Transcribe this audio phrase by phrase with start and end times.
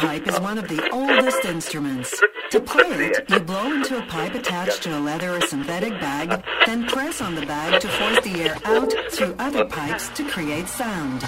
[0.00, 2.18] pipe is one of the oldest instruments.
[2.52, 6.42] To play it, you blow into a pipe attached to a leather or synthetic bag,
[6.64, 10.68] then press on the bag to force the air out through other pipes to create
[10.68, 11.20] sound.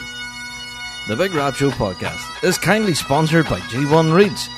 [1.06, 4.48] The Big Rab Show podcast is kindly sponsored by G1 Reeds,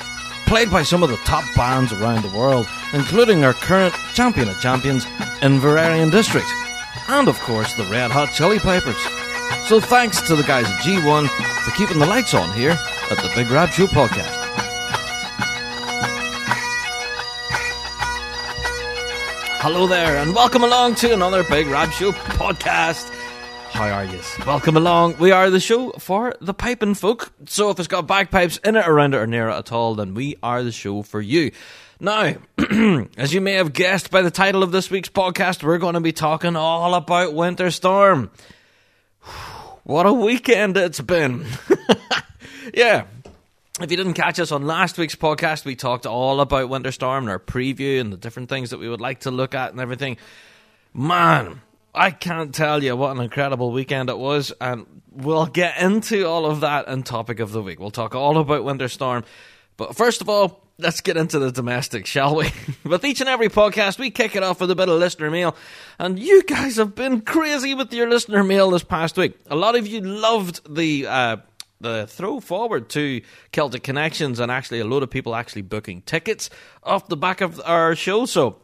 [0.45, 4.61] played by some of the top bands around the world, including our current champion of
[4.61, 5.03] champions,
[5.41, 6.47] Inveraray District,
[7.09, 8.95] and of course the Red Hot Chili Pipers.
[9.67, 12.79] So thanks to the guys at G1 for keeping the lights on here
[13.11, 14.41] at the Big Rab Show podcast.
[19.61, 23.09] Hello there, and welcome along to another Big Rab Show podcast.
[23.69, 24.19] How are you?
[24.47, 25.17] Welcome along.
[25.19, 27.31] We are the show for the piping folk.
[27.45, 30.15] So if it's got bagpipes in it, around it, or near it at all, then
[30.15, 31.51] we are the show for you.
[31.99, 32.35] Now,
[33.17, 35.99] as you may have guessed by the title of this week's podcast, we're going to
[36.01, 38.31] be talking all about Winter Storm.
[39.83, 41.45] What a weekend it's been.
[42.73, 43.05] yeah.
[43.81, 47.25] If you didn't catch us on last week's podcast, we talked all about Winter Storm
[47.25, 49.81] and our preview and the different things that we would like to look at and
[49.81, 50.15] everything.
[50.93, 51.61] Man,
[51.93, 56.45] I can't tell you what an incredible weekend it was, and we'll get into all
[56.45, 57.79] of that in topic of the week.
[57.79, 59.25] We'll talk all about Winter Storm.
[59.75, 62.51] But first of all, let's get into the domestic, shall we?
[62.85, 65.55] with each and every podcast, we kick it off with a bit of listener mail.
[65.99, 69.37] And you guys have been crazy with your listener mail this past week.
[69.47, 71.07] A lot of you loved the.
[71.07, 71.37] Uh,
[71.81, 76.49] the throw forward to Celtic Connections, and actually, a lot of people actually booking tickets
[76.83, 78.25] off the back of our show.
[78.25, 78.61] So,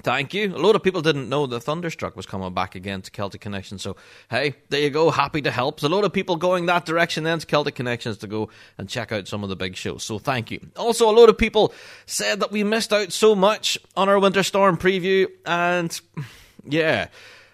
[0.00, 0.56] Thank you.
[0.56, 3.82] A lot of people didn't know the Thunderstruck was coming back again to Celtic Connections.
[3.82, 3.96] So,
[4.30, 5.10] hey, there you go.
[5.10, 5.78] Happy to help.
[5.78, 8.88] There's a lot of people going that direction then to Celtic Connections to go and
[8.88, 10.02] check out some of the big shows.
[10.02, 10.60] So, thank you.
[10.76, 11.72] Also, a lot of people
[12.06, 15.28] said that we missed out so much on our Winter Storm preview.
[15.44, 16.00] And,
[16.64, 17.08] yeah.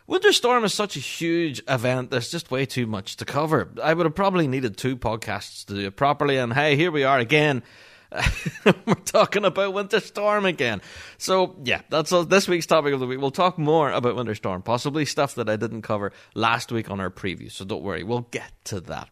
[0.09, 3.70] Winter Storm is such a huge event, there's just way too much to cover.
[3.83, 7.05] I would have probably needed two podcasts to do it properly, and hey, here we
[7.05, 7.62] are again.
[8.64, 10.81] We're talking about Winter Storm again.
[11.19, 13.20] So, yeah, that's this week's topic of the week.
[13.20, 17.01] We'll talk more about Winter Storm, possibly stuff that I didn't cover last week on
[17.01, 17.52] our preview.
[17.52, 19.11] So, don't worry, we'll get to that.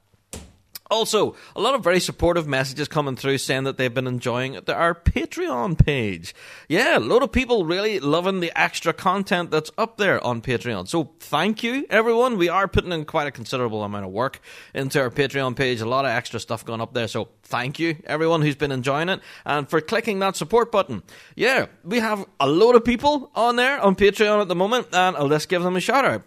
[0.90, 4.94] Also, a lot of very supportive messages coming through saying that they've been enjoying our
[4.94, 6.34] Patreon page.
[6.68, 10.86] Yeah, a lot of people really loving the extra content that's up there on Patreon.
[10.88, 12.36] So thank you, everyone.
[12.36, 14.40] We are putting in quite a considerable amount of work
[14.74, 15.80] into our Patreon page.
[15.80, 17.08] A lot of extra stuff going up there.
[17.08, 21.02] So thank you, everyone who's been enjoying it and for clicking that support button.
[21.34, 25.16] Yeah, we have a lot of people on there on Patreon at the moment and
[25.28, 26.22] let's give them a shout out.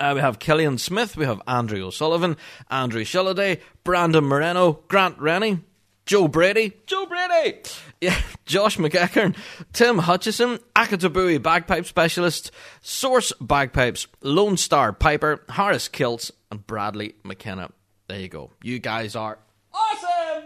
[0.00, 2.36] Uh, we have Killian Smith, we have Andrew O'Sullivan,
[2.70, 5.60] Andrew Shilliday, Brandon Moreno, Grant Rennie,
[6.06, 7.58] Joe Brady, Joe Brady,
[8.00, 8.16] yeah,
[8.46, 9.34] Josh McEachern,
[9.72, 17.70] Tim Hutchison, Akatabui Bagpipe Specialist, Source Bagpipes, Lone Star Piper, Harris Kilts, and Bradley McKenna.
[18.06, 18.52] There you go.
[18.62, 19.38] You guys are
[19.74, 20.44] awesome!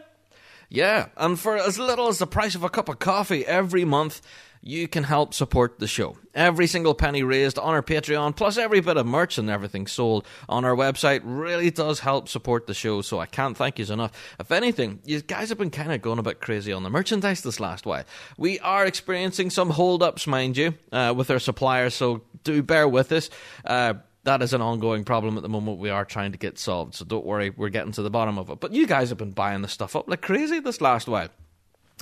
[0.70, 4.22] Yeah, and for as little as the price of a cup of coffee every month,
[4.62, 6.16] you can help support the show.
[6.34, 10.26] Every single penny raised on our Patreon, plus every bit of merch and everything sold
[10.48, 13.02] on our website, really does help support the show.
[13.02, 14.12] So I can't thank you enough.
[14.38, 17.42] If anything, you guys have been kind of going a bit crazy on the merchandise
[17.42, 18.04] this last while.
[18.38, 21.94] We are experiencing some holdups, mind you, uh, with our suppliers.
[21.94, 23.30] So do bear with us.
[23.64, 26.94] Uh, that is an ongoing problem at the moment we are trying to get solved.
[26.94, 28.60] So don't worry, we're getting to the bottom of it.
[28.60, 31.28] But you guys have been buying the stuff up like crazy this last while.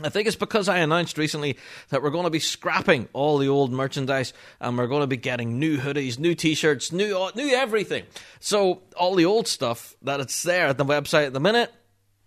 [0.07, 1.57] I think it's because I announced recently
[1.89, 5.17] that we're going to be scrapping all the old merchandise and we're going to be
[5.17, 8.05] getting new hoodies, new t-shirts, new uh, new everything.
[8.39, 11.73] So all the old stuff that it's there at the website at the minute,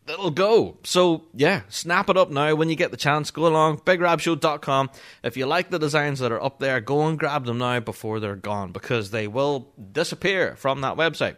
[0.08, 0.78] it'll go.
[0.84, 3.32] So yeah, snap it up now when you get the chance.
[3.32, 4.90] Go along bigrabshow.com.
[5.24, 8.20] If you like the designs that are up there, go and grab them now before
[8.20, 11.36] they're gone because they will disappear from that website.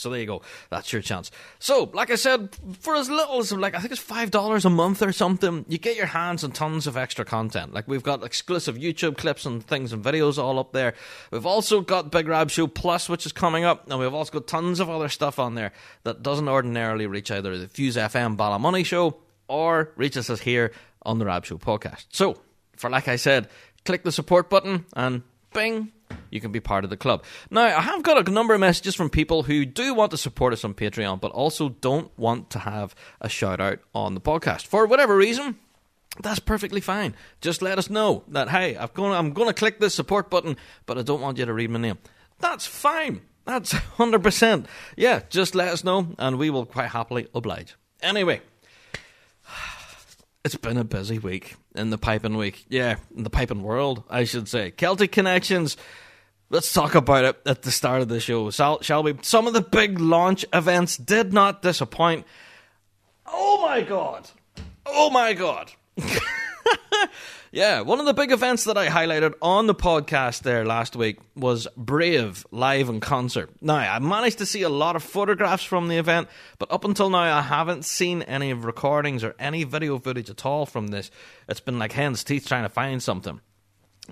[0.00, 0.42] So there you go.
[0.70, 1.30] That's your chance.
[1.58, 4.70] So, like I said, for as little as like I think it's five dollars a
[4.70, 7.74] month or something, you get your hands on tons of extra content.
[7.74, 10.94] Like we've got exclusive YouTube clips and things and videos all up there.
[11.30, 14.46] We've also got Big Rab Show Plus, which is coming up, and we've also got
[14.46, 15.72] tons of other stuff on there
[16.04, 19.16] that doesn't ordinarily reach either the Fuse FM Ballymoney show
[19.48, 22.06] or reaches us here on the Rab Show podcast.
[22.10, 22.40] So,
[22.76, 23.48] for like I said,
[23.84, 25.92] click the support button and bing
[26.30, 27.24] you can be part of the club.
[27.50, 30.52] Now, I have got a number of messages from people who do want to support
[30.52, 34.66] us on Patreon, but also don't want to have a shout out on the podcast.
[34.66, 35.56] For whatever reason,
[36.22, 37.14] that's perfectly fine.
[37.40, 40.56] Just let us know that, hey, I'm going, I'm going to click this support button,
[40.86, 41.98] but I don't want you to read my name.
[42.38, 43.22] That's fine.
[43.44, 44.66] That's 100%.
[44.96, 47.76] Yeah, just let us know, and we will quite happily oblige.
[48.02, 48.40] Anyway,
[50.44, 52.64] it's been a busy week in the piping week.
[52.68, 54.70] Yeah, in the piping world, I should say.
[54.70, 55.76] Celtic Connections
[56.52, 59.14] Let's talk about it at the start of the show, shall, we?
[59.22, 62.26] Some of the big launch events did not disappoint.
[63.24, 64.28] Oh my god!
[64.84, 65.70] Oh my god!
[67.52, 71.18] yeah, one of the big events that I highlighted on the podcast there last week
[71.34, 73.50] was Brave live in concert.
[73.60, 77.10] Now, I managed to see a lot of photographs from the event, but up until
[77.10, 81.10] now, I haven't seen any recordings or any video footage at all from this.
[81.48, 83.40] It's been like hen's teeth trying to find something.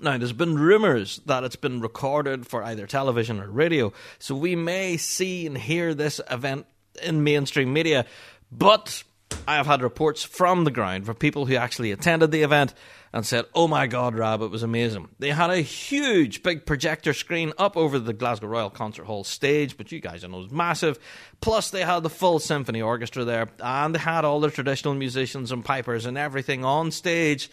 [0.01, 4.57] Now, there's been rumours that it's been recorded for either television or radio, so we
[4.57, 6.65] may see and hear this event
[7.01, 8.05] in mainstream media,
[8.51, 9.03] but
[9.47, 12.73] I have had reports from the ground from people who actually attended the event
[13.11, 15.09] and said, Oh my God, Rab, it was amazing.
[15.19, 19.77] They had a huge big projector screen up over the Glasgow Royal Concert Hall stage,
[19.77, 20.99] but you guys know it was massive.
[21.41, 25.51] Plus, they had the full symphony orchestra there, and they had all the traditional musicians
[25.51, 27.49] and pipers and everything on stage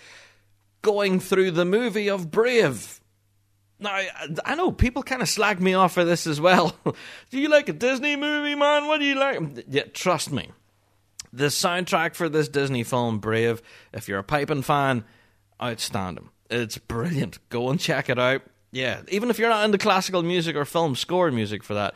[0.83, 3.01] going through the movie of Brave.
[3.79, 4.01] Now,
[4.45, 6.75] I, know people kind of slag me off for this as well.
[7.31, 8.87] do you like a Disney movie, man?
[8.87, 9.67] What do you like?
[9.69, 10.51] Yeah, trust me.
[11.33, 13.61] The soundtrack for this Disney film, Brave,
[13.93, 15.05] if you're a piping fan,
[15.63, 16.31] outstanding.
[16.51, 17.39] It's brilliant.
[17.49, 18.43] Go and check it out.
[18.73, 21.95] Yeah, even if you're not into classical music or film score music for that,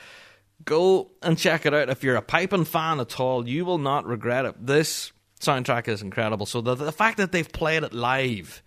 [0.65, 1.91] go and check it out.
[1.91, 4.67] If you're a piping fan at all, you will not regret it.
[4.67, 6.47] This soundtrack is incredible.
[6.47, 8.63] So the, the fact that they've played it live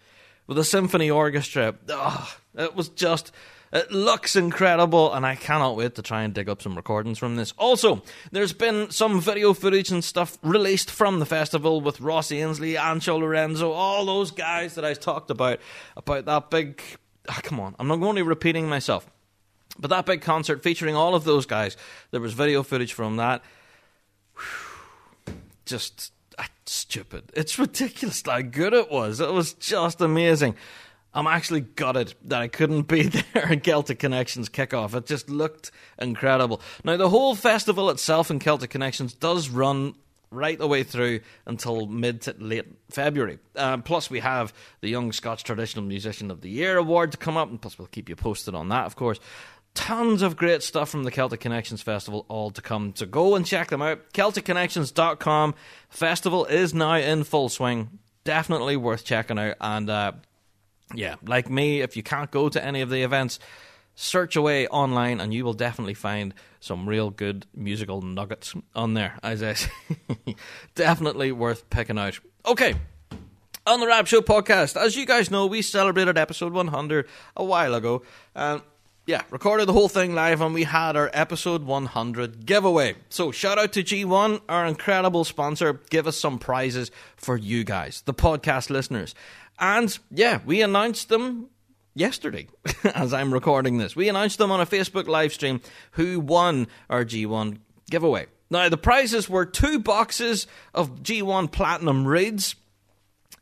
[0.48, 1.76] with a symphony orchestra.
[1.90, 3.32] Oh, it was just.
[3.74, 7.38] It looks incredible, and I cannot wait to try and dig up some recordings from
[7.38, 7.54] this.
[7.58, 12.76] Also, there's been some video footage and stuff released from the festival with Ross Ainslie,
[12.76, 15.60] Anxo Lorenzo, all those guys that I talked about,
[15.98, 16.84] about that big.
[17.28, 19.10] Oh, come on, I'm not only repeating myself.
[19.80, 21.76] But that big concert featuring all of those guys,
[22.12, 23.42] there was video footage from that.
[24.36, 25.34] Whew,
[25.66, 27.32] just ah, stupid.
[27.34, 29.20] It's ridiculous how good it was.
[29.20, 30.54] It was just amazing.
[31.14, 34.96] I'm actually gutted that I couldn't be there at Celtic Connections kickoff.
[34.96, 36.62] It just looked incredible.
[36.84, 39.96] Now, the whole festival itself in Celtic Connections does run
[40.32, 43.38] right the way through until mid to late February.
[43.56, 47.38] Uh, plus, we have the Young Scots Traditional Musician of the Year award to come
[47.38, 49.20] up, and plus, we'll keep you posted on that, of course
[49.74, 52.94] tons of great stuff from the Celtic Connections Festival all to come.
[52.96, 54.14] So go and check them out.
[54.14, 55.56] CelticConnections.com.
[55.90, 58.00] Festival is now in full swing.
[58.24, 59.56] Definitely worth checking out.
[59.60, 60.12] And uh,
[60.94, 63.40] yeah, like me, if you can't go to any of the events,
[63.96, 69.18] search away online and you will definitely find some real good musical nuggets on there,
[69.22, 69.72] as I say.
[70.76, 72.20] definitely worth picking out.
[72.46, 72.76] Okay.
[73.66, 77.08] On the Rab Show podcast, as you guys know, we celebrated episode 100
[77.38, 78.04] a while ago.
[78.36, 78.62] Um,
[79.06, 82.96] yeah, recorded the whole thing live and we had our episode 100 giveaway.
[83.10, 85.82] So shout out to G1, our incredible sponsor.
[85.90, 89.14] Give us some prizes for you guys, the podcast listeners.
[89.60, 91.50] And yeah, we announced them
[91.94, 92.48] yesterday
[92.96, 93.96] as I'm recording this.
[93.96, 95.62] We announced them on a Facebook live stream
[95.92, 97.58] who won our G1
[97.90, 98.28] giveaway.
[98.50, 102.56] Now, the prizes were two boxes of G1 Platinum Reeds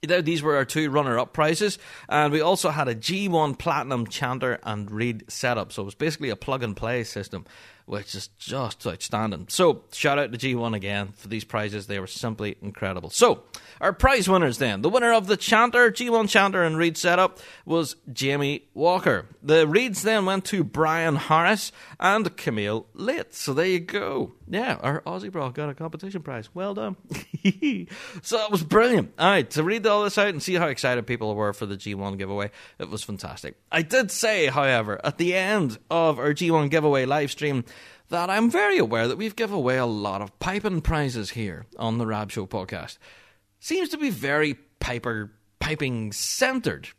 [0.02, 1.78] these were our two runner up prizes,
[2.10, 5.72] and we also had a G1 Platinum Chanter and Reed setup.
[5.72, 7.46] So it was basically a plug and play system
[7.92, 9.46] which is just outstanding.
[9.50, 11.88] So, shout out to G1 again for these prizes.
[11.88, 13.10] They were simply incredible.
[13.10, 13.44] So,
[13.82, 14.82] our prize winners then.
[14.82, 19.26] The winner of the Chanter, G1 Chanter and Reed setup was Jamie Walker.
[19.44, 23.34] The Reeds then went to Brian Harris and Camille Late.
[23.36, 24.36] So, there you go.
[24.48, 26.50] Yeah, our Aussie bro got a competition prize.
[26.54, 26.96] Well done.
[28.22, 29.12] so, that was brilliant.
[29.20, 31.76] All right, to read all this out and see how excited people were for the
[31.76, 33.58] G1 giveaway, it was fantastic.
[33.70, 37.66] I did say, however, at the end of our G1 giveaway live stream,
[38.12, 41.98] that I'm very aware that we've given away a lot of piping prizes here on
[41.98, 42.98] the Rab Show podcast.
[43.60, 46.90] Seems to be very piper piping centered.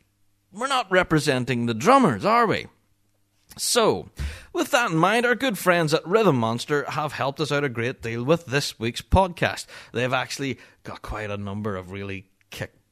[0.51, 2.65] We're not representing the drummers, are we?
[3.57, 4.09] So,
[4.53, 7.69] with that in mind, our good friends at Rhythm Monster have helped us out a
[7.69, 9.67] great deal with this week's podcast.
[9.91, 12.25] They've actually got quite a number of really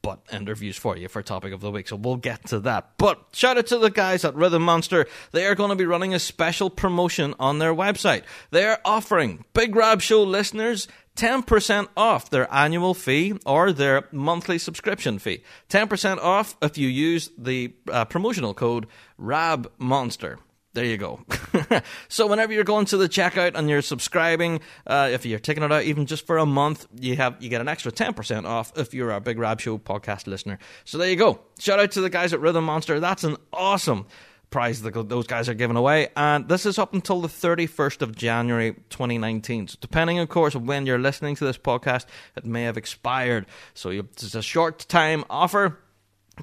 [0.01, 1.87] but interviews for you for topic of the week.
[1.87, 2.91] So we'll get to that.
[2.97, 5.07] But shout out to the guys at Rhythm Monster.
[5.31, 8.23] They are going to be running a special promotion on their website.
[8.51, 14.57] They are offering Big Rab Show listeners 10% off their annual fee or their monthly
[14.57, 15.43] subscription fee.
[15.69, 20.39] 10% off if you use the uh, promotional code RAB Monster.
[20.73, 21.19] There you go.
[22.07, 25.71] so whenever you're going to the checkout and you're subscribing, uh, if you're taking it
[25.71, 28.71] out even just for a month, you have you get an extra ten percent off
[28.77, 30.59] if you're a Big Rab Show podcast listener.
[30.85, 31.41] So there you go.
[31.59, 33.01] Shout out to the guys at Rhythm Monster.
[33.01, 34.05] That's an awesome
[34.49, 38.15] prize that those guys are giving away, and this is up until the 31st of
[38.15, 39.69] January 2019.
[39.69, 42.05] So depending, of course, when you're listening to this podcast,
[42.37, 43.45] it may have expired.
[43.73, 45.79] So it's a short time offer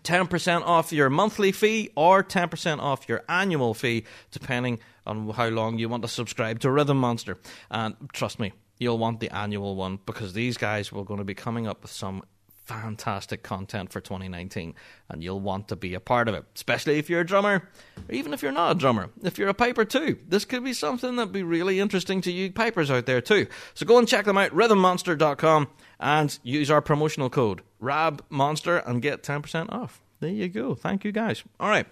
[0.02, 5.78] 10% off your monthly fee or 10% off your annual fee, depending on how long
[5.78, 7.38] you want to subscribe to Rhythm Monster.
[7.70, 11.34] And trust me, you'll want the annual one because these guys were going to be
[11.34, 12.22] coming up with some
[12.68, 14.74] fantastic content for 2019
[15.08, 18.14] and you'll want to be a part of it especially if you're a drummer or
[18.14, 20.18] even if you're not a drummer if you're a piper too.
[20.28, 23.46] This could be something that'd be really interesting to you pipers out there too.
[23.72, 25.68] So go and check them out rhythmmonster.com
[26.00, 31.12] and use our promotional code rabmonster and get 10% off there you go thank you
[31.12, 31.86] guys all right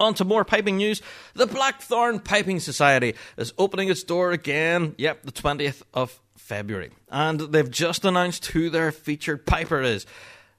[0.00, 1.02] on to more piping news.
[1.34, 4.94] The Blackthorn Piping Society is opening its door again.
[4.98, 6.90] Yep, the 20th of February.
[7.08, 10.06] And they've just announced who their featured piper is.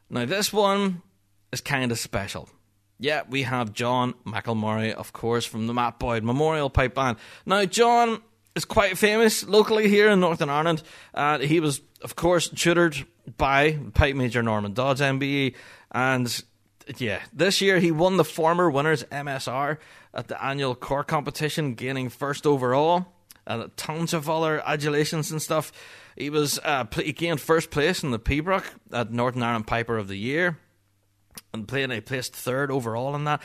[0.10, 1.02] Now, this one
[1.52, 2.50] is kind of special.
[2.98, 7.18] Yeah, we have John McElmurray, of course, from the Matt Boyd Memorial Pipe Band.
[7.46, 8.22] Now, John
[8.56, 10.82] is quite famous locally here in Northern Ireland.
[11.14, 13.04] Uh, he was, of course, tutored
[13.36, 15.56] by pipe major Norman Dodds, MBE,
[15.92, 16.44] and
[16.98, 19.80] yeah, this year he won the former winners MSR
[20.14, 23.08] at the annual core competition, gaining first overall.
[23.48, 25.72] And tons of other adulations and stuff.
[26.16, 30.08] He was uh, he gained first place in the Pibroch at Northern Ireland Piper of
[30.08, 30.60] the Year,
[31.54, 33.42] and playing he placed third overall in that.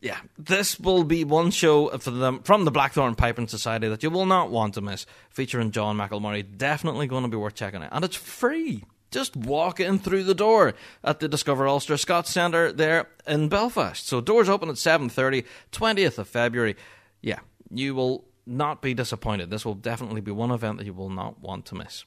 [0.00, 4.08] Yeah, this will be one show for them from the Blackthorn Piping Society that you
[4.08, 6.56] will not want to miss, featuring John McElmurray.
[6.56, 8.84] Definitely going to be worth checking out, and it's free.
[9.10, 14.06] Just walk in through the door at the Discover Ulster Scots Centre there in Belfast.
[14.06, 16.76] So doors open at 7.30, 20th of February.
[17.20, 17.40] Yeah,
[17.70, 19.50] you will not be disappointed.
[19.50, 22.04] This will definitely be one event that you will not want to miss.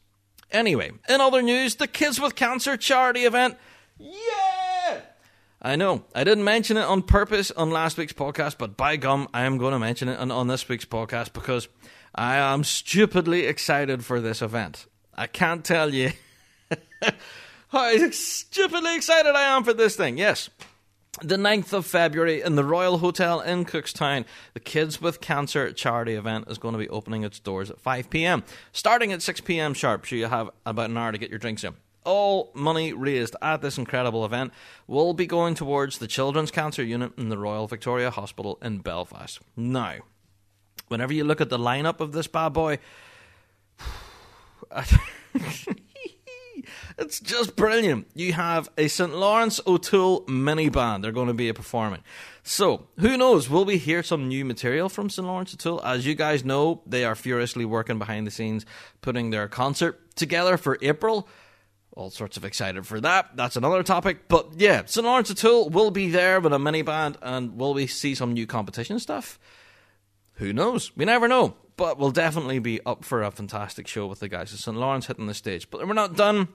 [0.49, 3.57] Anyway, in other news, the Kids with Cancer charity event.
[3.99, 4.42] Yeah!
[5.65, 9.29] I know, I didn't mention it on purpose on last week's podcast, but by gum,
[9.33, 11.69] I am going to mention it on, on this week's podcast because
[12.13, 14.87] I am stupidly excited for this event.
[15.15, 16.11] I can't tell you
[17.69, 20.17] how stupidly excited I am for this thing.
[20.17, 20.49] Yes.
[21.21, 26.15] The 9th of February in the Royal Hotel in Cookstown, the Kids with Cancer charity
[26.15, 28.43] event is going to be opening its doors at 5 pm.
[28.73, 31.63] Starting at 6 pm sharp, so you have about an hour to get your drinks
[31.63, 31.75] in.
[32.05, 34.53] All money raised at this incredible event
[34.87, 39.39] will be going towards the Children's Cancer Unit in the Royal Victoria Hospital in Belfast.
[39.55, 39.99] Now,
[40.87, 42.79] whenever you look at the lineup of this bad boy,
[46.97, 48.07] it's just brilliant.
[48.13, 49.13] You have a St.
[49.13, 51.03] Lawrence O'Toole mini band.
[51.03, 52.01] They're going to be performing.
[52.43, 53.49] So, who knows?
[53.49, 55.27] Will we hear some new material from St.
[55.27, 55.83] Lawrence O'Toole?
[55.83, 58.65] As you guys know, they are furiously working behind the scenes,
[59.01, 61.27] putting their concert together for April.
[61.95, 63.35] All sorts of excited for that.
[63.35, 64.27] That's another topic.
[64.27, 65.05] But yeah, St.
[65.05, 68.47] Lawrence O'Toole will be there with a mini band, and will we see some new
[68.47, 69.39] competition stuff?
[70.37, 70.95] Who knows?
[70.97, 71.55] We never know.
[71.75, 74.77] But we'll definitely be up for a fantastic show with the guys at St.
[74.77, 75.69] Lawrence hitting the stage.
[75.69, 76.47] But we're not done.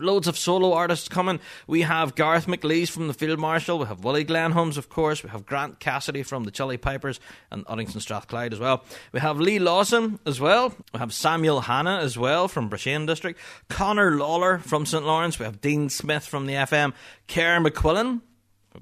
[0.00, 1.40] Loads of solo artists coming.
[1.66, 3.78] We have Garth McLeese from the Field Marshal.
[3.78, 5.22] We have Willie Glenholmes, of course.
[5.22, 8.84] We have Grant Cassidy from the Chili Pipers and Uddingston Strathclyde as well.
[9.12, 10.74] We have Lee Lawson as well.
[10.92, 13.38] We have Samuel Hanna as well from Brashane District.
[13.68, 15.04] Connor Lawler from St.
[15.04, 15.38] Lawrence.
[15.38, 16.92] We have Dean Smith from the FM.
[17.26, 18.20] Kerr McQuillan,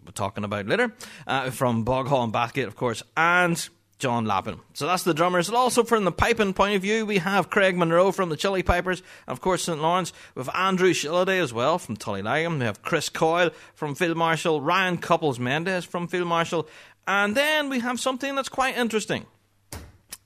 [0.05, 0.93] we're talking about later,
[1.27, 3.03] uh, from Boghall and Bathgate, of course.
[3.17, 3.69] And
[3.99, 4.61] John Lappin.
[4.75, 5.49] So that's the drummers.
[5.49, 8.63] And also from the piping point of view, we have Craig Monroe from the Chili
[8.63, 9.81] Pipers, and of course St.
[9.81, 10.13] Lawrence.
[10.35, 12.59] with Andrew Shilliday as well from Tullylagan.
[12.59, 16.69] We have Chris Coyle from Field Marshal, Ryan Couples Mendes from Field Marshal,
[17.07, 19.27] and then we have something that's quite interesting.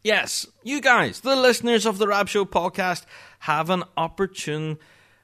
[0.02, 3.04] Yes, you guys, the listeners of the Rab Show podcast,
[3.40, 4.78] have an opportune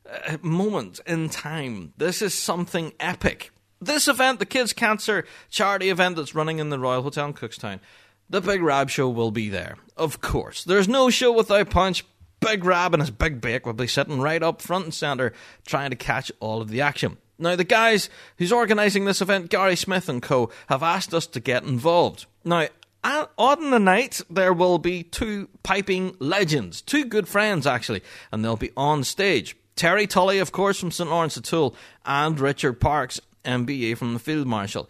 [0.08, 1.94] uh, moment in time.
[1.96, 3.50] This is something epic.
[3.80, 7.80] This event, the Kids Cancer charity event that's running in the Royal Hotel in Cookstown,
[8.28, 9.76] the Big Rab Show will be there.
[9.96, 10.64] Of course.
[10.64, 12.04] There's no show without Punch.
[12.40, 15.32] Big Rab and his big bake will be sitting right up front and centre
[15.66, 17.16] trying to catch all of the action.
[17.38, 21.40] Now, the guys who's organising this event, Gary Smith and co., have asked us to
[21.40, 22.26] get involved.
[22.44, 22.68] Now,
[23.04, 28.02] on the night, there will be two piping legends, two good friends actually,
[28.32, 29.56] and they'll be on stage.
[29.76, 31.08] Terry Tully, of course, from St.
[31.10, 34.88] Lawrence O'Toole, and Richard Parks, MBA from the Field Marshal.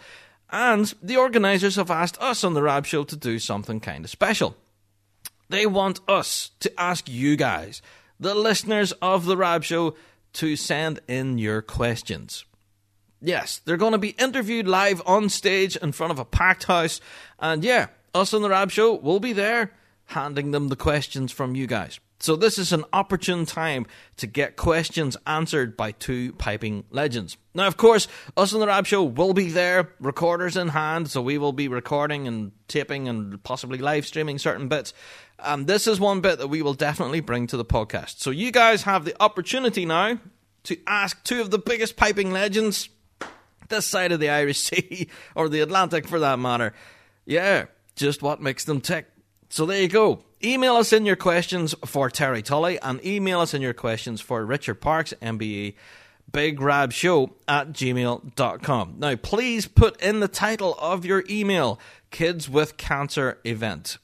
[0.51, 4.11] And the organisers have asked us on the Rab Show to do something kind of
[4.11, 4.57] special.
[5.49, 7.83] They want us to ask you guys,
[8.19, 9.95] the listeners of the Rab Show,
[10.35, 12.45] to send in your questions.
[13.21, 17.01] Yes, they're going to be interviewed live on stage in front of a packed house.
[17.39, 19.73] And yeah, us on the Rab Show will be there
[20.07, 21.99] handing them the questions from you guys.
[22.19, 27.37] So, this is an opportune time to get questions answered by two piping legends.
[27.55, 31.21] Now, of course, us on the Rab Show will be there, recorders in hand, so
[31.21, 34.95] we will be recording and taping and possibly live streaming certain bits.
[35.39, 38.21] And this is one bit that we will definitely bring to the podcast.
[38.21, 40.19] So, you guys have the opportunity now
[40.65, 42.89] to ask two of the biggest piping legends
[43.69, 46.73] this side of the Irish Sea, or the Atlantic for that matter.
[47.25, 49.07] Yeah, just what makes them tick.
[49.49, 50.23] So there you go.
[50.43, 54.45] Email us in your questions for Terry Tully and email us in your questions for
[54.45, 55.75] Richard Parks, MBE.
[56.33, 58.95] Big Rab Show at gmail.com.
[58.99, 61.79] Now, please put in the title of your email
[62.11, 63.99] Kids with Cancer Event.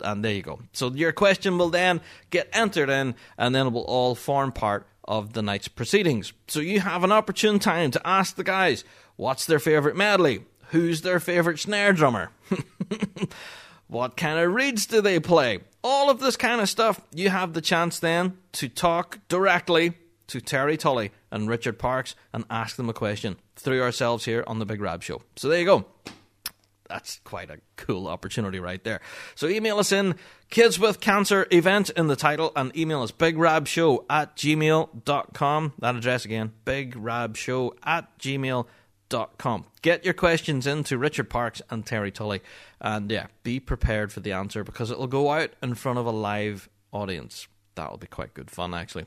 [0.00, 0.60] And there you go.
[0.72, 4.86] So your question will then get entered in, and then it will all form part
[5.04, 6.32] of the night's proceedings.
[6.46, 8.84] So you have an opportune time to ask the guys
[9.16, 10.44] what's their favourite medley?
[10.70, 12.30] Who's their favourite snare drummer?
[13.88, 15.60] what kind of reeds do they play?
[15.82, 17.00] All of this kind of stuff.
[17.14, 19.94] You have the chance then to talk directly
[20.28, 24.58] to Terry Tully and Richard Parks and ask them a question through ourselves here on
[24.58, 25.22] the Big Rab Show.
[25.36, 25.86] So there you go
[26.88, 29.00] that's quite a cool opportunity right there.
[29.34, 30.16] So email us in
[30.50, 35.72] Kids with Cancer event in the title and email us bigrabshow at gmail.com.
[35.78, 38.66] That address again, bigrabshow at gmail.com.
[39.82, 42.42] Get your questions in to Richard Parks and Terry Tully.
[42.80, 46.10] And yeah, be prepared for the answer because it'll go out in front of a
[46.10, 47.48] live audience.
[47.74, 49.06] That'll be quite good fun, actually.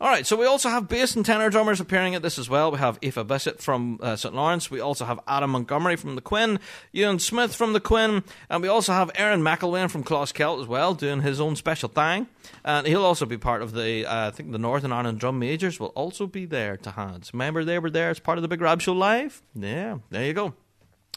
[0.00, 2.70] All right, so we also have bass and tenor drummers appearing at this as well.
[2.70, 4.70] We have Aoife Bissett from uh, St Lawrence.
[4.70, 6.58] We also have Adam Montgomery from the Quinn,
[6.92, 10.94] Ewan Smith from the Quinn, and we also have Aaron McElwain from Closkelt as well,
[10.94, 12.26] doing his own special thing.
[12.64, 15.78] And he'll also be part of the, uh, I think the Northern Ireland Drum Majors
[15.78, 17.32] will also be there to hands.
[17.32, 19.42] Remember they were there as part of the Big Rab Show Live?
[19.54, 20.54] Yeah, there you go.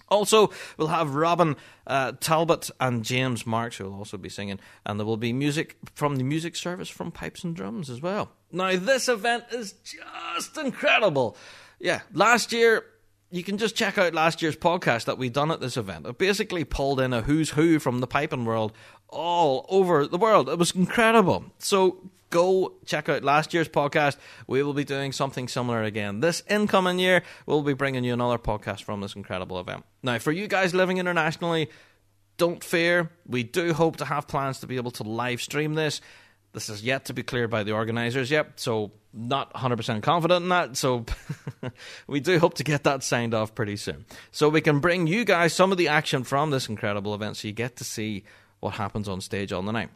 [0.09, 1.55] Also, we'll have Robin
[1.87, 5.77] uh, Talbot and James Marks who will also be singing, and there will be music
[5.95, 8.31] from the music service from Pipes and Drums as well.
[8.51, 11.35] Now, this event is just incredible.
[11.79, 12.85] Yeah, last year
[13.31, 16.05] you can just check out last year's podcast that we done at this event.
[16.05, 18.73] It basically pulled in a who's who from the piping world
[19.09, 20.49] all over the world.
[20.49, 21.45] It was incredible.
[21.57, 21.97] So
[22.33, 24.17] go check out last year's podcast.
[24.47, 26.19] We will be doing something similar again.
[26.19, 29.85] This incoming year, we'll be bringing you another podcast from this incredible event.
[30.01, 31.69] Now, for you guys living internationally,
[32.37, 33.11] don't fear.
[33.27, 36.01] We do hope to have plans to be able to live stream this.
[36.53, 40.49] This is yet to be cleared by the organisers yet, so not 100% confident in
[40.49, 40.75] that.
[40.75, 41.05] So
[42.07, 44.05] we do hope to get that signed off pretty soon.
[44.31, 47.47] So we can bring you guys some of the action from this incredible event so
[47.47, 48.23] you get to see
[48.59, 49.89] what happens on stage on the night.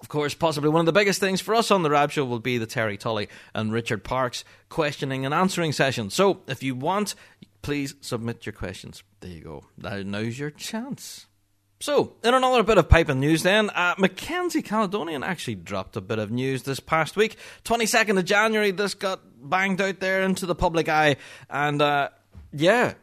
[0.00, 2.38] Of course, possibly one of the biggest things for us on the Rab Show will
[2.40, 6.08] be the Terry Tully and Richard Parks questioning and answering session.
[6.08, 7.14] So, if you want,
[7.62, 9.02] please submit your questions.
[9.20, 9.64] There you go.
[9.76, 11.26] Now, now's your chance.
[11.82, 16.18] So, in another bit of piping news then, uh, Mackenzie Caledonian actually dropped a bit
[16.18, 17.36] of news this past week.
[17.64, 21.16] 22nd of January, this got banged out there into the public eye,
[21.48, 22.10] and uh,
[22.52, 22.94] yeah,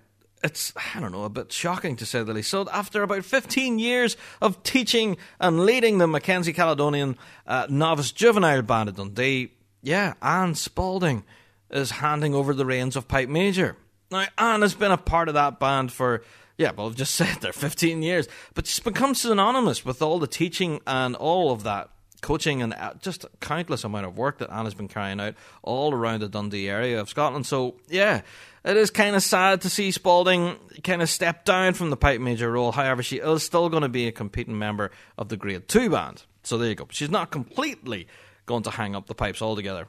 [0.48, 2.50] it's I don't know a bit shocking to say the least.
[2.50, 8.62] So after about 15 years of teaching and leading the Mackenzie Caledonian uh, novice juvenile
[8.62, 9.52] band at Dundee,
[9.84, 11.24] yeah, Anne Spalding
[11.70, 13.76] is handing over the reins of pipe major.
[14.10, 16.24] Now Anne has been a part of that band for
[16.58, 20.28] yeah, well, I've just said there 15 years, but she's become synonymous with all the
[20.28, 21.90] teaching and all of that
[22.22, 26.22] coaching and uh, just countless amount of work that Anna's been carrying out all around
[26.22, 27.46] the Dundee area of Scotland.
[27.46, 28.22] So yeah,
[28.64, 32.20] it is kind of sad to see Spalding kind of step down from the pipe
[32.20, 32.72] major role.
[32.72, 36.24] However, she is still going to be a competing member of the Grade 2 band.
[36.44, 36.88] So there you go.
[36.92, 38.08] She's not completely
[38.46, 39.88] going to hang up the pipes altogether.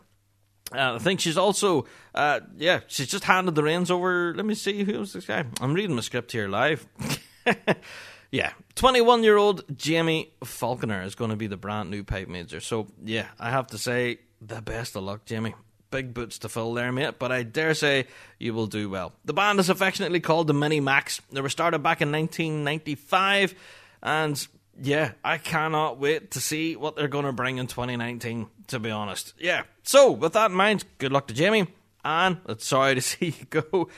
[0.72, 4.34] Uh, I think she's also, uh, yeah, she's just handed the reins over.
[4.34, 5.44] Let me see who's this guy.
[5.60, 6.86] I'm reading the script here live.
[8.30, 12.60] yeah, 21 year old Jamie Falconer is going to be the brand new pipe major.
[12.60, 15.54] So, yeah, I have to say, the best of luck, Jamie
[15.90, 18.06] big boots to fill there, mate, but I dare say
[18.38, 19.12] you will do well.
[19.24, 21.20] The band is affectionately called the Mini Macs.
[21.32, 23.54] They were started back in 1995,
[24.02, 24.48] and
[24.80, 28.90] yeah, I cannot wait to see what they're going to bring in 2019, to be
[28.90, 29.34] honest.
[29.38, 31.68] Yeah, so with that in mind, good luck to Jamie,
[32.04, 33.88] and it's sorry to see you go.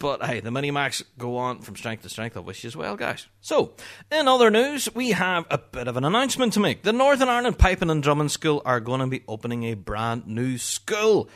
[0.00, 2.34] But hey, the Mini Macs go on from strength to strength.
[2.34, 3.26] I wish you as well, guys.
[3.42, 3.74] So,
[4.10, 6.82] in other news, we have a bit of an announcement to make.
[6.82, 10.56] The Northern Ireland Piping and Drumming School are going to be opening a brand new
[10.56, 11.28] school.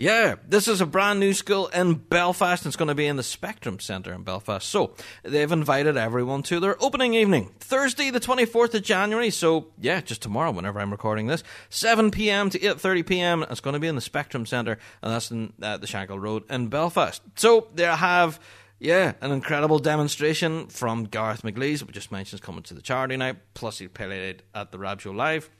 [0.00, 2.64] Yeah, this is a brand new school in Belfast.
[2.64, 4.66] It's going to be in the Spectrum Centre in Belfast.
[4.66, 9.28] So they've invited everyone to their opening evening, Thursday, the twenty fourth of January.
[9.28, 12.48] So yeah, just tomorrow, whenever I'm recording this, seven p.m.
[12.48, 13.44] to eight thirty p.m.
[13.50, 16.44] It's going to be in the Spectrum Centre, and that's in uh, the Shankill Road
[16.50, 17.20] in Belfast.
[17.36, 18.40] So they have.
[18.82, 23.36] Yeah, an incredible demonstration from Gareth McLeese, we just mentioned, coming to the charity night.
[23.52, 25.50] Plus, he played at the Rab Show Live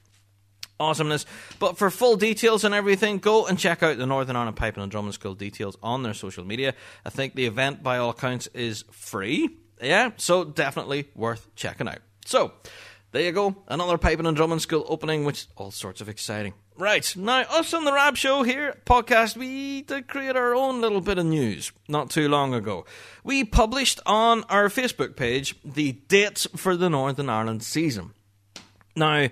[0.81, 1.25] awesomeness.
[1.59, 4.91] But for full details and everything, go and check out the Northern Ireland Piping and
[4.91, 6.73] Drumming School details on their social media.
[7.05, 9.57] I think the event, by all accounts, is free.
[9.81, 11.99] Yeah, so definitely worth checking out.
[12.25, 12.53] So,
[13.11, 13.55] there you go.
[13.67, 16.53] Another piping and drumming school opening, which all sorts of exciting.
[16.77, 21.01] Right, now, us on the Rab Show here, podcast, we did create our own little
[21.01, 22.85] bit of news not too long ago.
[23.23, 28.13] We published on our Facebook page the dates for the Northern Ireland season.
[28.95, 29.27] Now,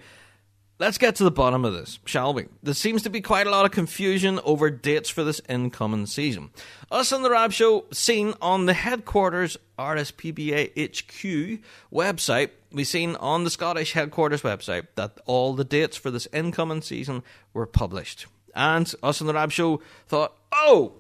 [0.80, 2.48] let's get to the bottom of this, shall we?
[2.64, 6.50] There seems to be quite a lot of confusion over dates for this incoming season.
[6.90, 11.62] Us on the Rab Show, seen on the headquarters RSPBA HQ
[11.94, 16.82] website, we seen on the Scottish headquarters website that all the dates for this incoming
[16.82, 18.28] season were published.
[18.56, 20.94] And us on the Rab Show thought, oh,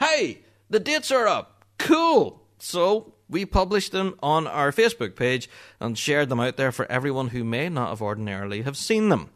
[0.00, 1.64] hey, the dates are up.
[1.78, 2.42] Cool.
[2.58, 5.48] So we published them on our Facebook page
[5.80, 9.30] and shared them out there for everyone who may not have ordinarily have seen them.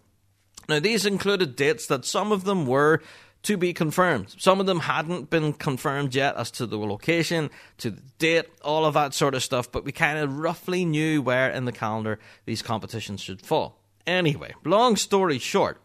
[0.68, 3.00] Now, these included dates that some of them were
[3.42, 4.34] to be confirmed.
[4.38, 8.84] Some of them hadn't been confirmed yet as to the location, to the date, all
[8.84, 12.18] of that sort of stuff, but we kind of roughly knew where in the calendar
[12.44, 13.80] these competitions should fall.
[14.06, 15.80] Anyway, long story short,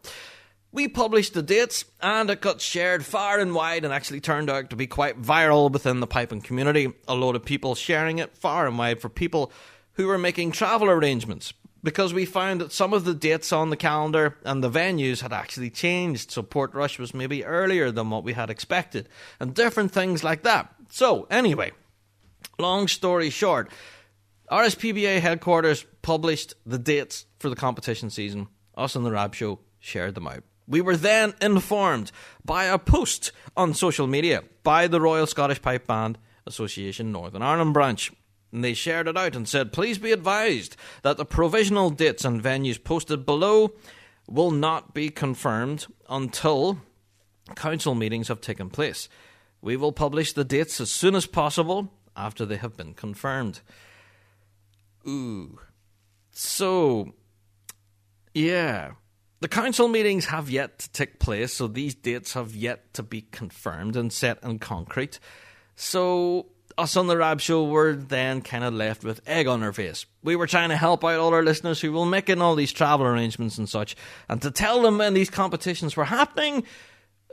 [0.76, 4.70] we published the dates and it got shared far and wide and actually turned out
[4.70, 6.92] to be quite viral within the piping community.
[7.08, 9.54] A lot of people sharing it far and wide for people
[9.94, 13.78] who were making travel arrangements because we found that some of the dates on the
[13.78, 16.30] calendar and the venues had actually changed.
[16.30, 19.08] So Portrush was maybe earlier than what we had expected
[19.40, 20.76] and different things like that.
[20.90, 21.72] So, anyway,
[22.60, 23.72] long story short,
[24.52, 28.50] RSPBA headquarters published the dates for the competition season.
[28.76, 30.44] Us and the Rab Show shared them out.
[30.68, 32.12] We were then informed
[32.44, 37.74] by a post on social media by the Royal Scottish Pipe Band Association Northern Ireland
[37.74, 38.12] branch.
[38.52, 42.42] And they shared it out and said, Please be advised that the provisional dates and
[42.42, 43.74] venues posted below
[44.28, 46.80] will not be confirmed until
[47.56, 49.10] council meetings have taken place.
[49.62, 53.62] We will publish the dates as soon as possible after they have been confirmed.
[55.08, 55.60] Ooh.
[56.32, 57.14] So,
[58.34, 58.92] yeah.
[59.42, 63.22] The council meetings have yet to take place, so these dates have yet to be
[63.22, 65.20] confirmed and set in concrete.
[65.76, 69.74] So, us on the Rab Show were then kind of left with egg on our
[69.74, 70.06] face.
[70.24, 73.06] We were trying to help out all our listeners who were making all these travel
[73.06, 73.96] arrangements and such,
[74.30, 76.64] and to tell them when these competitions were happening,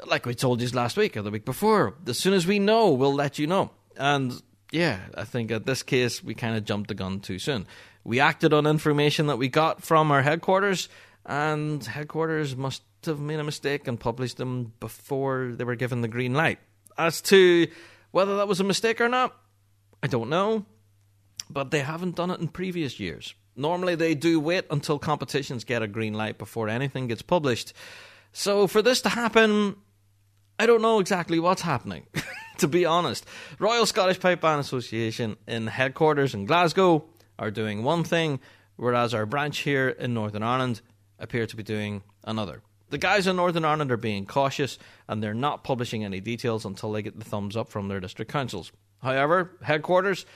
[0.07, 1.95] like we told you last week or the week before.
[2.07, 3.71] As soon as we know, we'll let you know.
[3.97, 7.67] And yeah, I think at this case, we kind of jumped the gun too soon.
[8.05, 10.89] We acted on information that we got from our headquarters
[11.27, 16.09] and headquarters must have made a mistake and published them before they were given the
[16.09, 16.59] green light.
[16.99, 17.69] As to
[18.11, 19.37] whether that was a mistake or not,
[20.03, 20.67] I don't know,
[21.49, 23.35] but they haven't done it in previous years.
[23.55, 27.73] Normally, they do wait until competitions get a green light before anything gets published.
[28.33, 29.77] So, for this to happen,
[30.59, 32.07] I don't know exactly what's happening,
[32.59, 33.27] to be honest.
[33.59, 37.05] Royal Scottish Pipe Band Association in headquarters in Glasgow
[37.39, 38.41] are doing one thing,
[38.77, 40.81] whereas our branch here in Northern Ireland
[41.23, 42.63] appear to be doing another.
[42.91, 46.93] The guys in Northern Ireland are being cautious and they're not publishing any details until
[46.93, 48.71] they get the thumbs up from their district councils.
[49.03, 50.27] However, headquarters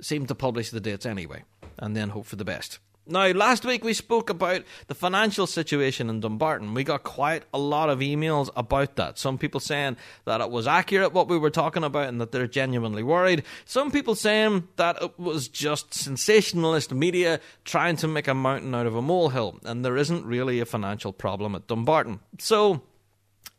[0.00, 1.42] seem to publish the dates anyway
[1.78, 2.78] and then hope for the best.
[3.06, 6.72] Now, last week we spoke about the financial situation in Dumbarton.
[6.72, 9.18] We got quite a lot of emails about that.
[9.18, 12.46] Some people saying that it was accurate what we were talking about and that they're
[12.46, 13.42] genuinely worried.
[13.66, 18.86] Some people saying that it was just sensationalist media trying to make a mountain out
[18.86, 22.20] of a molehill and there isn't really a financial problem at Dumbarton.
[22.38, 22.80] So,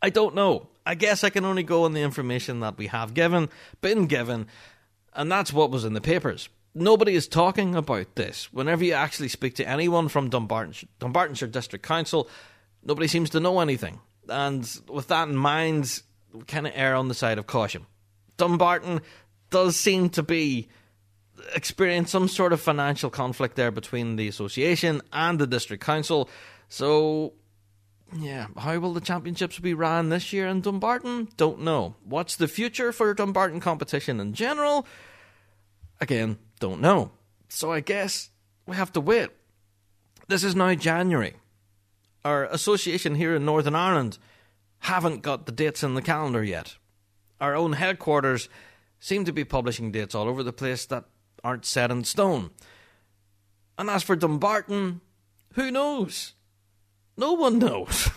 [0.01, 0.69] I don't know.
[0.88, 3.49] I guess I can only go on the information that we have given,
[3.81, 4.47] been given,
[5.13, 8.51] and that's what was in the papers nobody is talking about this.
[8.53, 12.29] Whenever you actually speak to anyone from Dumbarton, Dumbartonshire District Council,
[12.83, 13.99] nobody seems to know anything.
[14.27, 16.01] And with that in mind,
[16.33, 17.85] we kind of err on the side of caution.
[18.38, 19.01] Dumbarton
[19.49, 20.67] does seem to be
[21.38, 26.29] uh, experiencing some sort of financial conflict there between the association and the district council.
[26.67, 27.33] So,
[28.17, 31.29] yeah, how will the championships be ran this year in Dumbarton?
[31.38, 31.95] Don't know.
[32.03, 34.85] What's the future for Dumbarton competition in general?
[36.01, 37.11] Again, don't know.
[37.49, 38.29] So I guess
[38.65, 39.29] we have to wait.
[40.27, 41.35] This is now January.
[42.23, 44.17] Our association here in Northern Ireland
[44.79, 46.75] haven't got the dates in the calendar yet.
[47.39, 48.49] Our own headquarters
[48.99, 51.05] seem to be publishing dates all over the place that
[51.43, 52.49] aren't set in stone.
[53.77, 55.01] And as for Dumbarton,
[55.53, 56.33] who knows?
[57.17, 58.09] No one knows.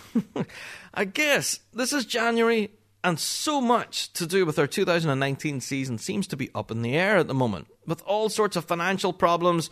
[0.93, 2.71] I guess this is January
[3.03, 6.95] and so much to do with our 2019 season seems to be up in the
[6.95, 9.69] air at the moment, with all sorts of financial problems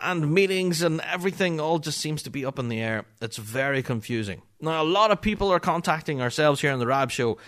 [0.00, 3.04] and meetings and everything all just seems to be up in the air.
[3.20, 4.42] It's very confusing.
[4.60, 7.38] Now, a lot of people are contacting ourselves here on the Rab Show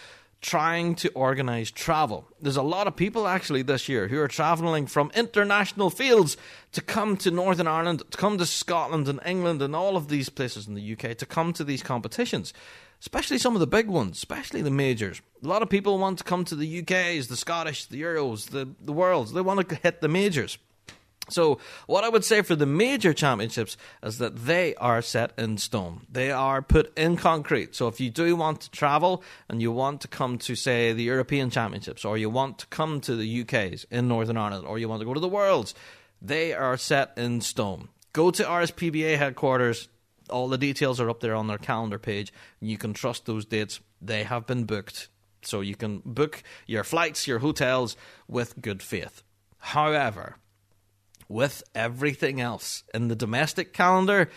[0.43, 2.29] trying to organize travel.
[2.41, 6.37] There's a lot of people actually this year who are traveling from international fields
[6.73, 10.29] to come to Northern Ireland, to come to Scotland and England and all of these
[10.29, 12.53] places in the UK to come to these competitions
[13.01, 15.21] especially some of the big ones, especially the majors.
[15.43, 18.69] A lot of people want to come to the UKs, the Scottish, the Euros, the,
[18.81, 19.33] the Worlds.
[19.33, 20.59] They want to hit the majors.
[21.29, 25.59] So, what I would say for the major championships is that they are set in
[25.59, 26.07] stone.
[26.11, 27.75] They are put in concrete.
[27.75, 31.03] So, if you do want to travel and you want to come to, say, the
[31.03, 34.89] European Championships, or you want to come to the UK's in Northern Ireland, or you
[34.89, 35.75] want to go to the Worlds,
[36.23, 37.89] they are set in stone.
[38.13, 39.89] Go to RSPBA headquarters.
[40.31, 42.33] All the details are up there on their calendar page.
[42.61, 43.81] You can trust those dates.
[44.01, 45.09] They have been booked.
[45.43, 49.23] So, you can book your flights, your hotels with good faith.
[49.59, 50.37] However,
[51.29, 54.31] with everything else in the domestic calendar,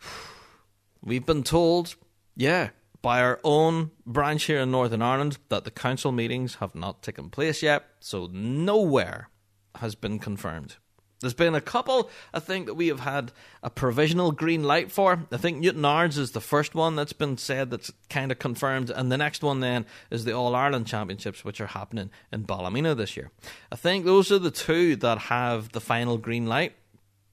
[1.02, 1.96] we've been told,
[2.34, 2.70] yeah,
[3.02, 7.30] by our own branch here in Northern Ireland, that the council meetings have not taken
[7.30, 9.28] place yet, so nowhere
[9.76, 10.76] has been confirmed.
[11.20, 15.26] There's been a couple, I think, that we have had a provisional green light for.
[15.32, 19.10] I think Newtownards is the first one that's been said that's kind of confirmed, and
[19.10, 23.16] the next one then is the All Ireland Championships, which are happening in Ballymena this
[23.16, 23.30] year.
[23.72, 26.74] I think those are the two that have the final green light,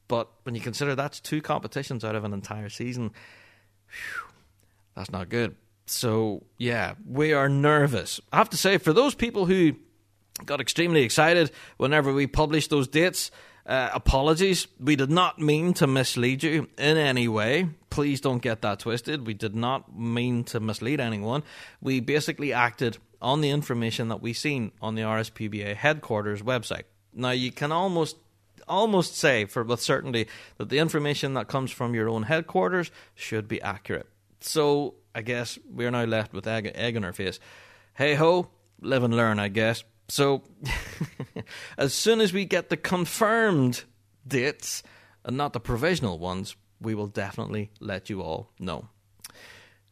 [0.08, 3.12] but when you consider that's two competitions out of an entire season,
[3.89, 4.30] whew,
[4.96, 5.58] that's not good.
[5.86, 8.22] So, yeah, we are nervous.
[8.32, 9.74] I have to say, for those people who
[10.46, 13.30] got extremely excited whenever we published those dates,
[13.65, 14.67] uh, apologies.
[14.80, 17.69] We did not mean to mislead you in any way.
[17.89, 19.26] Please don't get that twisted.
[19.26, 21.43] We did not mean to mislead anyone.
[21.82, 26.84] We basically acted on the information that we seen on the RSPBA headquarters website.
[27.13, 28.17] Now you can almost
[28.67, 33.47] almost say for with certainty that the information that comes from your own headquarters should
[33.47, 34.08] be accurate.
[34.39, 37.39] So I guess we're now left with egg, egg on our face.
[37.93, 38.49] Hey ho,
[38.82, 39.84] live and learn, I guess.
[40.13, 40.43] So,
[41.78, 43.84] as soon as we get the confirmed
[44.28, 44.84] dates
[45.26, 48.89] and not the provisional ones, we will definitely let you all know.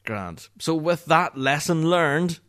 [0.05, 0.47] Grand.
[0.59, 2.39] So, with that lesson learned,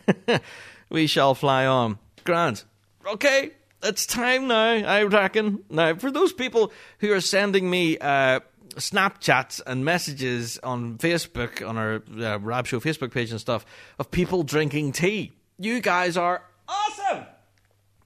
[0.90, 1.98] we shall fly on.
[2.24, 2.62] Grand.
[3.06, 3.52] Okay,
[3.82, 5.64] it's time now, I reckon.
[5.70, 8.40] Now, for those people who are sending me uh,
[8.74, 13.64] Snapchats and messages on Facebook, on our uh, Rab Show Facebook page and stuff,
[13.98, 17.26] of people drinking tea, you guys are awesome.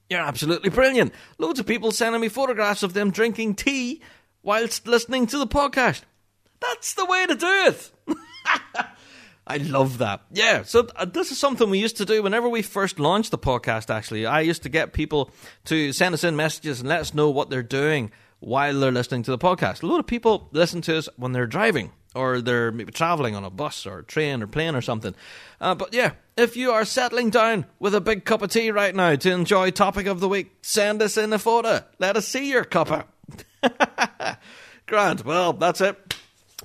[0.08, 1.12] You're absolutely brilliant.
[1.38, 4.02] Loads of people sending me photographs of them drinking tea
[4.42, 6.02] whilst listening to the podcast.
[6.60, 7.90] That's the way to do it.
[9.48, 10.22] I love that.
[10.32, 13.38] Yeah, so uh, this is something we used to do whenever we first launched the
[13.38, 14.26] podcast, actually.
[14.26, 15.30] I used to get people
[15.66, 19.22] to send us in messages and let us know what they're doing while they're listening
[19.24, 19.82] to the podcast.
[19.82, 23.44] A lot of people listen to us when they're driving or they're maybe traveling on
[23.44, 25.14] a bus or a train or plane or something.
[25.60, 28.94] Uh, but yeah, if you are settling down with a big cup of tea right
[28.94, 31.84] now to enjoy topic of the week, send us in a photo.
[31.98, 33.04] Let us see your cuppa.
[34.86, 36.14] Grant, well, that's it.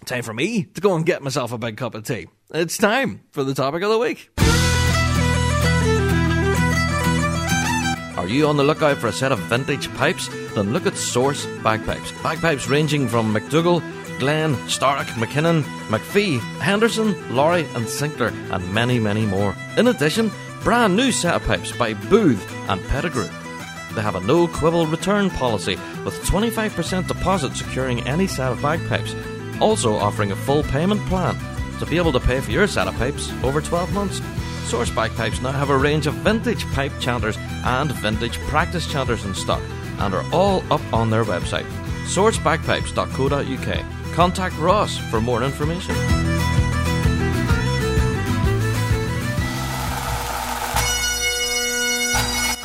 [0.05, 2.27] Time for me to go and get myself a big cup of tea.
[2.53, 4.31] It's time for the topic of the week.
[8.17, 10.29] Are you on the lookout for a set of vintage pipes?
[10.53, 12.11] Then look at Source Bagpipes.
[12.21, 13.81] Bagpipes ranging from McDougall
[14.21, 19.55] Glen, Starrick, McKinnon, McPhee, Henderson, Lawrie, and Sinclair, and many, many more.
[19.77, 20.29] In addition,
[20.63, 23.27] brand new set of pipes by Booth and Pettigrew.
[23.95, 29.15] They have a no quibble return policy with 25% deposit securing any set of bagpipes,
[29.59, 31.35] also offering a full payment plan
[31.79, 34.21] to be able to pay for your set of pipes over 12 months.
[34.69, 39.33] Source Bagpipes now have a range of vintage pipe chanters and vintage practice chanters in
[39.33, 39.63] stock
[39.97, 41.65] and are all up on their website
[42.05, 44.00] sourcebagpipes.co.uk.
[44.13, 45.95] Contact Ross for more information.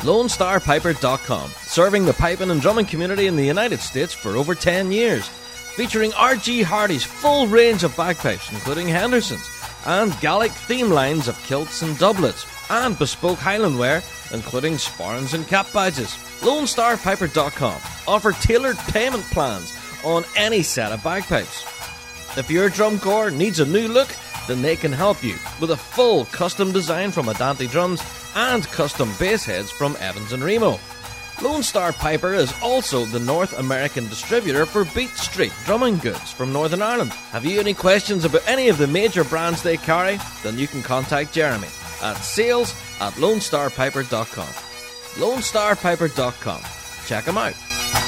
[0.07, 5.27] LoneStarPiper.com, serving the piping and drumming community in the United States for over 10 years.
[5.27, 6.61] Featuring R.G.
[6.61, 9.49] Hardy's full range of bagpipes, including Henderson's,
[9.85, 15.45] and Gallic theme lines of kilts and doublets, and bespoke Highland wear, including sporrans and
[15.47, 16.09] cap badges.
[16.39, 21.63] LoneStarPiper.com offer tailored payment plans on any set of bagpipes.
[22.37, 24.09] If your drum corps needs a new look,
[24.47, 28.01] then they can help you with a full custom design from Adante Drums
[28.35, 30.79] and custom bass heads from Evans and Remo.
[31.41, 36.51] Lone Star Piper is also the North American distributor for Beat Street drumming goods from
[36.51, 37.11] Northern Ireland.
[37.31, 40.19] Have you any questions about any of the major brands they carry?
[40.43, 41.67] Then you can contact Jeremy
[42.01, 44.47] at sales at lonestarpiper.com.
[45.21, 46.61] lonestarpiper.com.
[47.05, 48.06] Check them out.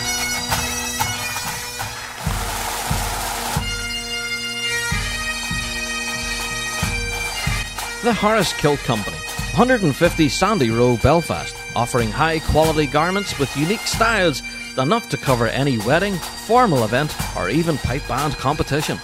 [8.01, 14.41] The Harris Kilt Company, 150 Sandy Row, Belfast, offering high quality garments with unique styles
[14.77, 18.97] enough to cover any wedding, formal event, or even pipe band competition.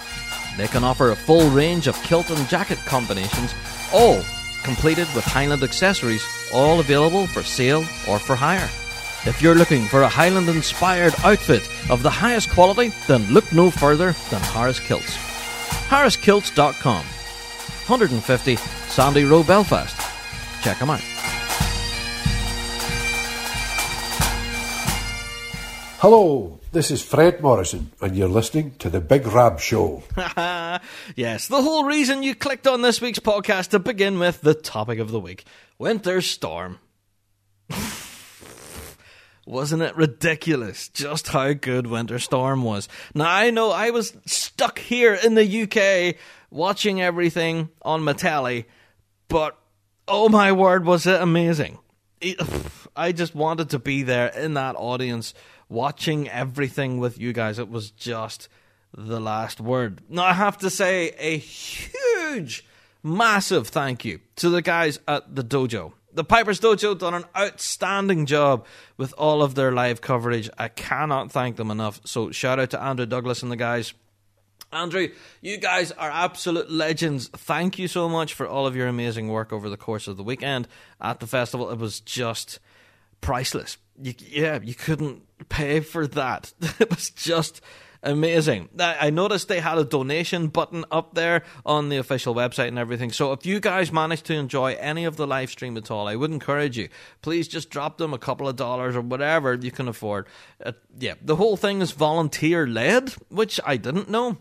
[0.56, 3.54] They can offer a full range of kilt and jacket combinations,
[3.92, 4.22] all
[4.62, 8.70] completed with Highland accessories, all available for sale or for hire.
[9.26, 13.70] If you're looking for a Highland inspired outfit of the highest quality, then look no
[13.70, 15.18] further than Harris Kilts.
[15.90, 17.04] HarrisKilts.com.
[17.88, 18.56] 150
[18.96, 19.94] Sandy Row, Belfast.
[20.62, 21.02] Check them out.
[25.98, 30.02] Hello, this is Fred Morrison, and you're listening to The Big Rab Show.
[31.14, 34.98] yes, the whole reason you clicked on this week's podcast to begin with the topic
[34.98, 35.44] of the week
[35.76, 36.78] Winter Storm.
[39.46, 42.88] Wasn't it ridiculous just how good Winter Storm was?
[43.14, 46.16] Now, I know I was stuck here in the UK
[46.50, 48.64] watching everything on my telly,
[49.28, 49.58] but
[50.08, 51.78] oh my word, was it amazing!
[52.96, 55.34] I just wanted to be there in that audience
[55.68, 57.58] watching everything with you guys.
[57.58, 58.48] It was just
[58.96, 60.00] the last word.
[60.08, 62.64] Now, I have to say a huge,
[63.02, 65.92] massive thank you to the guys at the dojo.
[66.12, 68.64] The Piper's Dojo done an outstanding job
[68.96, 70.48] with all of their live coverage.
[70.56, 72.00] I cannot thank them enough.
[72.06, 73.92] So shout out to Andrew Douglas and the guys.
[74.76, 75.08] Andrew,
[75.40, 77.28] you guys are absolute legends.
[77.28, 80.22] Thank you so much for all of your amazing work over the course of the
[80.22, 80.68] weekend
[81.00, 81.70] at the festival.
[81.70, 82.60] It was just
[83.22, 83.78] priceless.
[84.00, 86.52] You, yeah, you couldn't pay for that.
[86.78, 87.62] It was just
[88.02, 88.68] amazing.
[88.78, 93.10] I noticed they had a donation button up there on the official website and everything.
[93.10, 96.16] So if you guys managed to enjoy any of the live stream at all, I
[96.16, 96.90] would encourage you.
[97.22, 100.26] Please just drop them a couple of dollars or whatever you can afford.
[100.64, 104.36] Uh, yeah, the whole thing is volunteer led, which I didn't know.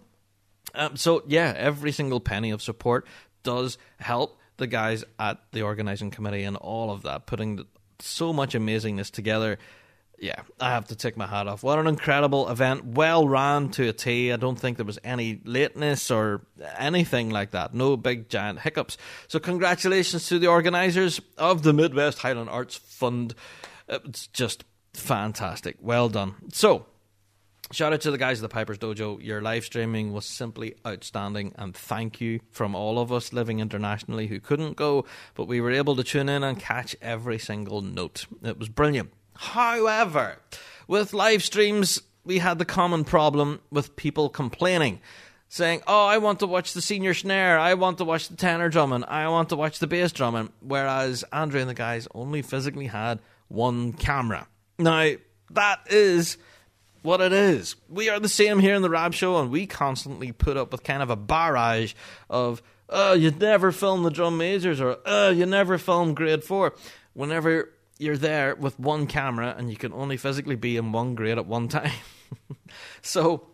[0.76, 3.08] Um, so yeah, every single penny of support
[3.44, 7.66] does help the guys at the organizing committee and all of that, putting
[8.00, 9.58] so much amazingness together
[10.20, 11.64] yeah, I have to take my hat off.
[11.64, 12.86] What an incredible event.
[12.86, 14.32] Well ran to a T.
[14.32, 16.46] I don't think there was any lateness or
[16.78, 17.74] anything like that.
[17.74, 18.98] No big giant hiccups.
[19.28, 23.36] So, congratulations to the organisers of the Midwest Highland Arts Fund.
[23.88, 25.78] It's just fantastic.
[25.82, 26.36] Well done.
[26.52, 26.86] So,
[27.72, 29.22] Shout out to the guys at the Piper's Dojo.
[29.24, 34.28] Your live streaming was simply outstanding, and thank you from all of us living internationally
[34.28, 38.28] who couldn't go, but we were able to tune in and catch every single note.
[38.44, 39.12] It was brilliant.
[39.34, 40.38] However,
[40.88, 45.02] with live streams, we had the common problem with people complaining,
[45.50, 48.70] saying, Oh, I want to watch the senior snare, I want to watch the tenor
[48.70, 50.52] drumming, I want to watch the bass drumming.
[50.62, 54.48] Whereas Andre and the guys only physically had one camera.
[54.78, 55.14] Now,
[55.50, 56.38] that is
[57.06, 57.76] what it is.
[57.88, 60.84] We are the same here in the Rab Show, and we constantly put up with
[60.84, 61.94] kind of a barrage
[62.30, 66.74] of, oh, you never film the drum majors, or oh, you never film grade four.
[67.14, 71.38] Whenever you're there with one camera and you can only physically be in one grade
[71.38, 71.92] at one time.
[73.02, 73.48] so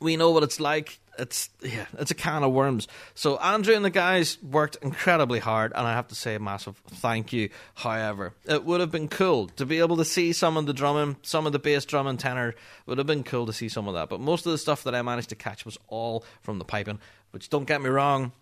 [0.00, 0.99] we know what it's like.
[1.20, 2.88] It's yeah, it's a can of worms.
[3.14, 6.76] So Andrew and the guys worked incredibly hard, and I have to say a massive
[6.88, 7.50] thank you.
[7.74, 11.16] However, it would have been cool to be able to see some of the drumming,
[11.22, 12.54] some of the bass drum and tenor.
[12.86, 14.08] Would have been cool to see some of that.
[14.08, 16.98] But most of the stuff that I managed to catch was all from the piping.
[17.30, 18.32] Which don't get me wrong,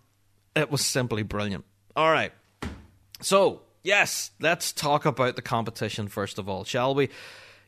[0.55, 1.65] it was simply brilliant.
[1.95, 2.31] All right,
[3.21, 7.09] so Yes, let's talk about the competition first of all, shall we?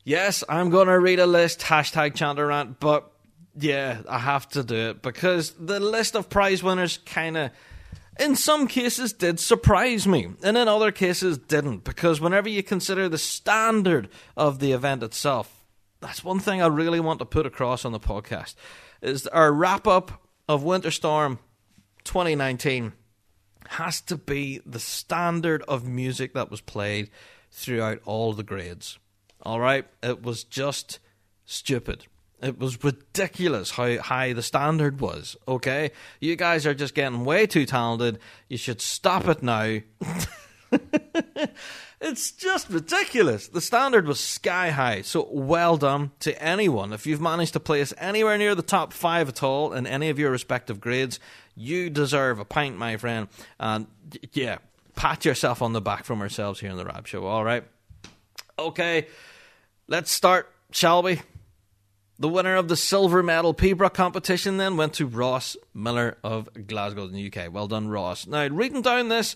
[0.04, 3.11] Yes, I'm going to read a list, hashtag chanter rant, but
[3.60, 7.52] yeah, I have to do it because the list of prize winners kind of,
[8.20, 11.84] in some cases, did surprise me, and in other cases, didn't.
[11.84, 15.66] Because whenever you consider the standard of the event itself,
[16.02, 18.56] that's one thing I really want to put across on the podcast
[19.02, 21.40] is our wrap up of Winter Storm
[22.04, 22.94] 2019
[23.70, 27.10] has to be the standard of music that was played
[27.52, 28.98] throughout all the grades.
[29.44, 29.86] All right?
[30.04, 31.00] It was just
[31.46, 32.06] stupid.
[32.41, 35.91] It was ridiculous how high the standard was, okay?
[36.19, 38.19] You guys are just getting way too talented.
[38.47, 39.80] You should stop it now.
[42.01, 43.47] it's just ridiculous.
[43.47, 45.04] The standard was sky high.
[45.04, 46.93] So well done to anyone.
[46.93, 50.17] If you've managed to place anywhere near the top five at all in any of
[50.17, 51.19] your respective grades,
[51.56, 53.27] you deserve a pint, my friend.
[53.60, 53.86] And
[54.34, 54.58] yeah,
[54.95, 57.63] pat yourself on the back from ourselves here in the Rab Show, all right?
[58.58, 59.08] Okay,
[59.88, 61.21] let's start, shall we?
[62.21, 67.05] The winner of the silver medal Pibroch competition then went to Ross Miller of Glasgow
[67.05, 67.51] in the UK.
[67.51, 68.28] Well done, Ross.
[68.28, 69.36] Now, reading down this,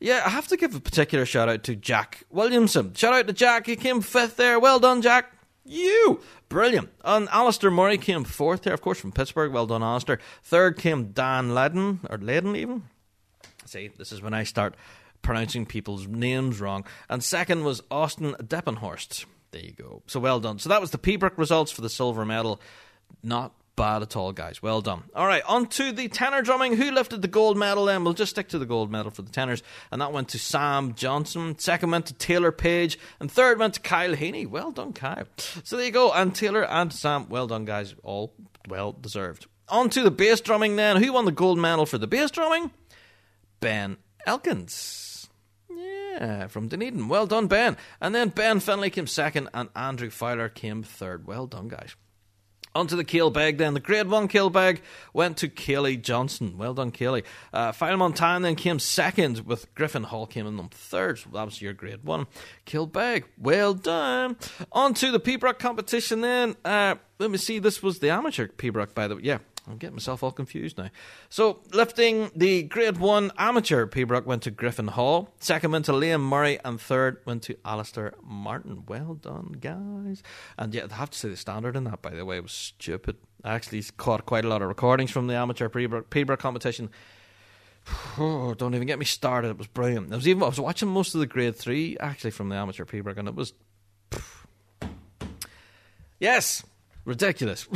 [0.00, 2.92] yeah, I have to give a particular shout out to Jack Williamson.
[2.94, 4.58] Shout out to Jack, he came fifth there.
[4.58, 5.30] Well done, Jack.
[5.64, 6.20] You!
[6.48, 6.90] Brilliant.
[7.04, 9.52] And Alistair Murray came fourth there, of course, from Pittsburgh.
[9.52, 10.18] Well done, Alistair.
[10.42, 12.82] Third came Dan Ledden, or Ledden even.
[13.64, 14.74] See, this is when I start
[15.22, 16.84] pronouncing people's names wrong.
[17.08, 19.24] And second was Austin Diepenhorst.
[19.54, 20.02] There you go.
[20.08, 20.58] So well done.
[20.58, 22.60] So that was the Pibroch results for the silver medal.
[23.22, 24.60] Not bad at all, guys.
[24.60, 25.04] Well done.
[25.14, 26.76] All right, on to the tenor drumming.
[26.76, 28.02] Who lifted the gold medal then?
[28.02, 29.62] We'll just stick to the gold medal for the tenors.
[29.92, 31.56] And that went to Sam Johnson.
[31.56, 32.98] Second went to Taylor Page.
[33.20, 34.44] And third went to Kyle Haney.
[34.44, 35.26] Well done, Kyle.
[35.62, 36.10] So there you go.
[36.12, 37.94] And Taylor and Sam, well done, guys.
[38.02, 38.34] All
[38.68, 39.46] well deserved.
[39.68, 41.00] On to the bass drumming then.
[41.00, 42.72] Who won the gold medal for the bass drumming?
[43.60, 45.13] Ben Elkins.
[45.76, 47.08] Yeah, from Dunedin.
[47.08, 47.76] Well done, Ben.
[48.00, 51.26] And then Ben Finlay came second, and Andrew Fowler came third.
[51.26, 51.96] Well done, guys.
[52.76, 53.74] Onto the Ceol Beag then.
[53.74, 56.58] The grade one Ceol Beag went to Kaylee Johnson.
[56.58, 57.22] Well done, Kaylee.
[57.52, 61.20] Uh, File Montana then came second, with Griffin Hall came in third.
[61.20, 62.26] So that was your grade one
[62.66, 63.26] Ceol Beag.
[63.38, 64.36] Well done.
[64.72, 66.56] On to the Pibroch competition then.
[66.64, 67.60] Uh, let me see.
[67.60, 69.22] This was the amateur Pibroch, by the way.
[69.22, 70.90] Yeah, I'm getting myself all confused now.
[71.30, 75.30] So, lifting the Grade 1 amateur, Pibroch went to Griffin Hall.
[75.40, 76.58] Second went to Liam Murray.
[76.64, 78.84] And third went to Alistair Martin.
[78.86, 80.22] Well done, guys.
[80.58, 83.16] And yeah, I have to say the standard in that, by the way, was stupid.
[83.42, 86.90] I actually caught quite a lot of recordings from the amateur Pibroch competition.
[88.16, 89.50] Oh, don't even get me started.
[89.50, 90.10] It was brilliant.
[90.10, 92.86] I was even I was watching most of the Grade 3 actually from the amateur
[92.86, 93.52] Pibroch, and it was.
[96.18, 96.64] Yes,
[97.04, 97.66] ridiculous.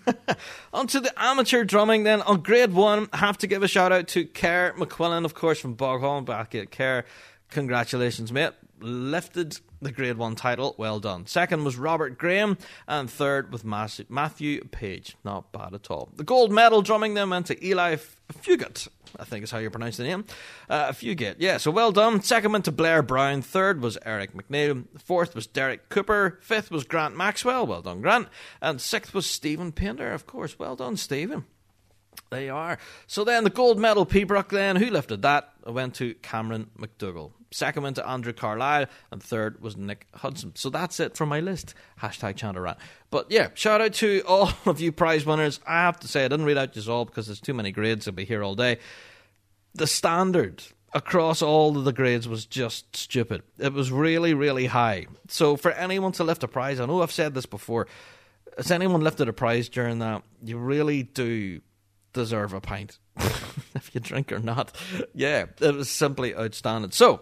[0.72, 2.22] On to the amateur drumming then.
[2.22, 5.76] On grade one, have to give a shout out to Kerr McQuillan, of course, from
[5.76, 7.04] Boghall back at Kerr.
[7.50, 8.52] Congratulations, mate.
[8.80, 10.74] Lifted the grade one title.
[10.78, 11.26] Well done.
[11.26, 15.16] Second was Robert Graham, and third with Matthew Page.
[15.24, 16.10] Not bad at all.
[16.14, 17.96] The gold medal drumming them went to Eli
[18.32, 18.88] Fugate.
[19.18, 20.24] I think is how you pronounce the name.
[20.68, 21.36] Uh, Fugate.
[21.38, 22.20] Yeah, so well done.
[22.22, 23.42] Second went to Blair Brown.
[23.42, 24.84] Third was Eric McNeil.
[24.98, 26.38] Fourth was Derek Cooper.
[26.42, 27.66] Fifth was Grant Maxwell.
[27.66, 28.28] Well done, Grant.
[28.60, 30.58] And sixth was Stephen Painter, of course.
[30.58, 31.44] Well done, Stephen.
[32.30, 32.78] They are.
[33.06, 35.52] So then the gold medal Pibroch then, who lifted that?
[35.66, 37.32] Went to Cameron McDougall.
[37.50, 40.52] Second went to Andrew Carlisle, and third was Nick Hudson.
[40.56, 41.74] So that's it from my list.
[42.00, 42.78] Hashtag chanter rant.
[43.10, 45.60] But yeah, shout out to all of you prize winners.
[45.66, 48.06] I have to say, I didn't read out just all because there's too many grades.
[48.06, 48.78] I'll be here all day.
[49.74, 50.62] The standard
[50.92, 53.42] across all of the grades was just stupid.
[53.58, 55.06] It was really, really high.
[55.28, 57.86] So for anyone to lift a prize, I know I've said this before.
[58.56, 60.22] Has anyone lifted a prize during that?
[60.42, 61.60] You really do
[62.16, 62.98] deserve a pint.
[63.74, 64.76] if you drink or not.
[65.14, 66.90] Yeah, it was simply outstanding.
[66.90, 67.20] So,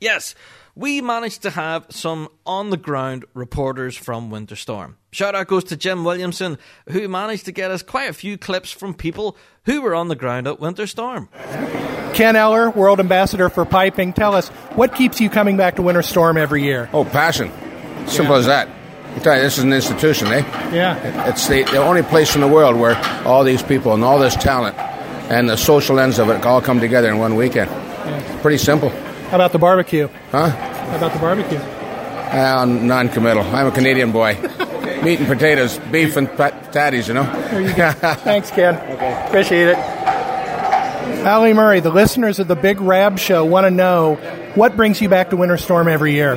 [0.00, 0.34] yes,
[0.74, 4.96] we managed to have some on the ground reporters from Winter Storm.
[5.10, 6.58] Shout out goes to Jim Williamson,
[6.90, 10.16] who managed to get us quite a few clips from people who were on the
[10.16, 11.28] ground at Winter Storm.
[12.14, 16.02] Ken Eller, World Ambassador for Piping, tell us what keeps you coming back to Winter
[16.02, 16.88] Storm every year?
[16.92, 17.50] Oh, passion.
[18.06, 18.38] Simple yeah.
[18.38, 18.77] as that.
[19.18, 20.44] I tell you, this is an institution, eh?
[20.72, 21.28] Yeah.
[21.28, 22.94] It's the, the only place in the world where
[23.26, 24.78] all these people and all this talent
[25.28, 27.68] and the social ends of it all come together in one weekend.
[27.68, 28.40] Yeah.
[28.42, 28.90] Pretty simple.
[28.90, 30.08] How about the barbecue?
[30.30, 30.50] Huh?
[30.50, 31.58] How about the barbecue?
[31.58, 33.42] Uh, non-committal.
[33.42, 34.34] I'm a Canadian boy.
[35.02, 37.24] Meat and potatoes, beef and pat- tatties, you know.
[37.50, 37.90] There you go.
[37.92, 38.76] Thanks, Ken.
[38.76, 39.24] Okay.
[39.26, 39.78] Appreciate it.
[41.26, 44.14] Ali Murray, the listeners of the Big Rab Show want to know
[44.54, 46.36] what brings you back to Winter Storm every year.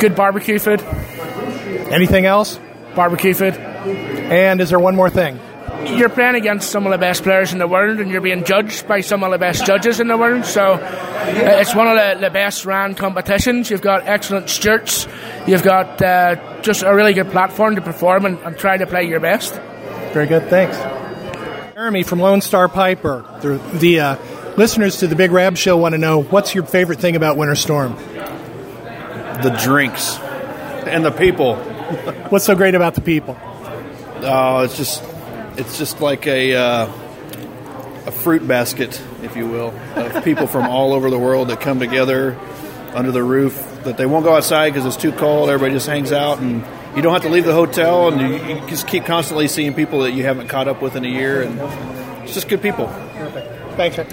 [0.00, 0.80] Good barbecue food.
[1.90, 2.58] Anything else?
[2.94, 3.54] Barbecue food.
[3.54, 5.38] And is there one more thing?
[5.86, 8.86] You're playing against some of the best players in the world, and you're being judged
[8.86, 10.44] by some of the best judges in the world.
[10.44, 13.70] So uh, it's one of the, the best ran competitions.
[13.70, 15.08] You've got excellent stewards.
[15.46, 19.04] You've got uh, just a really good platform to perform and, and try to play
[19.04, 19.54] your best.
[20.12, 20.48] Very good.
[20.48, 20.76] Thanks.
[21.74, 23.24] Jeremy from Lone Star Piper.
[23.40, 24.16] The, the uh,
[24.56, 27.54] listeners to the Big Rab Show want to know what's your favorite thing about Winter
[27.54, 27.94] Storm?
[27.94, 31.56] The drinks and the people.
[32.30, 33.36] What's so great about the people?
[34.22, 35.02] Oh, it's just
[35.56, 36.92] it's just like a uh,
[38.06, 41.80] a fruit basket, if you will, of people from all over the world that come
[41.80, 42.38] together
[42.94, 43.66] under the roof.
[43.84, 45.48] That they won't go outside because it's too cold.
[45.48, 46.64] Everybody just hangs out, and
[46.94, 50.00] you don't have to leave the hotel, and you, you just keep constantly seeing people
[50.00, 51.58] that you haven't caught up with in a year, and
[52.22, 52.86] it's just good people.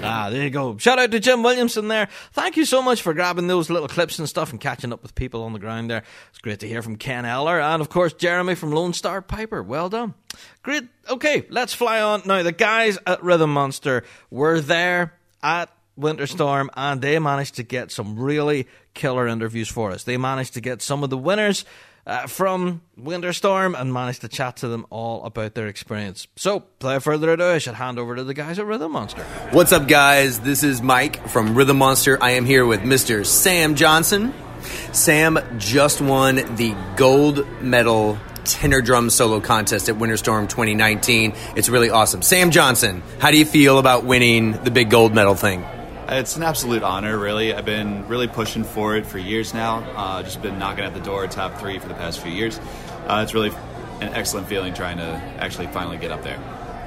[0.02, 0.78] Ah, there you go.
[0.78, 2.08] Shout out to Jim Williamson there.
[2.32, 5.14] Thank you so much for grabbing those little clips and stuff and catching up with
[5.14, 6.02] people on the ground there.
[6.30, 9.62] It's great to hear from Ken Eller and, of course, Jeremy from Lone Star Piper.
[9.62, 10.14] Well done.
[10.62, 10.84] Great.
[11.08, 12.22] Okay, let's fly on.
[12.24, 17.62] Now, the guys at Rhythm Monster were there at Winter Storm and they managed to
[17.62, 20.04] get some really killer interviews for us.
[20.04, 21.64] They managed to get some of the winners
[22.08, 26.26] uh, from Winter Storm and managed to chat to them all about their experience.
[26.36, 29.22] So, without further ado, I should hand over to the guys at Rhythm Monster.
[29.52, 30.40] What's up, guys?
[30.40, 32.18] This is Mike from Rhythm Monster.
[32.20, 33.24] I am here with Mr.
[33.24, 34.32] Sam Johnson.
[34.92, 41.34] Sam just won the gold medal tenor drum solo contest at Winter Storm 2019.
[41.54, 42.22] It's really awesome.
[42.22, 45.64] Sam Johnson, how do you feel about winning the big gold medal thing?
[46.10, 47.52] It's an absolute honor, really.
[47.52, 49.80] I've been really pushing for it for years now.
[49.94, 52.58] Uh, just been knocking at the door, top three for the past few years.
[53.06, 53.50] Uh, it's really
[54.00, 56.38] an excellent feeling trying to actually finally get up there.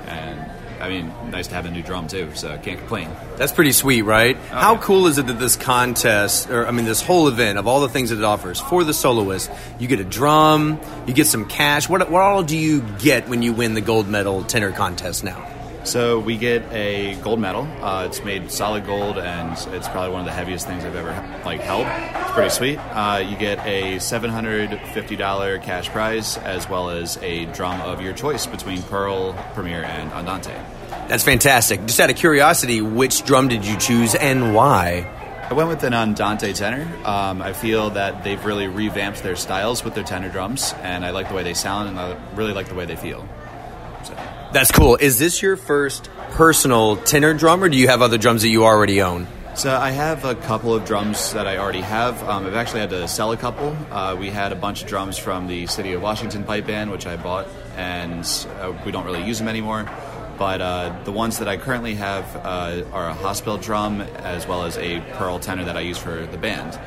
[0.07, 0.51] And
[0.81, 3.09] I mean, nice to have a new drum too, so can't complain.
[3.37, 4.35] That's pretty sweet, right?
[4.37, 7.81] How cool is it that this contest, or I mean, this whole event of all
[7.81, 11.47] the things that it offers for the soloist, you get a drum, you get some
[11.47, 11.87] cash.
[11.87, 15.60] What, what all do you get when you win the gold medal tenor contest now?
[15.83, 17.63] So we get a gold medal.
[17.81, 21.11] Uh, it's made solid gold, and it's probably one of the heaviest things I've ever
[21.43, 21.87] like held.
[22.21, 22.77] It's pretty sweet.
[22.77, 27.81] Uh, you get a seven hundred fifty dollar cash prize, as well as a drum
[27.81, 30.53] of your choice between Pearl, Premier, and Andante.
[31.07, 31.85] That's fantastic.
[31.87, 35.17] Just out of curiosity, which drum did you choose and why?
[35.49, 36.87] I went with an Andante tenor.
[37.03, 41.09] Um, I feel that they've really revamped their styles with their tenor drums, and I
[41.09, 43.27] like the way they sound, and I really like the way they feel.
[44.05, 44.15] So.
[44.53, 44.97] That's cool.
[44.97, 48.65] Is this your first personal tenor drum, or do you have other drums that you
[48.65, 49.27] already own?
[49.55, 52.21] So I have a couple of drums that I already have.
[52.23, 53.75] Um, I've actually had to sell a couple.
[53.89, 57.05] Uh, we had a bunch of drums from the City of Washington pipe band, which
[57.05, 57.47] I bought,
[57.77, 58.25] and
[58.59, 59.89] uh, we don't really use them anymore.
[60.37, 64.63] But uh, the ones that I currently have uh, are a hospital drum as well
[64.63, 66.77] as a pearl tenor that I use for the band.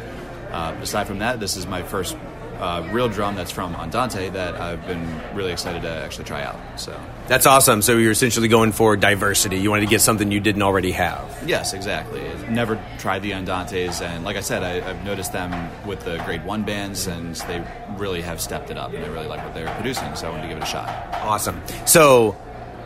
[0.51, 2.17] Uh, aside from that, this is my first
[2.59, 6.57] uh, real drum that's from Andante that I've been really excited to actually try out.
[6.77, 7.83] So That's awesome.
[7.83, 9.59] So you're essentially going for diversity.
[9.59, 11.43] You wanted to get something you didn't already have.
[11.47, 12.27] Yes, exactly.
[12.27, 16.19] I've never tried the Andantes, and like I said, I, I've noticed them with the
[16.25, 17.65] grade one bands, and they
[17.97, 20.43] really have stepped it up, and I really like what they're producing, so I wanted
[20.43, 20.89] to give it a shot.
[21.23, 21.61] Awesome.
[21.87, 22.37] So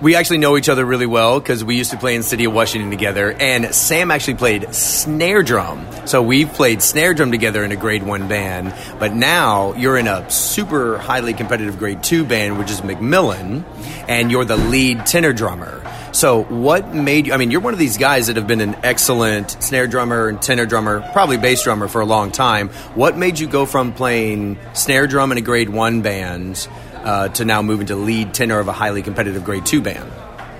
[0.00, 2.52] we actually know each other really well because we used to play in City of
[2.52, 5.86] Washington together, and Sam actually played snare drum.
[6.06, 10.06] So we've played snare drum together in a grade one band, but now you're in
[10.06, 13.64] a super highly competitive grade two band, which is McMillan,
[14.08, 15.84] and you're the lead tenor drummer.
[16.12, 17.32] So what made you?
[17.32, 20.40] I mean, you're one of these guys that have been an excellent snare drummer and
[20.40, 22.68] tenor drummer, probably bass drummer for a long time.
[22.94, 26.68] What made you go from playing snare drum in a grade one band?
[27.04, 30.10] Uh, to now moving to lead tenor of a highly competitive grade two band.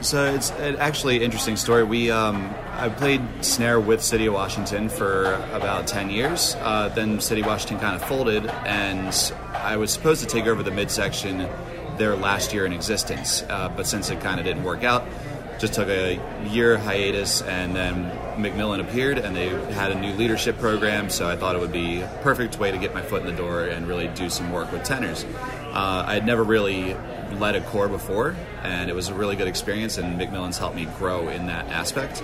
[0.01, 1.83] So it's actually an interesting story.
[1.83, 6.55] We um, I played snare with City of Washington for about ten years.
[6.61, 9.13] Uh, then City of Washington kind of folded, and
[9.55, 11.49] I was supposed to take over the midsection
[11.97, 13.43] their last year in existence.
[13.49, 15.05] Uh, but since it kind of didn't work out,
[15.59, 18.05] just took a year hiatus, and then
[18.37, 21.11] McMillan appeared, and they had a new leadership program.
[21.11, 23.37] So I thought it would be a perfect way to get my foot in the
[23.37, 25.27] door and really do some work with tenors.
[25.79, 26.97] Uh, I had never really
[27.35, 29.97] led a corps before, and it was a really good experience.
[29.97, 32.21] And McMillan's helped me grow in that aspect.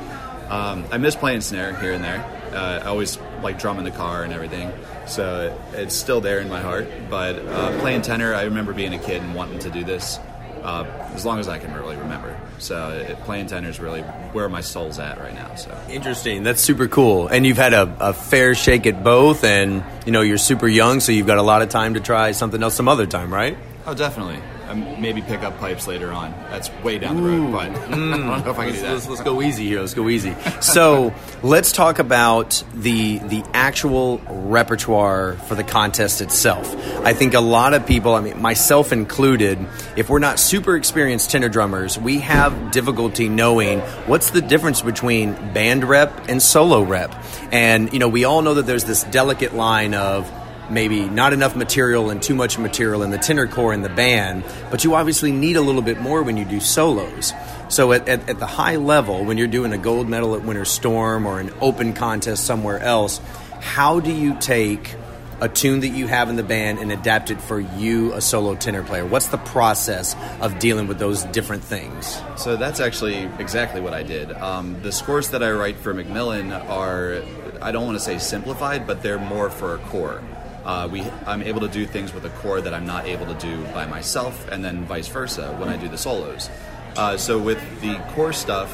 [0.49, 2.19] Um, I miss playing snare here and there.
[2.53, 4.73] Uh, I always like drum in the car and everything,
[5.07, 6.89] so it's still there in my heart.
[7.09, 10.19] But uh, playing tenor, I remember being a kid and wanting to do this
[10.65, 10.85] uh,
[11.15, 12.37] as long as I can really remember.
[12.59, 14.01] So it, playing tenor is really
[14.33, 15.55] where my soul's at right now.
[15.55, 16.43] So interesting.
[16.43, 17.29] That's super cool.
[17.29, 21.01] And you've had a, a, fair shake at both, and you know you're super young,
[21.01, 23.57] so you've got a lot of time to try something else some other time, right?
[23.87, 24.39] Oh, definitely.
[24.69, 26.33] Um, maybe pick up pipes later on.
[26.51, 27.87] That's way down the road, but mm.
[27.89, 28.93] I don't know if I can do that.
[28.95, 29.81] Let's, let's, go easy here.
[29.81, 30.35] Let's go easy.
[30.61, 36.75] so let's talk about the the actual repertoire for the contest itself.
[37.05, 39.59] I think a lot of people, I mean myself included,
[39.97, 45.35] if we're not super experienced tenor drummers, we have difficulty knowing what's the difference between
[45.53, 47.15] band rep and solo rep.
[47.53, 50.31] And you know, we all know that there's this delicate line of
[50.71, 54.45] maybe not enough material and too much material in the tenor core in the band,
[54.71, 57.33] but you obviously need a little bit more when you do solos.
[57.69, 60.65] So at, at, at, the high level, when you're doing a gold medal at Winter
[60.65, 63.21] Storm or an open contest somewhere else,
[63.61, 64.95] how do you take
[65.41, 68.55] a tune that you have in the band and adapt it for you, a solo
[68.55, 69.05] tenor player?
[69.05, 72.21] What's the process of dealing with those different things?
[72.37, 74.33] So that's actually exactly what I did.
[74.33, 77.23] Um, the scores that I write for Macmillan are,
[77.61, 80.23] I don't want to say simplified, but they're more for a corps.
[80.65, 83.35] Uh, we, I'm able to do things with a corps that I'm not able to
[83.35, 86.49] do by myself, and then vice versa when I do the solos.
[86.97, 88.73] Uh, so with the core stuff,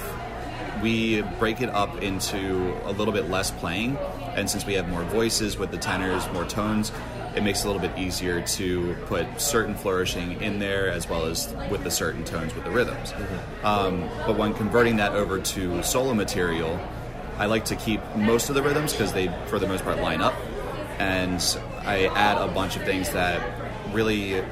[0.83, 3.97] we break it up into a little bit less playing,
[4.35, 6.93] and since we have more voices with the tenors, more tones,
[7.35, 11.27] it makes it a little bit easier to put certain flourishing in there as well
[11.27, 13.13] as with the certain tones with the rhythms.
[13.13, 13.67] Mm-hmm.
[13.67, 16.81] Um, but when converting that over to solo material,
[17.39, 20.21] I like to keep most of the rhythms because they, for the most part, line
[20.21, 20.35] up
[20.99, 21.41] and
[21.83, 23.41] I add a bunch of things that
[23.93, 24.43] really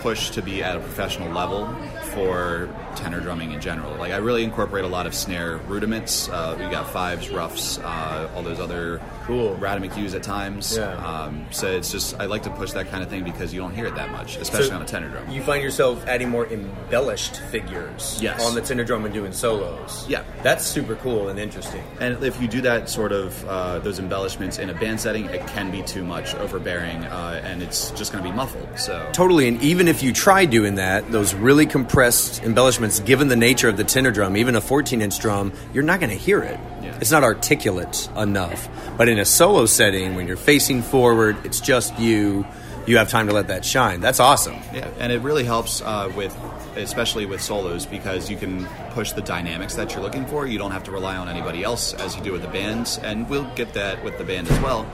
[0.00, 1.66] push to be at a professional level
[2.12, 3.94] for tenor drumming in general.
[3.96, 6.28] Like I really incorporate a lot of snare rudiments.
[6.28, 9.56] Uh, we got fives, roughs, uh, all those other Cool.
[9.56, 10.76] Radimic at times.
[10.76, 10.92] Yeah.
[10.94, 13.74] Um, so it's just I like to push that kind of thing because you don't
[13.74, 15.30] hear it that much, especially So on a tenor drum.
[15.30, 18.44] You find yourself adding more embellished figures Yes.
[18.44, 20.04] on the tenor drum and doing solos.
[20.08, 20.24] Yeah.
[20.42, 21.82] That's super cool and interesting.
[22.00, 25.46] And if you do that sort of uh, those embellishments in a band setting, it
[25.46, 28.68] can be too much, overbearing, uh, and it's just going to be muffled.
[28.78, 33.36] So Totally, and even if you try doing that, those really compressed embellishments, given the
[33.36, 36.42] nature of the tenor drum, even a 14 inch drum, you're not going to hear
[36.42, 36.58] it.
[36.82, 36.96] Yeah.
[37.00, 38.68] It's not articulate enough.
[38.96, 42.46] But in a solo setting, when you're facing forward, it's just you,
[42.86, 44.00] you have time to let that shine.
[44.00, 44.56] That's awesome.
[44.74, 46.36] Yeah, and it really helps uh, with,
[46.76, 50.46] especially with solos, because you can push the dynamics that you're looking for.
[50.46, 53.28] You don't have to rely on anybody else as you do with the bands, and
[53.28, 54.90] we'll get that with the band as well.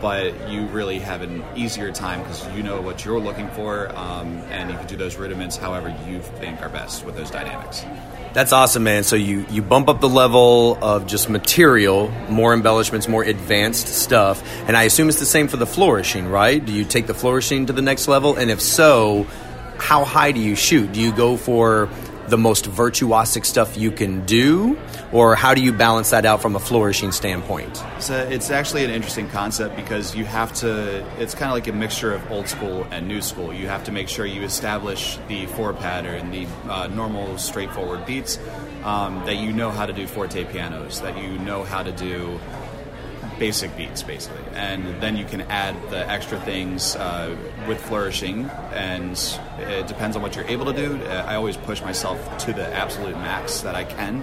[0.00, 4.38] But you really have an easier time because you know what you're looking for, um,
[4.50, 7.84] and you can do those rudiments however you think are best with those dynamics.
[8.32, 9.02] That's awesome, man.
[9.02, 14.42] So you, you bump up the level of just material, more embellishments, more advanced stuff.
[14.68, 16.64] And I assume it's the same for the flourishing, right?
[16.64, 18.36] Do you take the flourishing to the next level?
[18.36, 19.26] And if so,
[19.78, 20.92] how high do you shoot?
[20.92, 21.88] Do you go for
[22.30, 24.78] the most virtuosic stuff you can do?
[25.12, 27.82] Or how do you balance that out from a flourishing standpoint?
[27.98, 31.04] So it's actually an interesting concept because you have to.
[31.18, 33.52] It's kind of like a mixture of old school and new school.
[33.52, 38.38] You have to make sure you establish the four pattern, the uh, normal, straightforward beats.
[38.84, 41.00] Um, that you know how to do forte pianos.
[41.02, 42.40] That you know how to do
[43.40, 47.34] basic beats, basically, and then you can add the extra things uh,
[47.66, 48.44] with flourishing.
[48.72, 49.18] And
[49.58, 51.02] it depends on what you're able to do.
[51.02, 54.22] Uh, I always push myself to the absolute max that I can.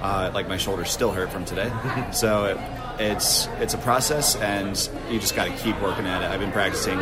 [0.00, 1.70] Uh, like my shoulders still hurt from today,
[2.12, 2.58] so it,
[3.00, 6.30] it's it's a process, and you just got to keep working at it.
[6.30, 6.98] I've been practicing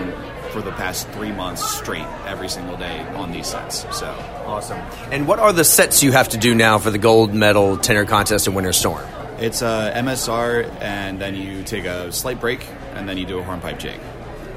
[0.51, 3.87] for the past three months straight, every single day on these sets.
[3.97, 4.07] So
[4.51, 4.79] Awesome.
[5.13, 8.05] And what are the sets you have to do now for the gold medal tenor
[8.05, 9.07] contest in Winter Storm?
[9.41, 13.39] It's uh, a MSR, and then you take a slight break, and then you do
[13.39, 13.99] a hornpipe jig.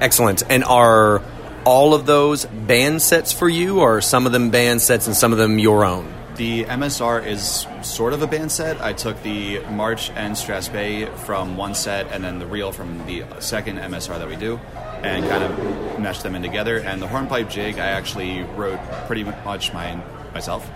[0.02, 0.44] Excellent.
[0.50, 1.22] And are
[1.64, 5.16] all of those band sets for you, or are some of them band sets and
[5.16, 6.14] some of them your own?
[6.36, 8.82] The MSR is sort of a band set.
[8.82, 13.24] I took the March and strathspey from one set, and then the reel from the
[13.40, 14.60] second MSR that we do,
[15.02, 16.80] and kind of meshed them in together.
[16.80, 20.02] And the hornpipe jig, I actually wrote pretty much my
[20.34, 20.70] myself.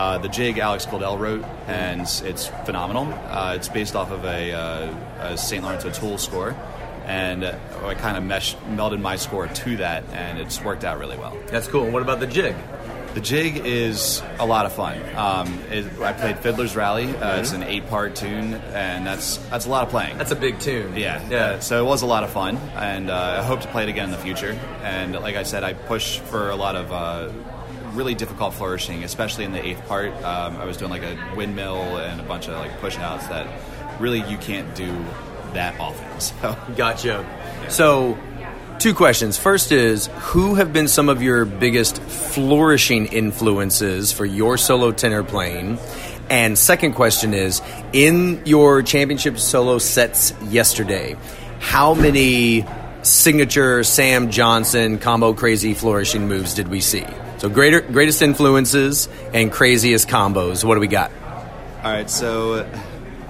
[0.00, 3.12] Uh, the jig Alex Goldell wrote, and it's phenomenal.
[3.28, 4.94] Uh, it's based off of a, uh,
[5.32, 5.62] a St.
[5.62, 6.56] Lawrence O'Toole score,
[7.04, 10.98] and uh, I kind of meshed, melded my score to that, and it's worked out
[10.98, 11.36] really well.
[11.48, 11.90] That's cool.
[11.90, 12.56] What about the jig?
[13.12, 14.96] The jig is a lot of fun.
[15.16, 17.14] Um, it, I played Fiddler's Rally.
[17.14, 20.16] Uh, It's an eight-part tune, and that's that's a lot of playing.
[20.16, 20.96] That's a big tune.
[20.96, 21.58] yeah, Yeah.
[21.58, 24.04] So it was a lot of fun, and uh, I hope to play it again
[24.06, 24.52] in the future.
[24.82, 27.28] And like I said, I push for a lot of uh,
[27.94, 30.12] really difficult flourishing, especially in the eighth part.
[30.24, 33.46] Um, I was doing like a windmill and a bunch of like push-outs that
[34.00, 34.92] really you can't do
[35.52, 36.08] that often.
[36.20, 37.24] So Gotcha.
[37.70, 38.18] So,
[38.78, 39.38] two questions.
[39.38, 45.22] First is who have been some of your biggest flourishing influences for your solo tenor
[45.22, 45.78] playing?
[46.28, 47.62] And second question is
[47.92, 51.16] in your championship solo sets yesterday,
[51.58, 52.66] how many
[53.02, 57.06] signature Sam Johnson combo crazy flourishing moves did we see?
[57.40, 60.62] So greater greatest influences and craziest combos.
[60.62, 61.10] What do we got?
[61.82, 62.70] All right, so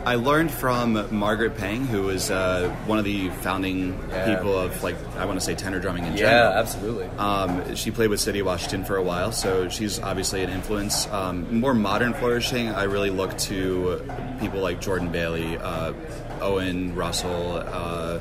[0.05, 3.97] I learned from Margaret Pang, who was uh, one of the founding
[4.27, 6.51] people of, like, I want to say tenor drumming in general.
[6.51, 7.07] Yeah, absolutely.
[7.19, 11.07] Um, she played with City of Washington for a while, so she's obviously an influence.
[11.13, 14.03] Um, more modern flourishing, I really look to
[14.41, 15.93] people like Jordan Bailey, uh,
[16.41, 18.19] Owen Russell, uh,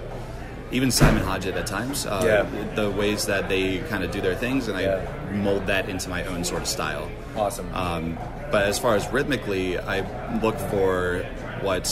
[0.71, 2.05] even Simon Hodgett at times.
[2.05, 2.75] Uh, Yeah.
[2.75, 4.99] The ways that they kind of do their things, and I Yeah.
[5.33, 7.07] mold that into my own sort of style.
[7.37, 7.69] Awesome.
[7.73, 8.17] Um,
[8.51, 10.03] but as far as rhythmically, I
[10.41, 11.25] look for
[11.61, 11.83] what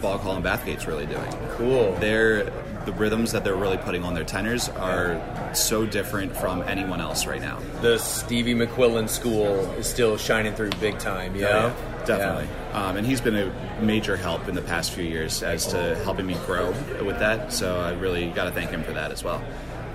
[0.00, 1.32] Boghall and Bathgate's really doing.
[1.56, 1.96] Cool.
[2.00, 2.50] They're
[2.86, 5.20] the rhythms that they're really putting on their tenors are
[5.54, 7.58] so different from anyone else right now.
[7.82, 11.34] the Stevie McQuillan school is still shining through big time.
[11.36, 11.74] Yeah,
[12.06, 12.48] definitely.
[12.72, 16.26] Um, and he's been a major help in the past few years as to helping
[16.26, 16.70] me grow
[17.04, 17.52] with that.
[17.52, 19.42] So I really got to thank him for that as well.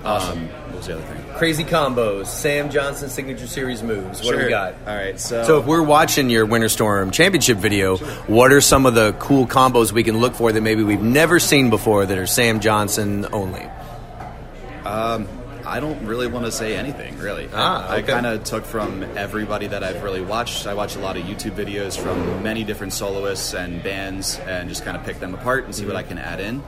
[0.04, 1.34] Um, what was the other thing?
[1.34, 4.22] Crazy combos, Sam Johnson signature series moves.
[4.24, 4.74] What do we got?
[4.86, 7.96] All right, so So if we're watching your Winter Storm Championship video,
[8.26, 11.38] what are some of the cool combos we can look for that maybe we've never
[11.38, 13.68] seen before that are Sam Johnson only?
[15.72, 17.48] I don't really want to say anything, really.
[17.52, 20.66] Ah, I, kind of took from everybody that I've really watched.
[20.66, 24.84] I watch a lot of YouTube videos from many different soloists and bands and just
[24.84, 26.62] kind of pick them apart and see what I can add in.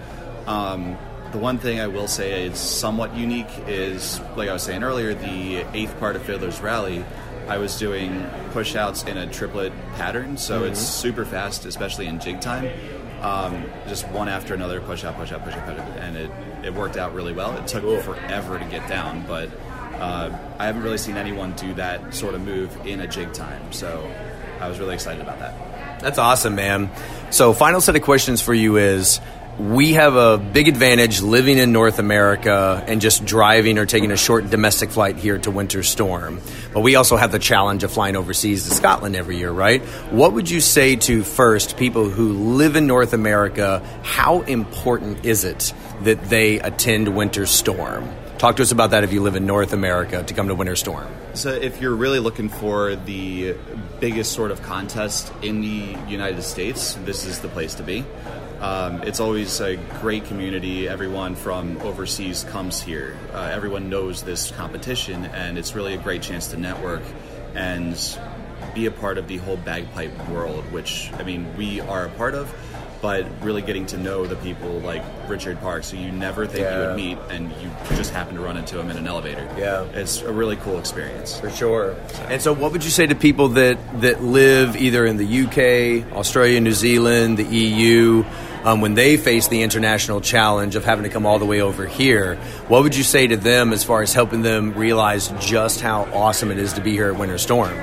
[0.46, 0.96] Um,
[1.34, 5.14] the one thing I will say is somewhat unique is, like I was saying earlier,
[5.14, 7.04] the eighth part of Fiddler's Rally.
[7.48, 12.20] I was doing push outs in a triplet pattern, so it's super fast, especially in
[12.20, 12.70] jig time.
[13.20, 16.30] Um, just one after another, push out, push out, push out, push out, and it,
[16.62, 17.52] it worked out really well.
[17.58, 19.50] It took forever to get down, but
[19.94, 20.30] uh,
[20.60, 24.08] I haven't really seen anyone do that sort of move in a jig time, so
[24.60, 26.00] I was really excited about that.
[26.00, 26.90] That's awesome, man.
[27.30, 29.20] So, final set of questions for you is
[29.58, 34.16] we have a big advantage living in North America and just driving or taking a
[34.16, 36.40] short domestic flight here to Winter Storm.
[36.72, 39.80] But we also have the challenge of flying overseas to Scotland every year, right?
[40.10, 43.80] What would you say to first people who live in North America?
[44.02, 48.10] How important is it that they attend Winter Storm?
[48.38, 50.74] Talk to us about that if you live in North America to come to Winter
[50.74, 51.06] Storm.
[51.34, 53.54] So, if you're really looking for the
[54.00, 58.04] biggest sort of contest in the United States, this is the place to be.
[58.60, 60.88] Um, it's always a great community.
[60.88, 63.16] Everyone from overseas comes here.
[63.32, 67.02] Uh, everyone knows this competition, and it's really a great chance to network
[67.54, 68.18] and
[68.74, 72.34] be a part of the whole bagpipe world, which, I mean, we are a part
[72.34, 72.52] of,
[73.04, 76.86] but really getting to know the people like Richard Parkes, who you never think you
[76.86, 79.46] would meet, and you just happen to run into him in an elevator.
[79.58, 79.82] Yeah.
[79.92, 81.38] It's a really cool experience.
[81.38, 81.96] For sure.
[82.30, 86.16] And so, what would you say to people that, that live either in the UK,
[86.16, 88.24] Australia, New Zealand, the EU,
[88.64, 91.86] um, when they face the international challenge of having to come all the way over
[91.86, 92.36] here?
[92.68, 96.50] What would you say to them as far as helping them realize just how awesome
[96.50, 97.76] it is to be here at Winter Storm?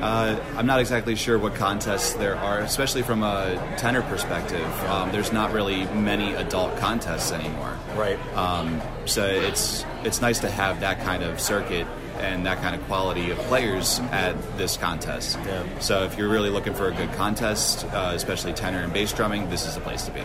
[0.00, 4.66] Uh, I'm not exactly sure what contests there are, especially from a tenor perspective.
[4.84, 7.76] Um, there's not really many adult contests anymore.
[7.96, 8.18] Right.
[8.36, 11.86] Um, so it's it's nice to have that kind of circuit
[12.18, 15.38] and that kind of quality of players at this contest.
[15.46, 15.78] Yeah.
[15.78, 19.50] So if you're really looking for a good contest, uh, especially tenor and bass drumming,
[19.50, 20.22] this is the place to be.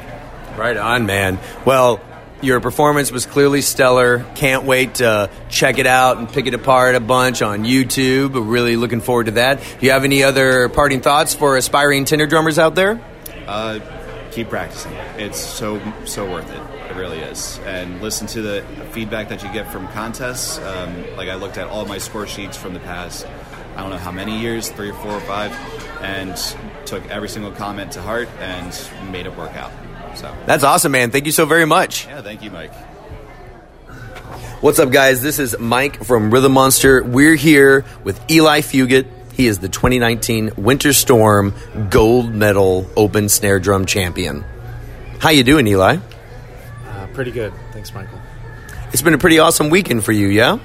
[0.57, 1.39] Right on, man.
[1.65, 1.99] Well,
[2.43, 4.25] your performance was clearly stellar.
[4.35, 8.31] Can't wait to check it out and pick it apart a bunch on YouTube.
[8.51, 9.59] Really looking forward to that.
[9.59, 13.01] Do you have any other parting thoughts for aspiring tenor drummers out there?
[13.47, 13.79] Uh,
[14.31, 14.91] keep practicing.
[15.17, 16.91] It's so so worth it.
[16.91, 17.59] It really is.
[17.65, 20.59] And listen to the feedback that you get from contests.
[20.59, 23.25] Um, like I looked at all my score sheets from the past.
[23.75, 25.51] I don't know how many years, three or four or five,
[26.01, 26.37] and
[26.85, 29.71] took every single comment to heart and made it work out.
[30.15, 31.11] So That's awesome, man.
[31.11, 32.05] Thank you so very much.
[32.07, 32.73] yeah, thank you, Mike.
[34.61, 35.21] What's up, guys?
[35.21, 37.03] This is Mike from Rhythm Monster.
[37.03, 39.07] We're here with Eli Fugate.
[39.33, 41.53] He is the 2019 Winter Storm
[41.89, 44.45] Gold Medal Open Snare Drum Champion.
[45.19, 45.97] How you doing, Eli?
[46.87, 47.51] Uh, pretty good.
[47.73, 48.19] Thanks, Michael.
[48.93, 50.59] It's been a pretty awesome weekend for you, yeah?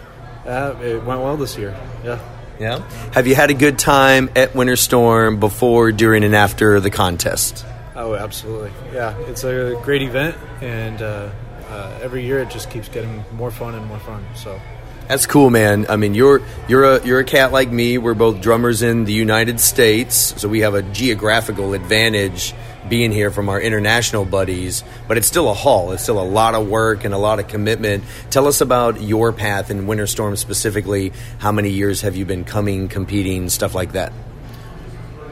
[0.47, 1.75] Uh, it went well this year.
[2.05, 2.21] Yeah.
[2.61, 2.89] Yeah.
[3.13, 7.65] Have you had a good time at Winter Storm before, during, and after the contest?
[7.99, 8.71] Oh, absolutely.
[8.93, 11.31] Yeah, it's a great event, and uh,
[11.69, 14.25] uh, every year it just keeps getting more fun and more fun.
[14.37, 14.61] So,
[15.09, 15.85] That's cool, man.
[15.89, 17.99] I mean, you're you're a you're a cat like me.
[17.99, 22.55] We're both drummers in the United States, so we have a geographical advantage
[22.89, 24.85] being here from our international buddies.
[25.09, 25.91] But it's still a haul.
[25.91, 28.05] It's still a lot of work and a lot of commitment.
[28.31, 31.13] Tell us about your path in Winter Storm specifically.
[31.39, 34.13] How many years have you been coming, competing, stuff like that?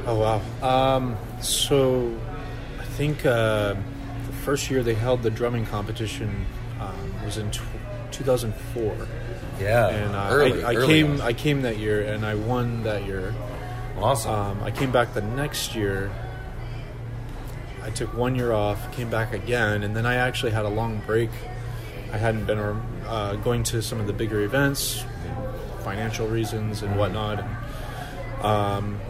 [0.06, 0.96] oh wow.
[0.96, 2.16] Um, so,
[2.96, 6.46] think uh, the first year they held the drumming competition
[6.80, 7.60] um, was in tw
[8.10, 9.08] 2004.
[9.60, 11.20] Yeah, and uh, early, I, I early came on.
[11.20, 13.34] I came that year and I won that year.
[13.98, 14.32] Awesome.
[14.32, 16.10] Um, I came back the next year.
[17.82, 21.02] I took one year off, came back again, and then I actually had a long
[21.06, 21.30] break.
[22.12, 25.04] I hadn't been uh, going to some of the bigger events,
[25.84, 27.40] financial reasons and whatnot.
[27.40, 29.00] And, um,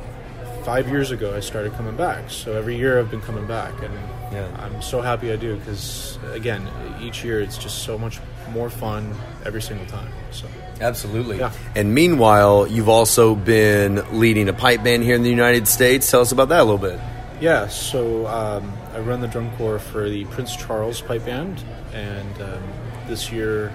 [0.66, 2.28] five years ago, I started coming back.
[2.28, 3.94] So every year I've been coming back, and
[4.32, 4.48] Yeah.
[4.58, 6.68] I'm so happy I do because again,
[7.00, 8.18] each year it's just so much
[8.50, 9.14] more fun
[9.44, 10.10] every single time.
[10.32, 10.46] So.
[10.80, 11.38] Absolutely.
[11.38, 11.52] Yeah.
[11.76, 16.10] And meanwhile, you've also been leading a pipe band here in the United States.
[16.10, 16.98] Tell us about that a little bit.
[17.40, 21.62] Yeah, so um, I run the drum corps for the Prince Charles Pipe Band,
[21.92, 22.62] and um,
[23.06, 23.72] this year,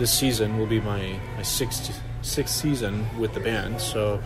[0.00, 3.80] this season will be my, my sixth sixth season with the band.
[3.80, 4.20] So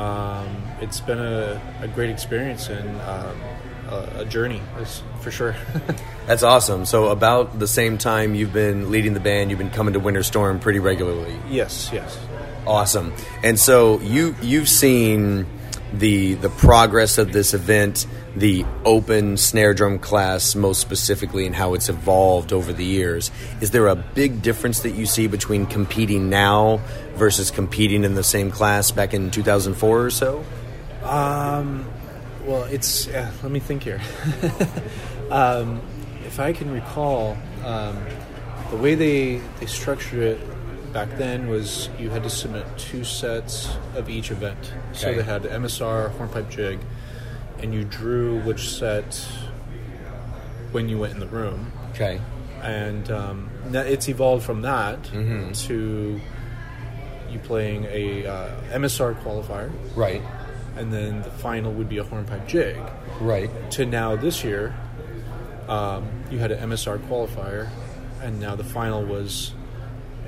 [0.00, 3.40] um, it's been a, a great experience and um,
[3.88, 4.62] a, a journey,
[5.20, 5.54] for sure.
[6.26, 6.86] That's awesome.
[6.86, 10.22] So, about the same time you've been leading the band, you've been coming to Winter
[10.22, 11.36] Storm pretty regularly.
[11.48, 12.18] yes, yes.
[12.66, 13.12] Awesome.
[13.42, 15.46] And so you you've seen
[15.92, 21.74] the the progress of this event, the open snare drum class most specifically and how
[21.74, 23.30] it's evolved over the years.
[23.60, 26.80] Is there a big difference that you see between competing now
[27.14, 30.44] versus competing in the same class back in 2004 or so?
[31.02, 31.86] Um,
[32.44, 34.00] well, it's uh, let me think here.
[35.30, 35.80] um,
[36.24, 37.98] if I can recall, um,
[38.70, 40.40] the way they they structured it
[40.92, 44.72] back then was you had to submit two sets of each event.
[44.92, 46.78] So they had MSR, hornpipe jig,
[47.58, 49.14] and you drew which set
[50.72, 51.72] when you went in the room.
[51.90, 52.20] Okay.
[52.62, 55.52] And um, it's evolved from that Mm-hmm.
[55.68, 56.20] to
[57.30, 60.20] you playing a uh, MSR qualifier, Right.
[60.76, 62.76] and then the final would be a hornpipe jig.
[63.20, 63.48] Right.
[63.72, 64.74] To now this year,
[65.68, 67.68] um, you had an MSR qualifier,
[68.20, 69.52] and now the final was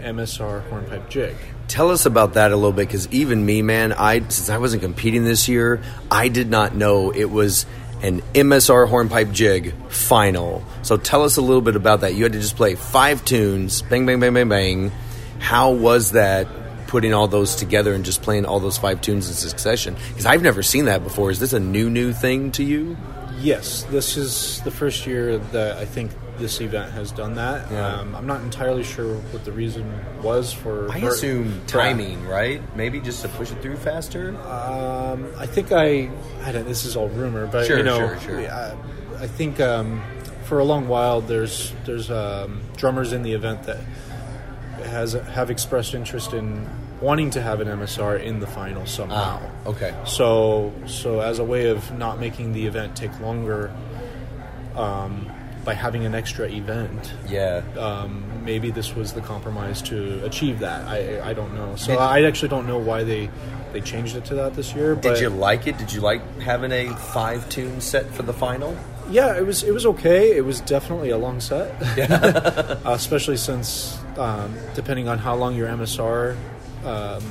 [0.03, 1.35] MSR hornpipe jig.
[1.69, 4.83] Tell us about that a little bit, because even me, man, I since I wasn't
[4.83, 7.67] competing this year, I did not know it was
[8.03, 10.65] an MSR hornpipe jig final.
[10.83, 12.15] So tell us a little bit about that.
[12.15, 14.93] You had to just play five tunes, bang, bang, bang, bang, bang.
[15.39, 16.49] How was that?
[16.89, 20.43] Putting all those together and just playing all those five tunes in succession because I've
[20.43, 21.31] never seen that before.
[21.31, 22.99] Is this a new new thing to you?
[23.39, 26.11] Yes, this is the first year that I think
[26.43, 27.71] this event has done that.
[27.71, 27.87] Yeah.
[28.01, 29.87] Um, I'm not entirely sure what the reason
[30.23, 30.91] was for.
[30.91, 32.61] I for- assume for- timing, right?
[32.77, 34.37] Maybe just to push it through faster.
[34.47, 36.11] Um, I think I,
[36.43, 36.67] I don't.
[36.67, 38.51] This is all rumor, but Sure, you know, sure, sure.
[38.51, 38.77] I,
[39.21, 40.03] I think um,
[40.45, 43.79] for a long while there's there's um, drummers in the event that
[44.87, 46.69] has have expressed interest in
[47.01, 49.41] wanting to have an MSR in the final somehow.
[49.41, 49.95] Ah, okay.
[50.05, 53.71] So so as a way of not making the event take longer.
[54.77, 55.32] Um,
[55.65, 57.63] by having an extra event, Yeah.
[57.79, 60.87] um, maybe this was the compromise to achieve that.
[60.89, 61.77] I, I don't know.
[61.77, 63.31] So Did- I actually don't know why they,
[63.73, 64.95] they changed it to that this year.
[64.97, 65.79] Did you like it?
[65.79, 68.77] Did you like having a five tune set for the final?
[69.11, 70.37] Yeah, it was it was okay.
[70.37, 71.75] It was definitely a long set,
[72.11, 76.37] uh, especially since um, depending on how long your MSR
[76.85, 77.23] um,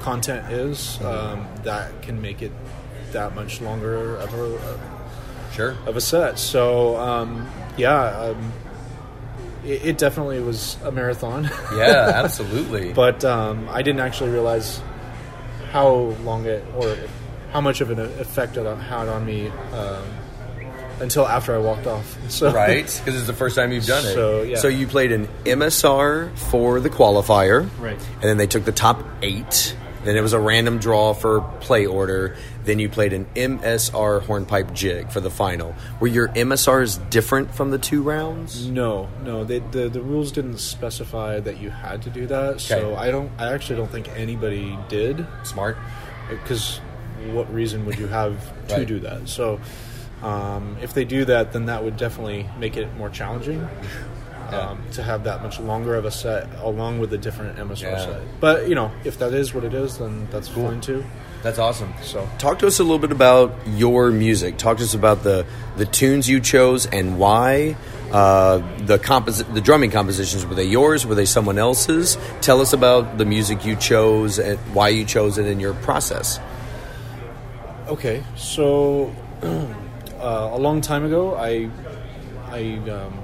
[0.00, 2.52] content is, um, that can make it
[3.12, 4.97] that much longer of a
[5.58, 5.76] Sure.
[5.86, 6.38] of a set.
[6.38, 7.46] So um,
[7.76, 8.52] yeah, um,
[9.64, 11.50] it, it definitely was a marathon.
[11.74, 12.92] Yeah, absolutely.
[12.94, 14.80] but um, I didn't actually realize
[15.72, 15.88] how
[16.24, 16.96] long it or
[17.52, 20.04] how much of an effect it had on me um,
[21.00, 22.16] until after I walked off.
[22.30, 22.84] So right?
[22.84, 24.14] Because it's the first time you've done it.
[24.14, 24.56] So, yeah.
[24.58, 27.98] So you played an MSR for the qualifier, Right.
[28.14, 29.74] And then they took the top eight.
[30.04, 32.36] Then it was a random draw for play order.
[32.68, 35.74] Then you played an MSR hornpipe jig for the final.
[36.00, 38.68] Were your MSRs different from the two rounds?
[38.68, 42.60] No, no, they, the the rules didn't specify that you had to do that.
[42.60, 43.32] So I don't.
[43.38, 45.26] I actually don't think anybody did.
[45.44, 45.78] Smart.
[46.28, 46.76] Because
[47.32, 48.36] what reason would you have
[48.68, 48.86] to Right.
[48.86, 49.30] do that?
[49.30, 49.58] So
[50.22, 53.66] um, if they do that, then that would definitely make it more challenging.
[54.50, 57.98] Um, to have that much longer of a set along with a different MSR Yeah.
[58.04, 61.02] set, but you know if that is what it is, then that's fine too.
[61.42, 61.94] That's awesome.
[62.02, 64.58] So Talk to us a little bit about your music.
[64.58, 67.76] Talk to us about the the tunes you chose and why.
[68.10, 71.06] Uh, the composi- the drumming compositions were they yours?
[71.06, 72.16] Were they someone else's?
[72.40, 76.40] Tell us about the music you chose and why you chose it in your process.
[77.86, 81.70] Okay, so uh, a long time ago, I
[82.50, 83.18] I um,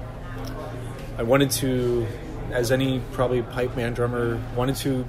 [1.17, 2.07] I wanted to,
[2.51, 5.05] as any probably pipe man drummer, wanted to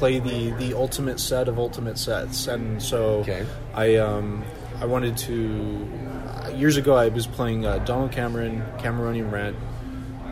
[0.00, 3.46] play the the ultimate set of ultimate sets, and so Okay.
[3.74, 4.42] I um,
[4.80, 5.86] I wanted to.
[6.56, 9.56] Years ago, I was playing uh, Donald Cameron, Cameronian Rant,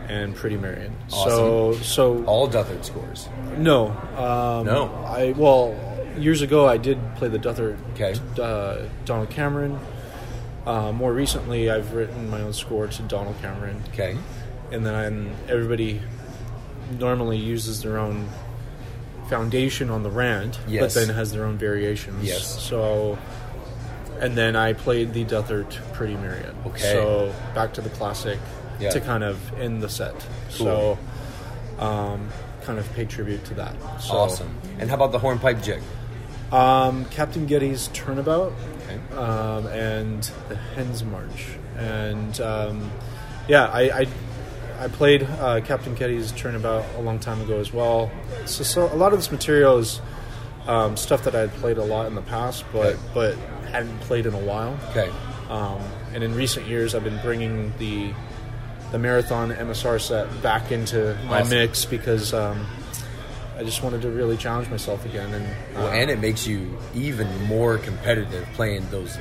[0.09, 0.93] and Pretty Marion.
[1.07, 3.29] So so all Duthart scores.
[3.57, 4.89] No, um, No.
[5.05, 5.75] I well
[6.17, 8.13] years ago I did play the Duthart Okay.
[8.41, 9.79] uh, Donald Cameron.
[10.65, 13.81] Uh, more recently, I've written my own score to Donald Cameron.
[13.93, 14.17] Okay.
[14.71, 16.01] And then everybody
[16.99, 18.27] normally uses their own
[19.29, 20.93] foundation on the rant, Yes.
[20.93, 22.23] but then has their own variations.
[22.23, 22.61] Yes.
[22.61, 23.17] So,
[24.19, 26.55] and then I played the Duthart Pretty Marion.
[26.67, 26.91] Okay.
[26.93, 28.39] So back to the classic
[28.79, 28.89] Yeah.
[28.89, 30.15] to kind of end the set.
[30.49, 30.97] So,
[31.77, 32.29] um,
[32.63, 33.73] kind of pay tribute to that.
[34.01, 34.49] So, awesome.
[34.79, 35.81] And how about the hornpipe jig?
[36.51, 38.51] um, Captain Getty's Turnabout
[38.89, 39.15] Okay.
[39.15, 41.45] um, and the Hens March.
[41.77, 42.91] And um,
[43.47, 44.07] yeah, I, I,
[44.79, 48.09] I played uh, Captain Getty's Turnabout a long time ago as well.
[48.45, 50.01] So, so a lot of this material is
[50.67, 52.99] um, stuff that I had played a lot in the past, but Okay.
[53.13, 53.35] but
[53.71, 54.77] hadn't played in a while.
[54.91, 55.09] Okay.
[55.49, 55.81] Um,
[56.13, 58.13] and in recent years, I've been bringing the
[58.91, 61.57] the marathon MSR set back into my Awesome.
[61.59, 62.65] mix because um,
[63.57, 65.31] I just wanted to really challenge myself again.
[65.33, 69.15] And uh, Well, and it makes you even more competitive playing those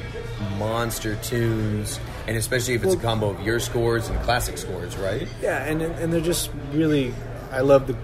[0.59, 1.98] monster tunes,
[2.29, 5.26] and especially if it's a combo of your scores and classic scores, right?
[5.43, 7.12] Yeah, and and they're just really.
[7.51, 7.97] I love the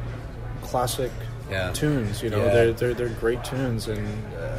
[0.63, 1.13] classic
[1.51, 1.71] Yeah.
[1.73, 2.23] tunes.
[2.23, 2.53] You know, Yeah.
[2.55, 4.07] they're, they're they're great tunes, and
[4.37, 4.59] uh,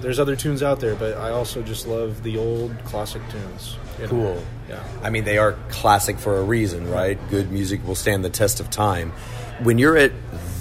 [0.00, 3.76] there's other tunes out there, but I also just love the old classic tunes.
[3.98, 4.10] you know?
[4.10, 4.42] Cool.
[4.68, 4.82] Yeah.
[5.02, 7.18] I mean, they are classic for a reason, right?
[7.30, 9.12] Good music will stand the test of time.
[9.62, 10.12] When you're at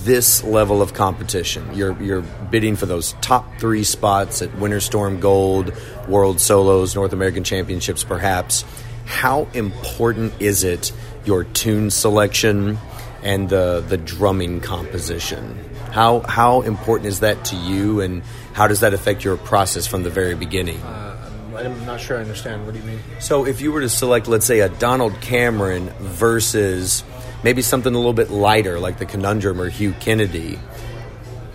[0.03, 5.19] this level of competition, you're you're bidding for those top three spots at Winter Storm
[5.19, 5.73] Gold,
[6.07, 8.65] World Solos, North American Championships, perhaps.
[9.05, 10.91] How important is it
[11.25, 12.77] your tune selection
[13.21, 15.57] and the the drumming composition?
[15.91, 18.23] How how important is that to you, and
[18.53, 20.81] how does that affect your process from the very beginning?
[20.81, 21.13] Uh,
[21.55, 22.65] I'm not sure I understand.
[22.65, 22.99] What do you mean?
[23.19, 27.03] So if you were to select, let's say, a Donald Cameron versus
[27.43, 30.59] maybe something a little bit lighter, like the Conundrum or Hugh Kennedy.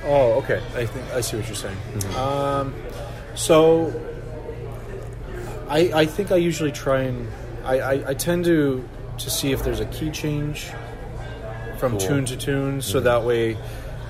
[0.05, 0.63] Oh, okay.
[0.75, 1.77] I think I see what you're saying.
[2.17, 2.75] Um,
[3.35, 3.93] so,
[5.69, 7.29] I I think I usually try and
[7.65, 10.71] I, I, I tend to to see if there's a key change
[11.79, 12.01] from Cool.
[12.09, 13.05] tune to tune, so Mhm.
[13.05, 13.57] that way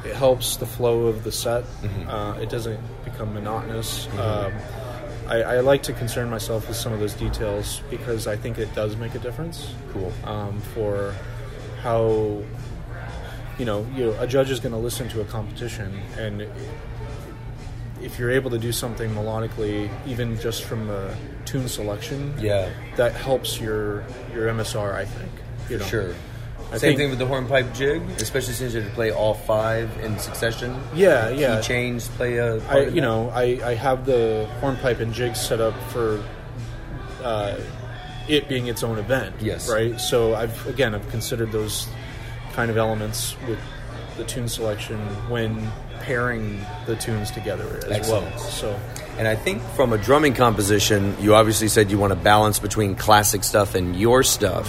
[0.05, 1.64] it helps the flow of the set.
[1.83, 2.09] Mhm.
[2.09, 4.07] Uh, it doesn't become monotonous.
[4.14, 4.18] Mhm.
[4.20, 4.53] Um,
[5.29, 8.74] I, I like to concern myself with some of those details because I think it
[8.74, 9.74] does make a difference.
[9.93, 10.12] Cool.
[10.24, 11.12] Um, for
[11.83, 12.43] how
[13.59, 16.47] you know, you know, a judge is going to listen to a competition, and
[18.01, 21.12] if you're able to do something melodically, even just from the
[21.45, 22.68] tune selection, Yeah.
[22.97, 24.95] that helps your your MSR.
[24.95, 25.31] I think.
[25.68, 26.14] You know, Sure.
[26.70, 29.35] I Same think- thing with the hornpipe jig, especially since you have to play all
[29.35, 30.76] five in succession.
[30.95, 31.57] Yeah, yeah.
[31.61, 32.57] Key change play a.
[32.57, 36.22] I, part in you know, I, I have the hornpipe and jig set up for
[37.24, 37.57] uh,
[38.29, 39.37] it being its own event.
[39.41, 39.70] Yes.
[39.70, 39.99] Right.
[40.01, 41.89] So I've again I've considered those
[42.53, 43.59] kind of elements with
[44.16, 44.99] the tune selection
[45.29, 45.70] when
[46.01, 48.31] pairing the tunes together as Excellent.
[48.35, 48.39] well.
[48.39, 48.81] So
[49.18, 52.95] And I think from a drumming composition, you obviously said you want to balance between
[52.95, 54.68] classic stuff and your stuff.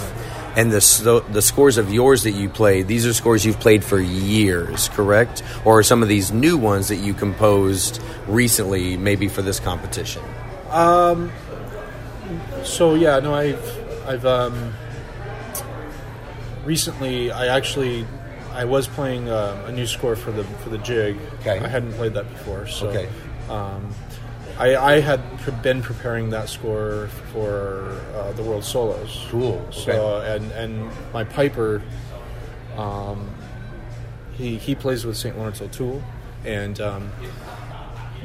[0.56, 4.00] And the the scores of yours that you play, these are scores you've played for
[4.00, 5.44] years, correct?
[5.64, 10.22] Or are some of these new ones that you composed recently, maybe for this competition?
[10.70, 11.30] Um.
[12.64, 14.74] So yeah, no, I've I've um.
[16.64, 18.06] Recently, I actually
[18.52, 21.16] I was playing uh, a new score for the for the jig.
[21.40, 21.58] Okay.
[21.58, 23.08] I hadn't played that before, so Okay.
[23.48, 23.94] um,
[24.58, 25.22] I, I had
[25.62, 29.26] been preparing that score for uh, the World Solos.
[29.30, 29.66] Cool.
[29.70, 31.82] So and and my piper,
[32.76, 33.30] um,
[34.36, 35.36] he he plays with St.
[35.38, 36.02] Laurence O'Toole,
[36.44, 37.10] and um,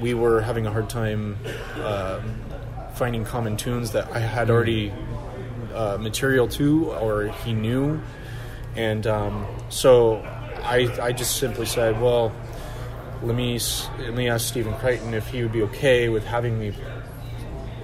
[0.01, 1.37] we were having a hard time
[1.83, 2.35] um,
[2.95, 4.91] finding common tunes that I had already
[5.73, 8.01] uh, material to or he knew,
[8.75, 10.17] and um, so
[10.63, 12.31] I I just simply said, well,
[13.21, 13.59] let me
[13.99, 16.73] let me ask Stephen Creighton if he would be okay with having me,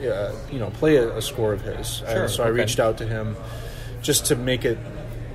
[0.08, 1.98] uh, you know, play a, a score of his.
[1.98, 3.36] Sure, and so I reached out to him
[4.02, 4.78] just to make it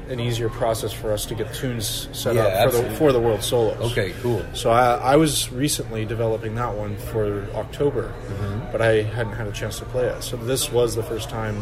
[0.09, 3.21] an easier process for us to get tunes set Yeah, up for the, for the
[3.21, 3.93] World Solos.
[3.93, 4.45] Okay, cool.
[4.55, 8.71] So I, I was recently developing that one for October, Mhm.
[8.73, 10.23] but I hadn't had a chance to play it.
[10.23, 11.57] So this was the first time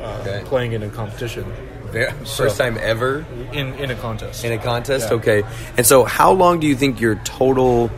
[0.00, 0.42] uh, Okay.
[0.46, 1.44] playing it in competition.
[1.92, 4.44] Ver- So- First time ever in in a contest.
[4.44, 5.08] in a contest.
[5.10, 5.16] Yeah.
[5.16, 5.42] Okay,
[5.76, 7.90] and so how long do you think your total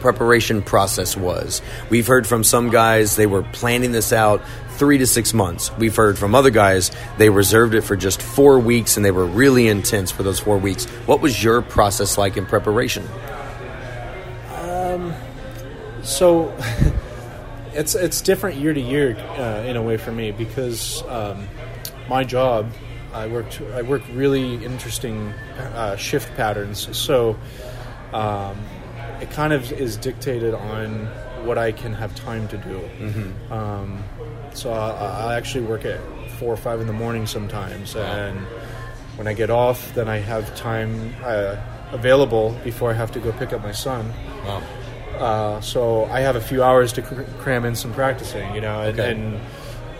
[0.00, 1.60] preparation process was?
[1.90, 4.42] We've heard from some guys they were planning this out
[4.78, 5.70] three to six months.
[5.76, 9.26] We've heard from other guys they reserved it for just four weeks and they were
[9.26, 10.84] really intense for those four weeks.
[11.06, 13.06] What was your process like in preparation?
[14.54, 15.12] Um,
[16.02, 16.56] so
[17.74, 21.48] it's it's different year to year uh, in a way for me because um,
[22.08, 22.70] my job
[23.12, 26.96] I worked I work really interesting uh, shift patterns.
[26.96, 27.36] So
[28.12, 28.56] um,
[29.20, 31.06] it kind of is dictated on
[31.44, 32.80] what I can have time to do.
[33.00, 33.50] Mhm.
[33.50, 34.04] Um,
[34.56, 36.00] so I, I actually work at
[36.38, 38.38] four or five in the morning sometimes, and
[39.16, 41.56] when I get off, then I have time uh,
[41.92, 44.12] available before I have to go pick up my son.
[44.44, 44.62] Wow.
[45.18, 48.80] Uh, so I have a few hours to cr- cram in some practicing, you know,
[48.82, 49.10] and Okay.
[49.12, 49.40] and,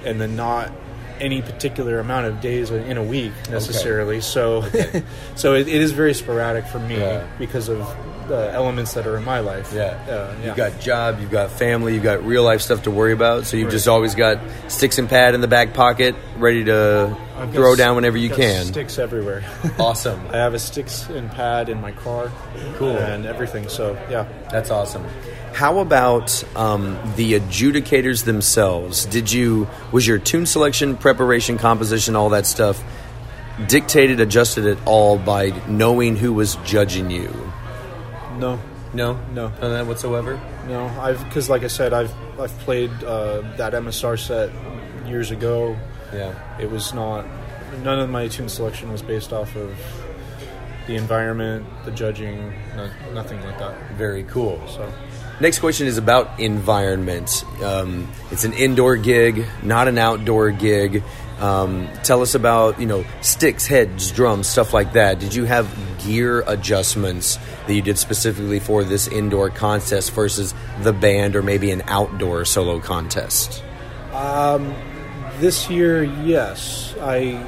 [0.05, 0.71] and then not
[1.19, 4.21] any particular amount of days in a week necessarily.
[4.21, 4.63] So
[5.35, 7.27] so it, it is very sporadic for me Yeah.
[7.39, 7.81] because of
[8.29, 9.73] the elements that are in my life.
[9.75, 9.99] Yeah.
[10.09, 10.47] Uh, yeah.
[10.47, 13.47] You've got job, you've got family, you've got real life stuff to worry about.
[13.47, 13.73] So you've Right.
[13.73, 17.97] just always got sticks and pad in the back pocket, ready to I've throw down
[17.97, 18.67] whenever you can.
[18.67, 19.43] Sticks everywhere.
[19.79, 20.21] Awesome.
[20.31, 22.31] I have a sticks and pad in my car.
[22.77, 22.97] Cool.
[22.97, 23.69] And everything.
[23.69, 24.27] So yeah.
[24.51, 25.05] That's awesome.
[25.55, 29.07] How about um, the adjudicators themselves?
[29.07, 32.83] Did you was your tune selection, preparation, composition, all that stuff
[33.67, 37.29] dictated, adjusted at all by knowing who was judging you?
[38.39, 38.59] No.
[38.95, 40.41] No, no, none of that whatsoever.
[40.67, 44.51] No, I've because like I said, I've I've played uh, that MSR set
[45.07, 45.77] years ago.
[46.13, 47.27] Yeah, it was not.
[47.83, 49.79] None of my tune selection was based off of
[50.87, 53.79] the environment, the judging, no, nothing like that.
[53.93, 54.59] Very cool.
[54.69, 54.91] So,
[55.39, 57.45] Next question is about environment.
[57.63, 61.05] Um, it's an indoor gig, not an outdoor gig.
[61.41, 65.19] Um, tell us about you know sticks, heads, drums, stuff like that.
[65.21, 65.69] Did you have
[66.05, 71.71] gear adjustments that you did specifically for this indoor contest versus the band or maybe
[71.71, 73.63] an outdoor solo contest?
[74.13, 74.75] Um,
[75.39, 76.95] this year, yes.
[77.01, 77.45] I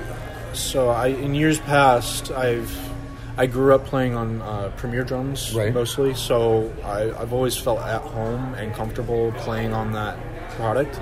[0.52, 2.70] so I in years past I've
[3.36, 5.72] I grew up playing on uh, Premier drums Right.
[5.72, 10.18] mostly, so I, I've always felt at home and comfortable playing on that
[10.56, 11.00] product.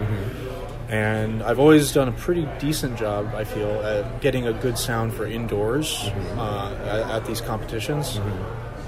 [0.89, 5.12] And I've always done a pretty decent job, I feel, at getting a good sound
[5.12, 8.18] for indoors uh, at, at these competitions.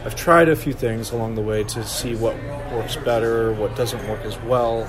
[0.04, 2.34] I've tried a few things along the way to see what
[2.72, 4.84] works better, what doesn't work as well.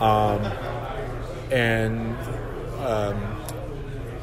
[0.00, 0.40] Um,
[1.52, 2.16] and
[2.80, 3.36] um,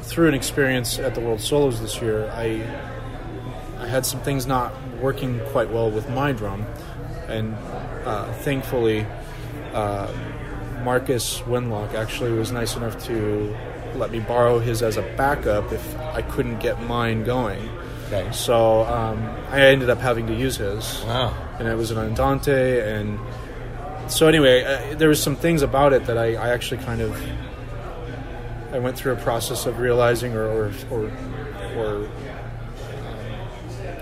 [0.02, 2.66] through an experience at the World Solos this year, I
[3.78, 6.64] I had some things not working quite well with my drum,
[7.28, 7.54] and
[8.04, 9.06] uh, thankfully,
[9.72, 10.10] uh,
[10.84, 13.56] Marcus Winlock actually was nice enough to
[13.94, 17.68] let me borrow his as a backup if I couldn't get mine going.
[18.08, 18.30] Okay.
[18.32, 19.18] So um,
[19.50, 21.32] I ended up having to use his, Wow.
[21.58, 23.18] and it was an Andante, and
[24.08, 27.16] so anyway, uh, there was some things about it that I, I actually kind of
[28.72, 31.10] I went through a process of realizing, or or or,
[31.76, 32.08] or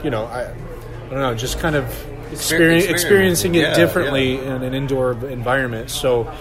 [0.02, 1.84] you know, I I don't know, just kind of
[2.32, 5.90] experiencing it Yeah, differently in an indoor environment.
[5.90, 6.32] So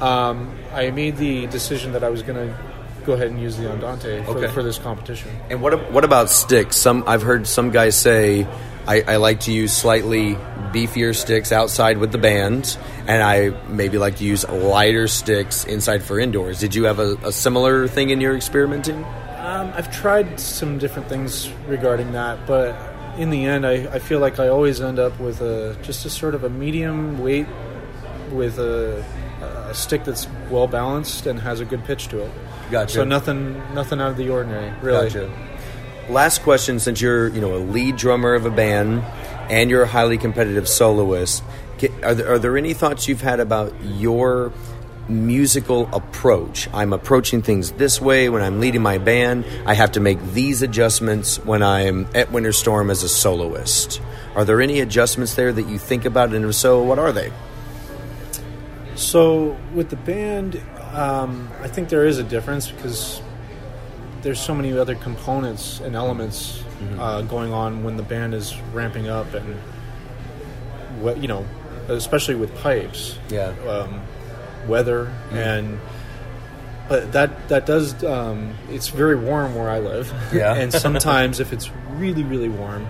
[0.00, 2.56] um, I made the decision that I was going to
[3.04, 4.52] go ahead and use the Andante for, Okay.
[4.52, 5.30] for this competition.
[5.48, 6.76] And what what about sticks?
[6.76, 8.46] Some I've heard some guys say
[8.86, 10.34] I, I like to use slightly
[10.72, 12.76] beefier sticks outside with the band,
[13.06, 16.58] and I maybe like to use lighter sticks inside for indoors.
[16.60, 19.04] Did you have a, a similar thing in your experimenting?
[19.38, 22.74] Um, I've tried some different things regarding that, but
[23.18, 26.10] in the end, I, I feel like I always end up with a just a
[26.10, 27.46] sort of a medium weight
[28.32, 29.04] with a,
[29.68, 32.30] a stick that's well balanced and has a good pitch to it.
[32.70, 32.94] Gotcha.
[32.94, 35.08] So nothing, nothing out of the ordinary, really.
[35.08, 35.30] Gotcha.
[36.08, 39.02] Last question: Since you're you know a lead drummer of a band
[39.50, 41.42] and you're a highly competitive soloist,
[42.02, 44.52] are there, are there any thoughts you've had about your
[45.08, 46.68] musical approach?
[46.72, 49.44] I'm approaching things this way when I'm leading my band.
[49.64, 54.00] I have to make these adjustments when I'm at Winter Storm as a soloist.
[54.34, 57.32] Are there any adjustments there that you think about, and if so, what are they?
[58.96, 60.60] So with the band,
[60.92, 63.20] um, I think there is a difference because
[64.22, 66.62] there's so many other components and elements
[66.98, 69.54] uh, going on when the band is ramping up, and
[71.00, 71.44] what you know,
[71.88, 73.52] especially with pipes, Yeah.
[73.68, 74.00] um,
[74.66, 75.78] weather, and
[76.88, 78.02] but that that does.
[78.04, 80.54] Um, it's very warm where I live, Yeah.
[80.60, 82.86] and sometimes if it's really really warm.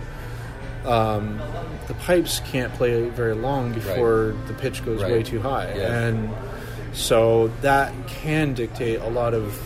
[0.86, 1.40] Um,
[1.88, 5.12] the pipes can't play very long before the pitch goes Right.
[5.12, 5.92] way too high, Yeah.
[6.04, 6.30] and
[6.92, 9.60] so that can dictate a lot of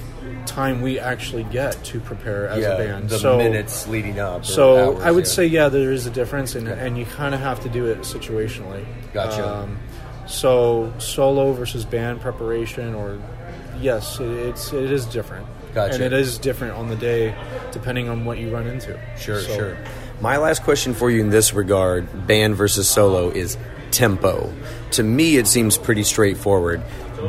[0.47, 3.09] time we actually get to prepare as a band.
[3.09, 4.45] the so minutes leading up.
[4.45, 5.31] so hours, I would yeah.
[5.31, 7.99] say yeah, there is a difference, and, and you kind of have to do it
[8.01, 8.85] situationally.
[9.13, 9.47] Gotcha.
[9.47, 9.79] Um,
[10.27, 13.19] so solo versus band preparation, or
[13.81, 15.47] yes, it, it's it is different.
[15.75, 15.95] Gotcha.
[15.95, 17.35] And it is different on the day,
[17.73, 18.99] depending on what you run into.
[19.17, 19.77] Sure, So- sure.
[20.21, 23.57] My last question for you in this regard, band versus solo, is
[23.91, 24.53] tempo.
[24.93, 26.83] To me, it seems pretty straightforward.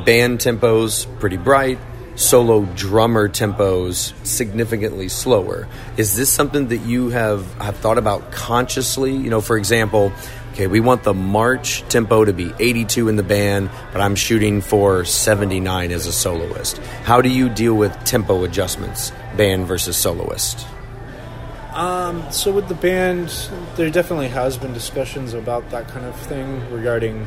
[0.05, 1.79] Band tempos pretty bright.
[2.15, 5.69] Solo drummer tempos significantly slower.
[5.95, 9.15] Is this something that you have have thought about consciously?
[9.15, 10.11] You know, for example,
[10.51, 14.59] okay, we want the march tempo to be 82 in the band, but I'm shooting
[14.59, 16.77] for 79 as a soloist.
[17.05, 20.67] How do you deal with tempo adjustments, band versus soloist?
[21.73, 23.29] Um, so with the band,
[23.75, 27.25] there definitely has been discussions about that kind of thing regarding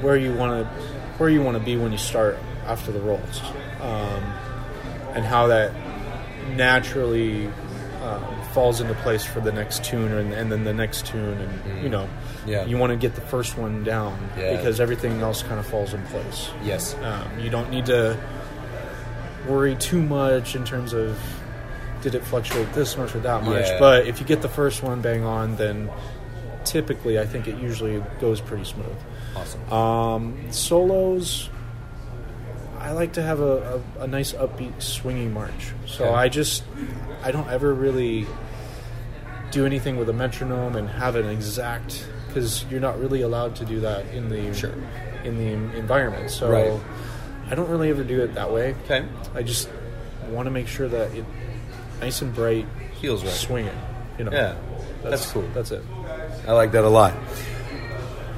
[0.00, 0.70] where you want to
[1.18, 2.36] where you want to be when you start
[2.66, 3.40] after the rolls,
[3.80, 4.22] um,
[5.14, 5.72] and how that
[6.56, 7.46] naturally
[8.02, 11.82] um, falls into place for the next tune and, and then the next tune, and
[11.84, 12.08] you know,
[12.46, 12.64] Yeah.
[12.66, 14.56] you want to get the first one down Yeah.
[14.56, 16.50] because everything else kind of falls in place.
[16.64, 16.96] Yes.
[17.02, 18.18] Um, you don't need to
[19.46, 21.16] worry too much in terms of
[22.04, 23.66] did it fluctuate this much or that much.
[23.66, 23.78] Yeah.
[23.78, 25.90] But if you get the first one bang on, then
[26.64, 28.94] typically I think it usually goes pretty smooth.
[29.34, 29.72] Awesome.
[29.72, 31.48] Um, solos,
[32.78, 35.72] I like to have a, a, a nice upbeat swinging march.
[35.86, 36.14] So Okay.
[36.14, 36.62] I just
[37.22, 38.26] I don't ever really
[39.50, 43.64] do anything with a metronome and have an exact because you're not really allowed to
[43.64, 44.72] do that in the Sure.
[45.24, 46.30] in the environment.
[46.30, 46.80] So Right.
[47.50, 48.74] I don't really ever do it that way.
[48.84, 49.06] Okay.
[49.34, 49.70] I just
[50.28, 51.24] want to make sure that it
[52.04, 52.66] nice and bright,
[53.00, 53.32] Feels right.
[53.32, 53.78] swinging.
[54.18, 54.32] You know.
[54.32, 54.56] Yeah,
[55.02, 55.46] that's cool.
[55.54, 55.82] That's it.
[56.46, 57.12] I like that a lot.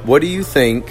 [0.04, 0.88] What do you think?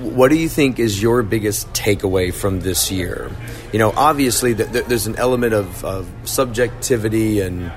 [0.00, 3.30] What do you think is your biggest takeaway from this year?
[3.72, 7.70] You know, obviously, th- th- there's an element of, of subjectivity and,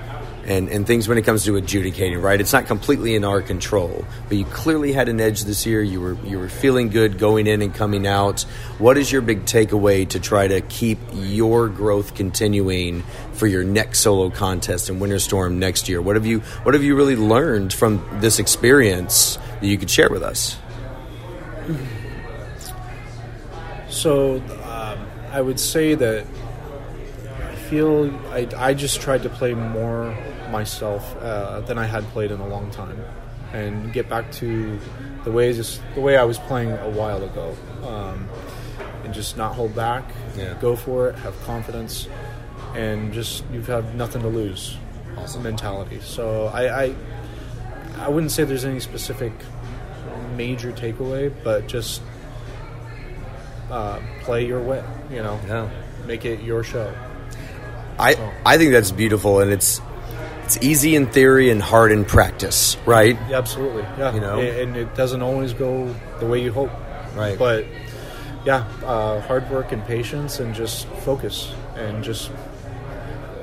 [0.49, 2.19] and and things when it comes to adjudicating.
[2.19, 2.41] Right?
[2.41, 5.81] It's not completely in our control, but you clearly had an edge this year.
[5.81, 8.41] You were you were feeling good going in and coming out.
[8.79, 13.03] What is your big takeaway to try to keep your growth continuing
[13.33, 16.01] for your next solo contest in Winter Storm next year?
[16.01, 20.09] What have you What have you really learned from this experience that you could share
[20.09, 20.57] with us?
[23.89, 26.25] So um, I would say that
[27.43, 30.15] I feel I, I just tried to play more
[30.49, 32.99] myself uh, than I had played in a long time,
[33.53, 34.79] and get back to
[35.23, 38.27] the way just the way I was playing a while ago, um,
[39.03, 40.03] and just not hold back,
[40.37, 40.53] Yeah.
[40.61, 42.07] go for it, have confidence,
[42.75, 44.77] and just you have nothing to lose.
[45.17, 45.43] awesome.
[45.43, 45.99] mentality.
[46.01, 46.95] So I, I
[47.99, 49.33] I wouldn't say there's any specific
[50.37, 52.01] major takeaway, but just
[53.69, 54.83] uh, play your way.
[55.11, 55.69] You know, Yeah.
[56.05, 56.93] make it your show.
[57.99, 58.15] I
[58.45, 59.81] I think that's beautiful, and it's
[60.49, 63.15] it's easy in theory and hard in practice, right?
[63.29, 63.83] Yeah, absolutely.
[63.99, 64.39] Yeah, You know?
[64.39, 66.71] And it doesn't always go the way you hope.
[67.13, 67.37] Right.
[67.37, 67.65] But
[68.45, 72.31] yeah, uh, hard work and patience, and just focus and just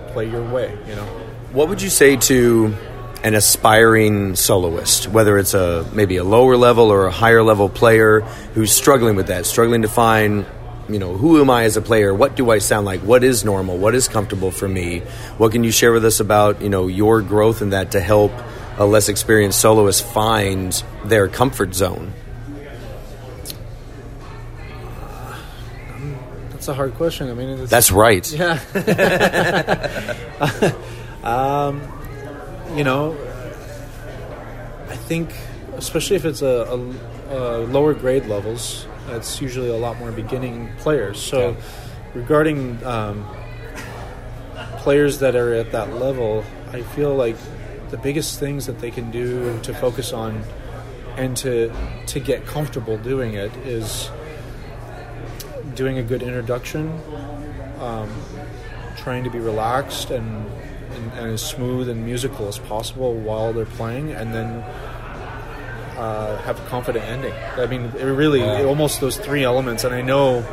[0.08, 0.76] play your way.
[0.88, 1.04] You know.
[1.52, 2.74] What would you say to
[3.22, 8.22] an aspiring soloist, whether it's a maybe a lower level or a higher level player
[8.54, 10.44] who's struggling with that, struggling to find,
[10.88, 12.14] you know, who am I as a player?
[12.14, 13.00] What do I sound like?
[13.00, 13.76] What is normal?
[13.76, 15.00] What is comfortable for me?
[15.38, 18.32] What can you share with us about, you know, your growth in that to help
[18.78, 22.12] a less experienced soloist find their comfort zone?
[26.50, 27.30] That's a hard question.
[27.30, 28.30] I mean, it's, That's right.
[28.32, 28.60] Yeah.
[31.22, 31.80] um,
[32.76, 33.16] you know,
[34.88, 35.32] I think,
[35.76, 40.70] especially if it's a, a, a lower grade levels, it's usually a lot more beginning
[40.78, 41.20] players.
[41.20, 41.56] So,
[42.14, 43.26] regarding um,
[44.78, 47.36] players that are at that level, I feel like
[47.90, 50.42] the biggest things that they can do to focus on
[51.16, 51.72] and to
[52.06, 54.10] to get comfortable doing it is
[55.74, 57.00] doing a good introduction,
[57.80, 58.10] um,
[58.96, 60.46] trying to be relaxed and,
[60.92, 64.64] and, and as smooth and musical as possible while they're playing, and then
[65.96, 67.34] uh, have a confident ending.
[67.56, 70.44] I mean, it really almost those three elements, and I know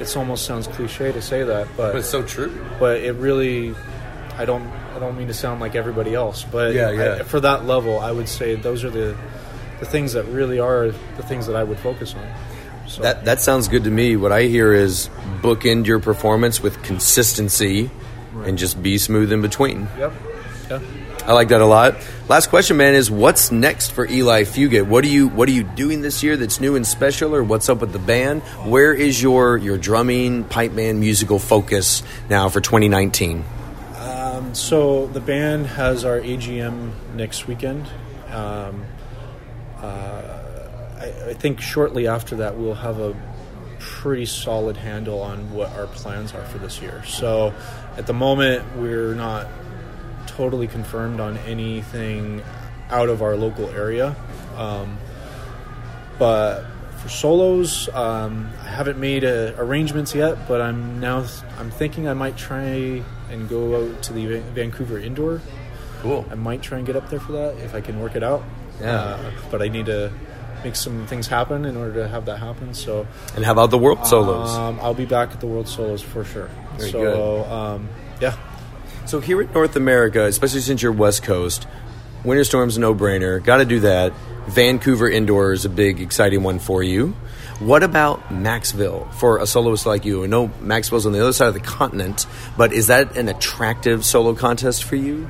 [0.00, 2.52] it almost sounds cliche to say that, but But it's so true.
[2.80, 3.74] But it really,
[4.36, 7.14] I don't, I don't mean to sound like everybody else, but Yeah, yeah.
[7.20, 9.16] I- for that level, I would say those are the
[9.80, 12.88] the things that really are the things that I would focus on.
[12.88, 13.02] So.
[13.02, 14.16] That that sounds good to me.
[14.16, 15.08] What I hear is
[15.40, 17.90] bookend your performance with consistency
[18.44, 19.88] and just be smooth in between.
[19.98, 20.12] Yep.
[20.70, 20.80] Yeah.
[21.24, 21.96] I like that a lot.
[22.28, 24.88] Last question, man, is what's next for Eli Fugate?
[24.88, 27.68] What are you What are you doing this year that's new and special, or what's
[27.68, 28.42] up with the band?
[28.64, 33.44] Where is your your drumming, pipe band, musical focus now for 2019?
[33.98, 37.86] Um, so the band has our AGM next weekend.
[38.28, 38.84] Um,
[39.80, 39.84] uh,
[40.98, 43.14] I, I think shortly after that we'll have a
[43.78, 47.04] pretty solid handle on what our plans are for this year.
[47.04, 47.54] So
[47.96, 49.46] at the moment we're not
[50.36, 52.42] totally confirmed on anything
[52.90, 54.14] out of our local area.
[54.56, 54.98] Um,
[56.18, 56.64] but
[56.98, 60.46] for solos, um, I haven't made uh, arrangements yet.
[60.46, 61.24] But I'm now
[61.58, 65.40] I'm thinking I might try and go out to the Vancouver Indoor.
[66.00, 66.26] Cool.
[66.30, 68.42] I might try and get up there for that if I can work it out.
[68.80, 68.96] Yeah.
[68.96, 70.12] Uh, but I need to
[70.64, 72.74] make some things happen in order to have that happen.
[72.74, 73.06] So.
[73.34, 74.50] And how about the World Solos?
[74.50, 76.50] Um, I'll be back at the World Solos for sure.
[76.76, 77.52] Very so, good.
[77.52, 77.88] Um,
[78.20, 78.36] yeah.
[79.12, 81.66] So here in North America, especially since you're West Coast,
[82.24, 83.44] Winter Storm's no-brainer.
[83.44, 84.14] Got to do that.
[84.46, 87.08] Vancouver Indoor is a big, exciting one for you.
[87.58, 90.24] What about Maxville for a soloist like you?
[90.24, 92.24] I know Maxville's on the other side of the continent,
[92.56, 95.28] but is that an attractive solo contest for you?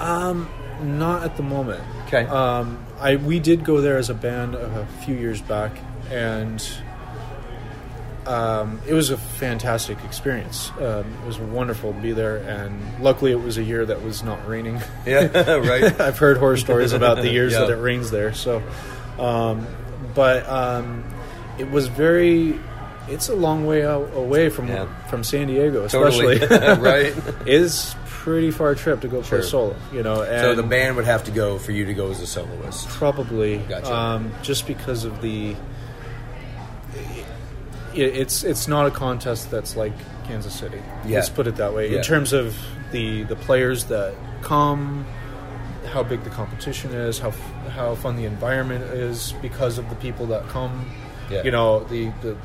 [0.00, 0.48] Um,
[0.80, 1.84] not at the moment.
[2.06, 2.24] Okay.
[2.24, 5.78] Um, I we did go there as a band a few years back,
[6.08, 6.66] and
[8.28, 10.70] um, it was a fantastic experience.
[10.78, 14.22] Um, it was wonderful to be there, and luckily it was a year that was
[14.22, 14.80] not raining.
[15.06, 16.00] Yeah, right.
[16.00, 17.60] I've heard horror stories about the years Yeah.
[17.60, 18.34] that it rains there.
[18.34, 18.62] So,
[19.18, 19.66] um,
[20.14, 21.04] but um,
[21.58, 22.58] it was very.
[23.08, 24.86] It's a long way out, away from Yeah.
[25.06, 26.36] from San Diego, Totally.
[26.36, 26.56] especially.
[26.82, 27.06] Right.
[27.46, 29.42] It is pretty far trip to go play Sure.
[29.42, 29.76] solo.
[29.94, 32.20] You know, and so the band would have to go for you to go as
[32.20, 32.86] a soloist.
[32.88, 33.90] Probably, Gotcha.
[33.94, 35.56] um, just because of the.
[37.98, 39.92] It, it's it's not a contest that's like
[40.26, 40.80] Kansas City.
[41.06, 41.16] Yeah.
[41.16, 41.90] Let's put it that way.
[41.90, 41.98] Yeah.
[41.98, 42.56] In terms of
[42.92, 45.04] the the players that come,
[45.92, 47.30] how big the competition is, how
[47.70, 50.90] how fun the environment is because of the people that come.
[51.30, 51.42] Yeah.
[51.42, 52.36] You know the the.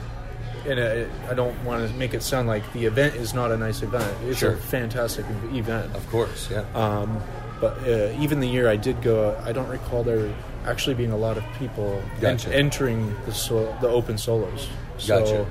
[0.65, 3.57] And it, I don't want to make it sound like the event is not a
[3.57, 4.09] nice event.
[4.23, 4.53] It's Sure.
[4.53, 5.93] a fantastic event.
[5.93, 6.63] Of course, yeah.
[6.73, 7.21] Um,
[7.59, 10.34] but uh, even the year I did go, I don't recall there
[10.65, 14.69] actually being a lot of people en- entering the so- the open solos.
[15.07, 15.25] Gotcha.
[15.25, 15.47] So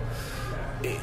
[0.83, 1.01] it,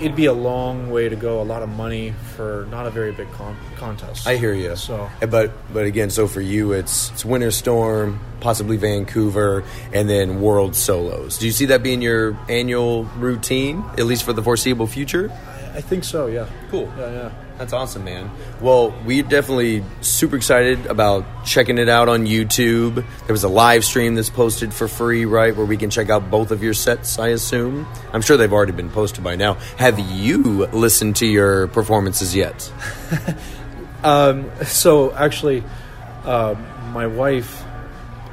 [0.00, 3.12] it'd be a long way to go, a lot of money for not a very
[3.12, 4.26] big con- contest.
[4.26, 4.76] I hear you.
[4.76, 10.40] So but but again, so for you, it's it's Winter Storm, possibly Vancouver, and then
[10.40, 11.38] World Solos.
[11.38, 15.30] Do you see that being your annual routine, at least for the foreseeable future?
[15.74, 16.26] I think so.
[16.26, 16.48] Yeah.
[16.70, 16.92] Cool.
[16.98, 17.10] Yeah.
[17.10, 17.32] Yeah.
[17.62, 18.28] That's awesome, man.
[18.60, 22.96] Well, we're definitely super excited about checking it out on YouTube.
[22.96, 26.28] There was a live stream that's posted for free, right, where we can check out
[26.28, 27.86] both of your sets, I assume.
[28.12, 29.54] I'm sure they've already been posted by now.
[29.76, 32.72] Have you listened to your performances yet?
[34.04, 35.62] Um, so actually,
[36.24, 36.56] uh,
[36.92, 37.62] my wife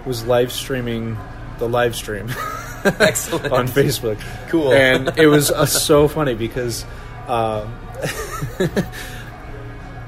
[0.04, 1.16] was live streaming
[1.60, 2.28] the live stream
[2.84, 3.54] Excellent.
[3.54, 4.20] on Facebook.
[4.50, 4.74] Cool.
[4.74, 6.86] and it was uh, so funny because
[7.28, 7.72] um,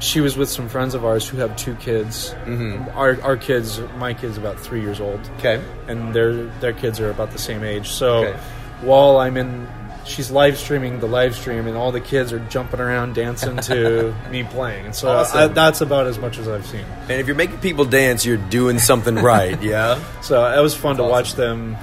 [0.01, 2.33] she was with some friends of ours who have two kids.
[2.45, 2.89] Mm-hmm.
[2.97, 5.19] Our our kids, my kids, about three years old.
[5.37, 5.63] Okay.
[5.87, 7.87] and their their kids are about the same age.
[7.89, 8.39] So Okay.
[8.81, 9.67] while I'm in.
[10.03, 14.11] She's live streaming the live stream, and all the kids are jumping around dancing to
[14.31, 14.85] me playing.
[14.87, 15.37] And so Awesome.
[15.39, 16.83] I, that's about as much as I've seen.
[17.07, 20.01] And if you're making people dance, you're doing something right, yeah?
[20.21, 21.75] So it was fun to watch them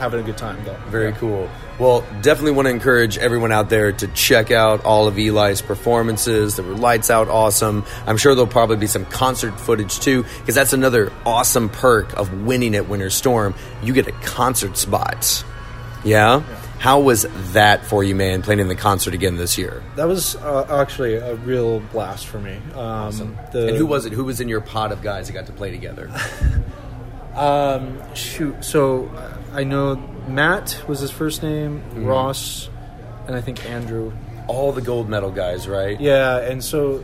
[0.00, 0.76] having a good time, though.
[0.88, 1.48] Very cool.
[1.78, 6.56] Well, definitely want to encourage everyone out there to check out all of Eli's performances.
[6.56, 7.84] They were lights out awesome.
[8.04, 12.32] I'm sure there'll probably be some concert footage too, because that's another awesome perk of
[12.42, 13.54] winning at Winter Storm.
[13.82, 15.44] You get a concert spot.
[16.04, 16.40] Yeah?
[16.80, 19.82] How was that for you, man, playing in the concert again this year?
[19.96, 22.56] That was uh, actually a real blast for me.
[22.74, 24.12] Um, the, and who was it?
[24.12, 26.10] Who was in your pod of guys that got to play together?
[27.34, 28.64] Um, shoot.
[28.64, 29.08] So
[29.52, 29.94] I know
[30.28, 32.04] Matt was his first name, Mm-hmm.
[32.06, 32.68] Ross,
[33.26, 34.12] and I think Andrew.
[34.46, 36.00] All the gold medal guys, right?
[36.00, 37.02] Yeah, and so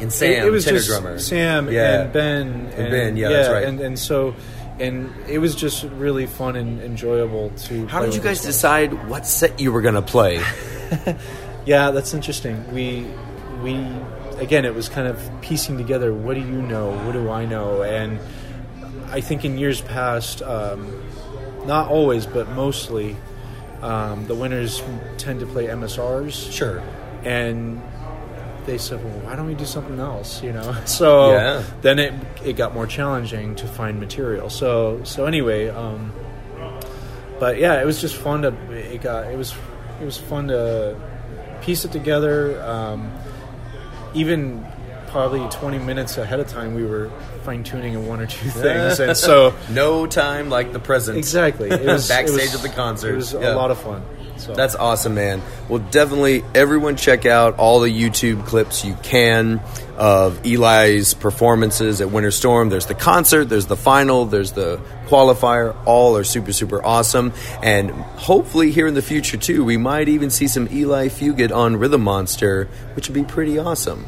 [0.00, 1.18] And Sam, it, it was tenor just drummer.
[1.18, 2.02] Sam Yeah.
[2.02, 3.64] and Ben And Ben, yeah, that's right.
[3.64, 4.34] And and so
[4.80, 7.86] and it was just really fun and enjoyable to.
[7.86, 10.42] How did you guys decide what set you were going to play?
[11.66, 12.72] Yeah, that's interesting.
[12.72, 13.06] We
[13.62, 13.74] we
[14.38, 16.12] again, it was kind of piecing together.
[16.12, 16.90] What do you know?
[17.04, 17.82] What do I know?
[17.82, 18.18] And
[19.10, 20.90] I think in years past, um,
[21.66, 23.16] not always, but mostly,
[23.82, 24.82] um, the winners
[25.18, 26.52] tend to play MSRs.
[26.52, 26.82] Sure.
[27.24, 27.80] And
[28.66, 30.74] they said, "Well, why don't we do something else?" You know.
[30.86, 31.62] So Yeah.
[31.82, 32.12] then it
[32.44, 34.50] it got more challenging to find material.
[34.50, 36.12] So so anyway, um,
[37.38, 39.54] but yeah, it was just fun to it got it was
[40.00, 40.96] it was fun to
[41.62, 42.62] piece it together.
[42.62, 43.10] Um,
[44.14, 44.66] even
[45.10, 47.10] probably 20 minutes ahead of time, we were
[47.44, 51.18] fine tuning in one or two things, and so no time like the present.
[51.18, 53.12] exactly it was backstage it was, of the concert.
[53.12, 53.54] It was Yeah.
[53.54, 54.02] a lot of fun.
[54.36, 55.42] So That's awesome, man.
[55.68, 59.60] Well, definitely everyone check out all the YouTube clips you can
[59.98, 62.70] of Eli's performances at Winter Storm.
[62.70, 65.76] There's the concert, there's the final, there's the qualifier.
[65.84, 67.34] All are super, super awesome.
[67.62, 71.76] And hopefully, here in the future, too, we might even see some Eli Fugate on
[71.76, 74.06] Rhythm Monster, which would be pretty awesome.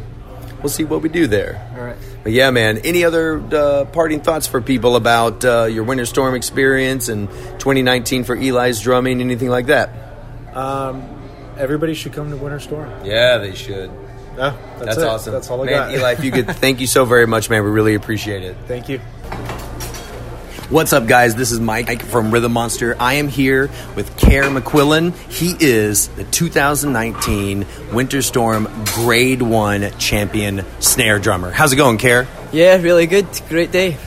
[0.63, 1.69] We'll see what we do there.
[1.77, 1.97] All right.
[2.23, 2.79] But yeah, man.
[2.79, 8.25] Any other uh, parting thoughts for people about uh, your Winter Storm experience and 2019
[8.25, 9.91] for Eli's drumming, anything like that?
[10.55, 11.03] um,
[11.59, 12.91] everybody should come to Winter Storm.
[13.05, 13.91] Yeah, they should.
[14.37, 15.05] Yeah, that's, That's it.
[15.05, 15.33] awesome.
[15.35, 15.95] That's all I man, got.
[15.95, 17.63] Eli, if you could, thank you so very much, man.
[17.65, 18.57] We really appreciate it.
[18.67, 18.99] Thank you.
[20.73, 21.35] What's up, guys?
[21.35, 22.97] This is Mike from Rhythm Monster.
[22.99, 25.13] I am here with Kerr McQuillan.
[25.31, 31.51] He is the 2019 Winter Storm Grade 1 champion snare drummer.
[31.51, 32.27] How's it going, Kerr?
[32.53, 33.27] Yeah, really good.
[33.51, 33.99] Great day.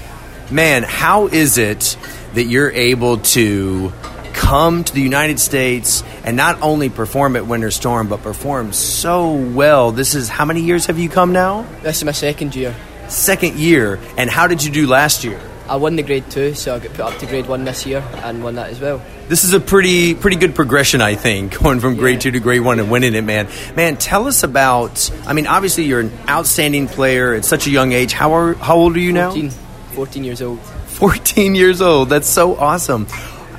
[0.49, 1.97] Man, how is it
[2.33, 3.93] that you're able to
[4.33, 9.33] come to the United States and not only perform at Winter Storm, but perform so
[9.33, 9.91] well?
[9.91, 11.61] This is how many years have you come now?
[11.83, 12.75] This is my second year.
[13.07, 13.99] Second year.
[14.17, 15.39] And how did you do last year?
[15.67, 18.03] I won the grade two, so I got put up to grade one this year
[18.23, 19.01] and won that as well.
[19.27, 22.61] This is a pretty pretty good progression, I think, going from grade two to grade
[22.61, 23.47] one and winning it, man.
[23.75, 25.09] Man, tell us about.
[25.25, 28.13] I mean, obviously you're an outstanding player at such a young age.
[28.13, 29.31] How are how old are you now?
[29.31, 30.59] 14, 14 years old.
[30.59, 32.09] 14 years old.
[32.09, 33.07] That's so awesome.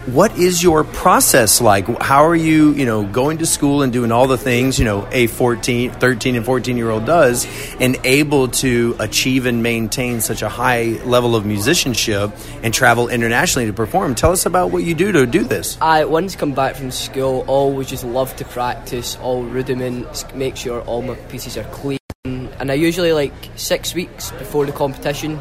[0.06, 1.88] What is your process like?
[2.00, 5.08] How are you, you know, going to school and doing all the things, you know,
[5.10, 7.44] a 14, 13 and 14 year old does
[7.80, 12.30] and able to achieve and maintain such a high level of musicianship
[12.62, 14.14] and travel internationally to perform?
[14.14, 15.76] Tell us about what you do to do this.
[15.80, 20.82] I once come back from school, always just love to practice all rudiments, make sure
[20.82, 25.40] all my pieces are clean, and I usually like six weeks before the competition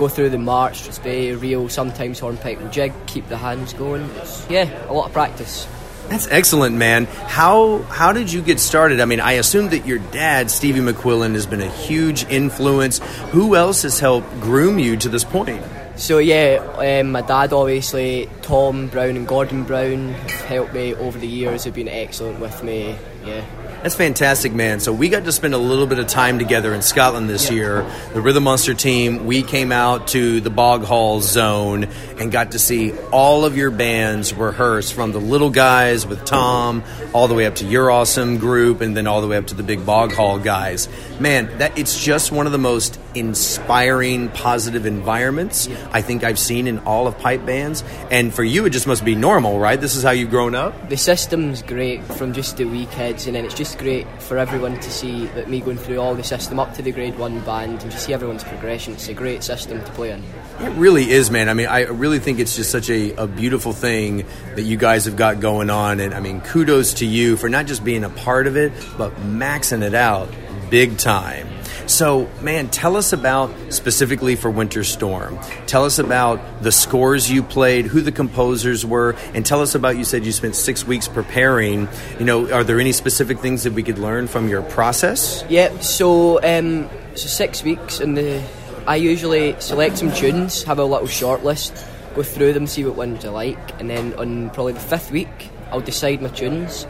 [0.00, 4.02] go through the march, Strathspey, reel, sometimes hornpipe and jig, keep the hands going.
[4.16, 5.68] It's, yeah, a lot of practice.
[6.08, 7.04] That's excellent, man.
[7.04, 8.98] How how did you get started?
[9.00, 12.98] I mean, I assume that your dad, Stevie McQuillan, has been a huge influence.
[13.30, 15.62] Who else has helped groom you to this point?
[15.94, 21.18] So yeah, um, my dad obviously, Tom Brown and Gordon Brown have helped me over
[21.18, 21.64] the years.
[21.64, 22.96] Have been excellent with me.
[23.24, 23.44] Yeah.
[23.82, 24.78] That's fantastic, man.
[24.78, 27.82] So we got to spend a little bit of time together in Scotland this year.
[28.12, 31.84] The Rhythm Monster team, we came out to the Boghall zone
[32.18, 36.82] and got to see all of your bands rehearse from the little guys with Tom
[37.14, 39.54] all the way up to your awesome group and then all the way up to
[39.54, 40.86] the big Boghall guys.
[41.18, 46.66] Man, that it's just one of the most inspiring positive environments I think I've seen
[46.66, 47.82] in all of pipe bands.
[48.10, 49.80] And for you it just must be normal, right?
[49.80, 50.88] This is how you've grown up?
[50.88, 54.78] The system's great from just the wee kids, and then it's just great for everyone
[54.80, 57.82] to see that me going through all the system up to the grade one band
[57.82, 58.94] and just see everyone's progression.
[58.94, 60.22] It's a great system to play in.
[60.60, 61.48] It really is, man.
[61.48, 64.26] I mean, I really think it's just such a, a beautiful thing
[64.56, 66.00] that you guys have got going on.
[66.00, 69.14] And I mean, kudos to you for not just being a part of it, but
[69.16, 70.28] maxing it out
[70.70, 71.48] big time.
[71.86, 75.38] So, man, tell us about specifically for Winter Storm.
[75.66, 79.96] Tell us about the scores you played, who the composers were, and tell us about
[79.96, 81.88] you said you spent six weeks preparing.
[82.18, 85.44] You know, are there any specific things that we could learn from your process?
[85.48, 88.42] Yeah, so um, so six weeks, and the
[88.86, 91.84] I usually select some tunes, have a little short list,
[92.14, 95.50] go through them, see what ones I like, and then on probably the fifth week,
[95.70, 96.86] I'll decide my tunes.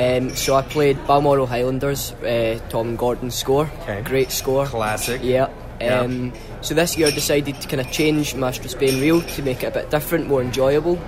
[0.00, 3.70] Um, so I played Balmoral Highlanders, uh, Tom Gordon's score.
[3.82, 4.00] Okay.
[4.02, 4.64] Great score.
[4.66, 5.20] Classic.
[5.22, 5.48] Yeah.
[5.80, 6.00] Yeah.
[6.00, 6.32] Um,
[6.62, 9.66] So this year I decided to kind of change my Strathspey reel to make it
[9.66, 10.98] a bit different, more enjoyable.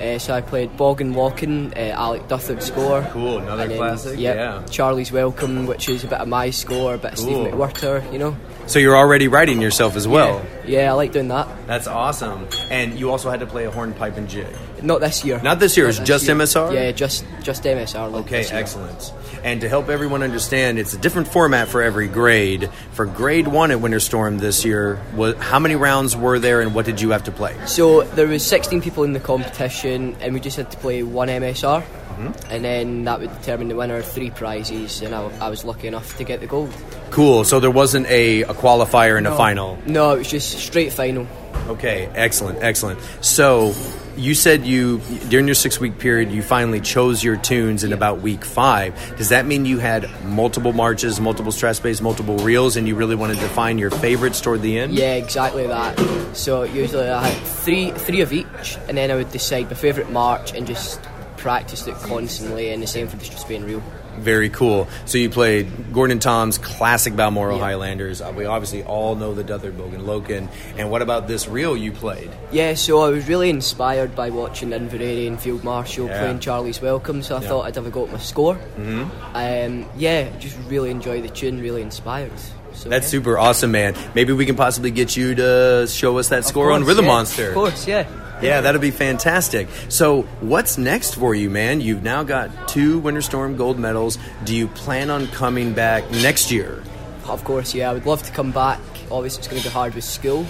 [0.00, 3.02] Uh, so I played Bogan Lochan, uh, Alec Duthart score.
[3.12, 4.62] Cool, another then, classic, yep, yeah.
[4.68, 7.58] Charlie's Welcome, which is a bit of my score, a bit of Steve Cool.
[7.58, 8.36] McWhirter, you know.
[8.66, 10.44] So you're already writing yourself as well.
[10.64, 11.46] Yeah, yeah, I like doing that.
[11.68, 12.48] That's awesome.
[12.70, 14.46] And you also had to play a hornpipe and jig.
[14.82, 15.40] Not this year.
[15.40, 16.34] Not this year, it's this just year.
[16.36, 16.74] MSR?
[16.74, 18.10] Yeah, just just MSR.
[18.12, 19.12] like Okay, excellent.
[19.44, 22.68] And to help everyone understand, it's a different format for every grade.
[22.92, 26.74] For grade one at Winter Storm this year, what, how many rounds were there, and
[26.74, 27.54] what did you have to play?
[27.66, 31.28] So there was 16 people in the competition, and we just had to play one
[31.28, 31.82] MSR,
[32.16, 32.50] Mm-hmm.
[32.50, 34.00] and then that would determine the winner.
[34.00, 36.72] Three prizes, and I, I was lucky enough to get the gold.
[37.16, 37.44] Cool.
[37.44, 39.78] So there wasn't a, a qualifier and a final.
[39.86, 41.26] No, it was just straight final.
[41.66, 43.00] Okay, excellent, excellent.
[43.22, 43.72] So
[44.18, 44.98] you said you
[45.30, 49.16] during your six week period you finally chose your tunes in about week five.
[49.16, 53.38] Does that mean you had multiple marches, multiple Strathspeys, multiple reels, and you really wanted
[53.38, 54.92] to find your favorites toward the end?
[54.92, 55.98] Yeah, exactly that.
[56.36, 60.12] So usually I had three three of each, and then I would decide my favourite
[60.12, 61.02] march and just
[61.38, 62.72] practiced it constantly.
[62.72, 63.82] And the same for the Strathspey reel.
[64.18, 64.88] Very cool.
[65.04, 68.20] So you played Gordon Tom's classic Balmoral Highlanders.
[68.20, 70.48] Uh, we obviously all know the Duthart Bogan Lochan.
[70.76, 72.30] And what about this reel you played?
[72.50, 76.18] Yeah, so I was really inspired by watching Inveraray and Field Marshal Yeah.
[76.20, 77.48] playing Charlie's Welcome, so I Yeah.
[77.48, 78.54] thought I'd have a go at my score.
[78.78, 79.04] Mm-hmm.
[79.34, 82.32] Um, yeah, just really enjoy the tune, really inspired.
[82.74, 83.10] So, That's yeah.
[83.10, 83.94] super awesome, man.
[84.14, 87.10] Maybe we can possibly get you to show us that score on course, Rhythm yeah.
[87.10, 87.48] Monster.
[87.48, 88.06] Of course, yeah.
[88.42, 89.68] Yeah, that'll be fantastic.
[89.88, 91.80] So, what's next for you, man?
[91.80, 94.18] You've now got two Winter Storm gold medals.
[94.44, 96.82] Do you plan on coming back next year?
[97.26, 97.90] Of course, yeah.
[97.90, 98.80] I would love to come back.
[99.10, 100.46] Obviously, it's going to be hard with school,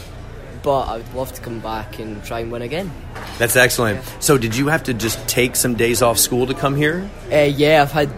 [0.63, 2.91] but I would love to come back and try and win again.
[3.39, 4.03] That's excellent.
[4.19, 7.09] So, did you have to just take some days off school to come here?
[7.31, 8.11] Uh, yeah, I've had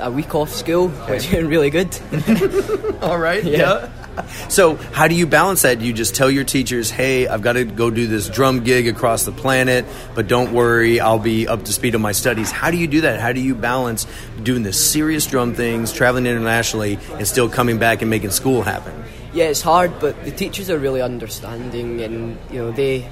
[0.00, 1.96] a week off school, which has been really good.
[3.02, 3.88] All right, yeah.
[4.48, 5.80] So, how do you balance that?
[5.80, 8.86] Do you just tell your teachers, hey, I've got to go do this drum gig
[8.86, 9.84] across the planet,
[10.14, 12.50] but don't worry, I'll be up to speed on my studies?
[12.50, 13.18] How do you do that?
[13.18, 14.06] How do you balance
[14.42, 18.92] doing the serious drum things, traveling internationally, and still coming back and making school happen?
[19.32, 23.08] Yeah, it's hard, but the teachers are really understanding, and you know they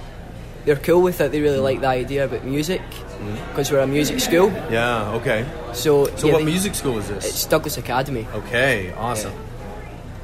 [0.65, 1.33] they're cool with it.
[1.33, 3.49] They really like the idea about music mm-hmm.
[3.51, 4.51] because we're a music school.
[4.71, 5.45] Yeah, okay.
[5.75, 7.27] So, So, yeah, what they- music school is this?
[7.27, 8.27] It's Douglas Academy.
[8.35, 9.33] Okay, awesome.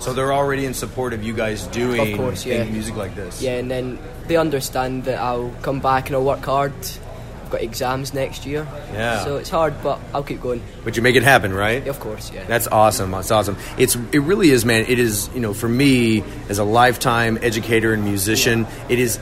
[0.01, 2.65] So they're already in support of you guys doing Of course, yeah.
[2.65, 3.43] music like this.
[3.43, 6.73] Yeah, and then they understand that I'll come back and I'll work hard.
[7.45, 8.67] I've got exams next year.
[8.95, 9.25] Yeah.
[9.25, 10.63] So it's hard, but I'll keep going.
[10.85, 11.87] But you make it happen, right?
[11.87, 12.45] Of course, yeah.
[12.45, 13.11] That's awesome.
[13.11, 13.59] That's awesome.
[13.77, 14.87] It's it really is, man.
[14.89, 19.19] It is you know for me as a lifetime educator and musician, it is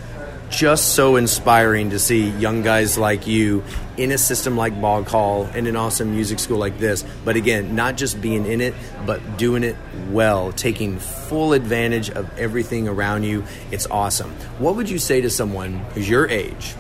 [0.51, 3.65] just so inspiring to see young guys like you
[3.99, 7.05] in a system like Boghall in an awesome music school like this.
[7.25, 9.77] But again, not just being in it, but doing it
[10.11, 13.45] well, taking full advantage of everything around you.
[13.71, 14.31] It's awesome.
[14.59, 16.75] What would you say to someone who's your age?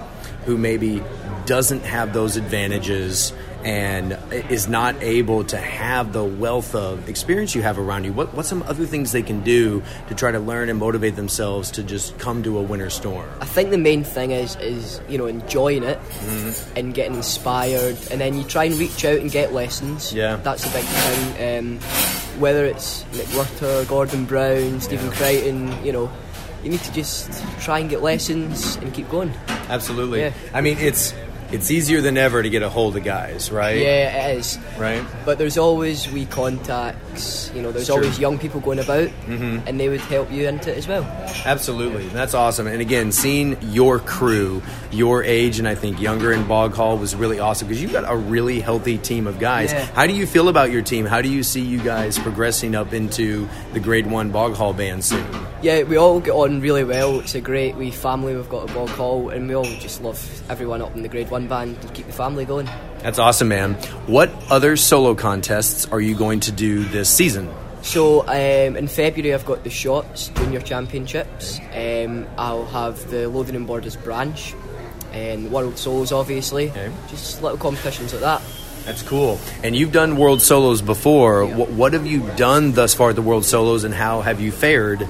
[0.49, 1.03] who maybe
[1.45, 4.17] doesn't have those advantages and
[4.51, 8.49] is not able to have the wealth of experience you have around you, what what's
[8.49, 12.17] some other things they can do to try to learn and motivate themselves to just
[12.19, 13.29] come to a winter storm?
[13.41, 16.77] I think the main thing is is you know enjoying it Mm-hmm.
[16.79, 20.13] and getting inspired, and then you try and reach out and get lessons.
[20.13, 20.37] Yeah.
[20.37, 21.59] that's the big thing.
[21.59, 21.79] Um,
[22.41, 26.11] whether it's McWhirter, Gordon Brown, Stephen Creighton, you know,
[26.63, 27.31] you need to just
[27.61, 29.33] try and get lessons and keep going.
[29.69, 30.21] Absolutely.
[30.21, 30.33] Yeah.
[30.55, 31.13] I mean, it's
[31.53, 33.79] it's easier than ever to get a hold of guys, right?
[33.79, 34.59] Yeah, it is.
[34.79, 35.03] Right.
[35.25, 37.51] But there's always wee contacts.
[37.55, 39.63] You know, there's always young people going about, Mhm.
[39.67, 41.07] and they would help you into it as well.
[41.45, 42.07] Absolutely.
[42.09, 42.67] That's awesome.
[42.67, 47.39] And again, seeing your crew, your age, and I think younger in Boghall was really
[47.41, 49.73] awesome because you've got a really healthy team of guys.
[49.73, 49.87] Yeah.
[49.95, 51.07] How do you feel about your team?
[51.07, 55.25] How do you see you guys progressing up into the Grade 1 Boghall band soon?
[55.61, 57.19] Yeah, we all get on really well.
[57.19, 60.81] It's a great wee family we've got at Boghall, and we all just love everyone
[60.83, 62.67] up in the Grade One band to keep the family going.
[63.01, 63.75] That's awesome, man.
[64.07, 67.53] What other solo contests are you going to do this season?
[67.83, 71.59] So um, in February, I've got the Shots Junior Championships.
[71.75, 74.55] Um, I'll have the Lothian and Borders branch,
[75.13, 76.71] and World Solos, obviously.
[77.09, 78.43] Just little competitions like that.
[78.85, 79.41] That's cool.
[79.65, 81.45] And you've done World Solos before.
[81.45, 84.53] What, what have you done thus far at the World Solos, and how have you
[84.53, 85.07] fared?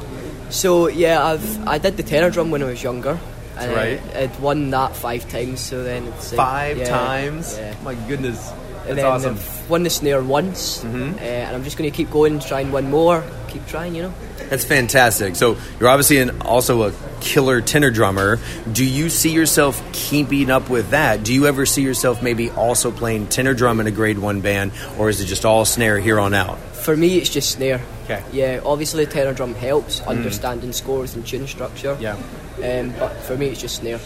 [0.51, 3.19] So yeah, I've I did the tenor drum when I was younger.
[3.59, 4.01] And Right.
[4.15, 5.59] I, I'd won that five times.
[5.61, 7.57] So then it's uh, Five yeah, times?
[7.59, 7.75] Yeah.
[7.83, 8.53] My goodness.
[8.87, 9.35] And That's then awesome.
[9.35, 11.17] I've won the snare once, Mhm.
[11.17, 14.03] uh, and I'm just going to keep going, try and win more, keep trying, you
[14.03, 14.15] know.
[14.49, 15.37] That's fantastic.
[15.37, 18.39] So you're obviously an, also a killer tenor drummer.
[18.73, 21.23] Do you see yourself keeping up with that?
[21.23, 24.73] Do you ever see yourself maybe also playing tenor drum in a grade one band,
[24.97, 26.59] or is it just all snare here on out?
[26.83, 27.81] For me, it's just snare.
[28.05, 28.23] Okay.
[28.33, 30.07] Yeah, obviously the tenor drum helps Mm.
[30.09, 31.97] understanding scores and tune structure.
[32.01, 32.17] Yeah.
[32.63, 34.01] Um, but for me, it's just snare.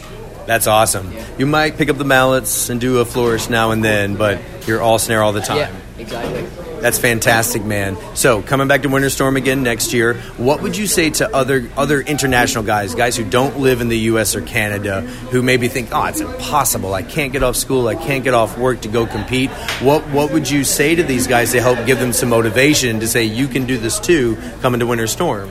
[0.47, 1.13] That's awesome.
[1.39, 4.81] You might pick up the mallets and do a flourish now and then, but you're
[4.83, 5.59] all snare all the time.
[5.59, 6.45] Yeah, exactly.
[6.83, 7.97] That's fantastic, man.
[8.15, 11.71] So, coming back to Winter Storm again next year, what would you say to other
[11.77, 14.35] other international guys, guys who don't live in the U.S.
[14.35, 16.93] or Canada, who maybe think, "Oh, it's impossible.
[16.93, 17.87] I can't get off school.
[17.87, 19.51] I can't get off work to go compete."
[19.81, 23.07] What What would you say to these guys to help give them some motivation to
[23.07, 25.51] say you can do this too, coming to Winter Storm?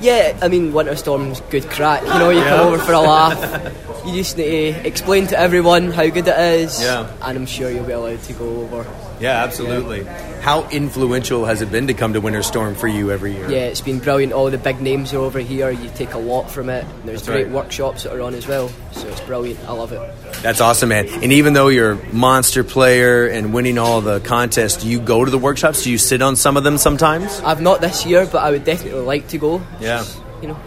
[0.00, 2.02] Yeah, I mean, Winter Storm's good crack.
[2.02, 2.50] You know, you Yeah.
[2.56, 3.72] come over for a laugh.
[4.04, 6.78] You just need to explain to everyone how good it is.
[6.82, 7.08] Yeah.
[7.22, 8.84] And I'm sure you'll be allowed to go over.
[9.18, 10.04] Yeah, absolutely.
[10.44, 13.50] How influential has it been to come to Winter Storm for you every year?
[13.50, 14.34] Yeah, it's been brilliant.
[14.34, 15.70] All the big names are over here.
[15.70, 16.84] You take a lot from it.
[17.06, 17.54] There's That's great right.
[17.54, 18.68] workshops that are on as well.
[18.92, 19.58] So it's brilliant.
[19.66, 20.02] I love it.
[20.42, 21.08] That's awesome, man.
[21.08, 25.24] And even though you're a monster player and winning all the contests, do you go
[25.24, 25.84] to the workshops?
[25.84, 27.40] Do you sit on some of them sometimes?
[27.40, 29.62] I've not this year, but I would definitely like to go.
[29.80, 30.04] Yeah.
[30.42, 30.60] You know.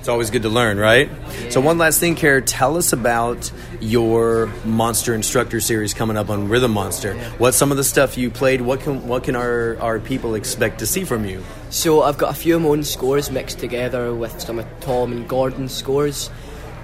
[0.00, 1.10] It's always good to learn, right?
[1.50, 6.48] So, one last thing, Kara, tell us about your Monster Instructor series coming up on
[6.48, 7.14] Rhythm Monster.
[7.36, 8.62] What's some of the stuff you played?
[8.62, 11.44] What can what can our, our people expect to see from you?
[11.68, 15.12] So I've got a few of my own scores mixed together with some of Tom
[15.12, 16.30] and Gordon's scores,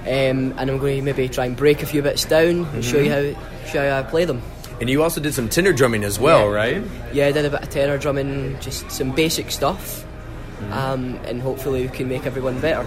[0.02, 2.98] um, and I'm going to maybe try and break a few bits down and show
[2.98, 3.34] you Mhm.
[3.34, 4.42] how show you how I play them.
[4.78, 6.54] And you also did some tenor drumming as well, Yeah.
[6.54, 6.82] right?
[7.14, 10.04] Yeah, I did a bit of tenor drumming, just some basic stuff,
[10.70, 12.84] um, and hopefully we can make everyone better.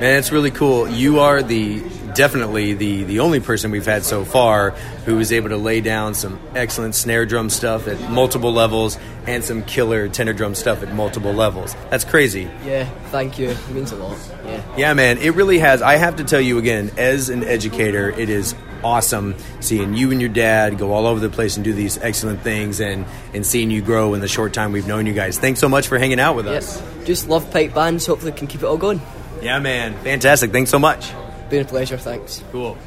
[0.00, 0.88] Man, it's really cool.
[0.88, 1.82] You are the
[2.14, 4.70] definitely the the only person we've had so far
[5.06, 9.42] who was able to lay down some excellent snare drum stuff at multiple levels and
[9.42, 11.74] some killer tenor drum stuff at multiple levels.
[11.88, 12.50] That's crazy.
[12.64, 13.48] Yeah, thank you.
[13.48, 14.18] It means a lot.
[14.44, 14.76] Yeah.
[14.76, 15.80] Yeah, man, it really has.
[15.80, 18.54] I have to tell you again, as an educator, it is
[18.86, 22.40] awesome seeing you and your dad go all over the place and do these excellent
[22.42, 23.04] things and,
[23.34, 25.38] and seeing you grow in the short time we've known you guys.
[25.38, 26.80] Thanks so much for hanging out with us.
[27.04, 28.06] Just love pipe bands.
[28.06, 29.00] Hopefully, we can keep it all going.
[29.42, 29.94] Yeah, man.
[30.04, 30.52] Fantastic.
[30.52, 31.12] Thanks so much.
[31.50, 31.98] Been a pleasure.
[31.98, 32.42] Thanks.
[32.52, 32.78] Cool.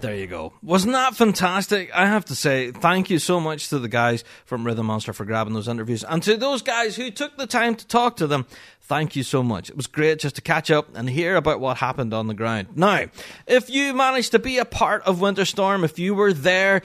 [0.00, 0.54] There you go.
[0.62, 1.90] Wasn't that fantastic?
[1.94, 5.26] I have to say, thank you so much to the guys from Rhythm Monster for
[5.26, 6.04] grabbing those interviews.
[6.04, 8.46] And to those guys who took the time to talk to them,
[8.90, 9.70] thank you so much.
[9.70, 12.70] It was great just to catch up and hear about what happened on the ground.
[12.74, 13.06] Now,
[13.46, 16.82] if you managed to be a part of Winter Storm, if you were there,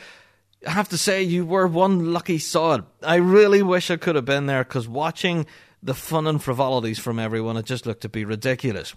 [0.67, 2.85] I have to say you were one lucky sod.
[3.01, 5.47] I really wish I could have been there because watching
[5.81, 8.93] the fun and frivolities from everyone, it just looked to be ridiculous.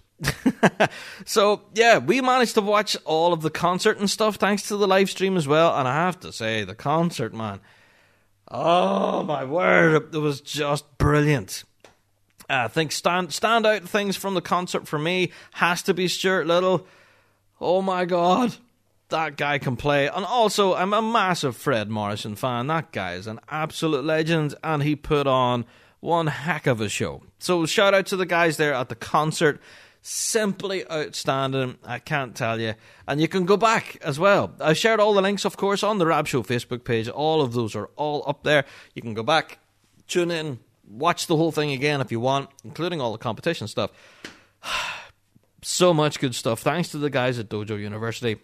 [1.25, 4.87] so yeah, we managed to watch all of the concert and stuff thanks to the
[4.87, 5.75] live stream as well.
[5.75, 7.59] And I have to say, the concert, man,
[8.51, 11.63] oh my word, it was just brilliant.
[12.49, 16.87] I think stand standout things from the concert for me has to be Stuart Liddell.
[17.61, 18.55] Oh my god,
[19.09, 20.07] that guy can play.
[20.07, 22.67] And also, I'm a massive Fred Morrison fan.
[22.67, 25.65] That guy is an absolute legend, and he put on
[25.99, 27.23] one heck of a show.
[27.39, 29.61] So shout out to the guys there at the concert.
[30.01, 31.77] Simply outstanding.
[31.83, 32.75] I can't tell you.
[33.05, 34.53] And you can go back as well.
[34.61, 37.09] I've shared all the links, of course, on the Rab Show Facebook page.
[37.09, 38.63] All of those are all up there.
[38.95, 39.59] You can go back,
[40.07, 40.59] tune in,
[40.89, 43.91] watch the whole thing again if you want, including all the competition stuff.
[45.61, 46.59] so much good stuff.
[46.59, 48.37] Thanks to the guys at Dojo University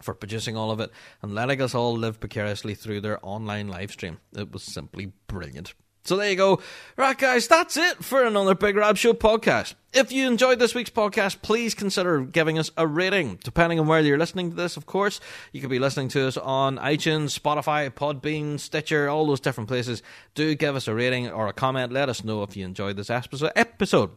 [0.00, 0.90] for producing all of it
[1.22, 4.18] and letting us all live precariously through their online live stream.
[4.34, 5.74] It was simply brilliant.
[6.06, 6.60] So there you go.
[6.96, 9.74] Right, guys, that's it for another Big Rab Show podcast.
[9.92, 13.40] If you enjoyed this week's podcast, please consider giving us a rating.
[13.42, 15.18] Depending on where you're listening to this, of course,
[15.52, 20.00] you could be listening to us on iTunes, Spotify, Podbean, Stitcher, all those different places.
[20.36, 21.92] Do give us a rating or a comment.
[21.92, 24.10] Let us know if you enjoyed this episode.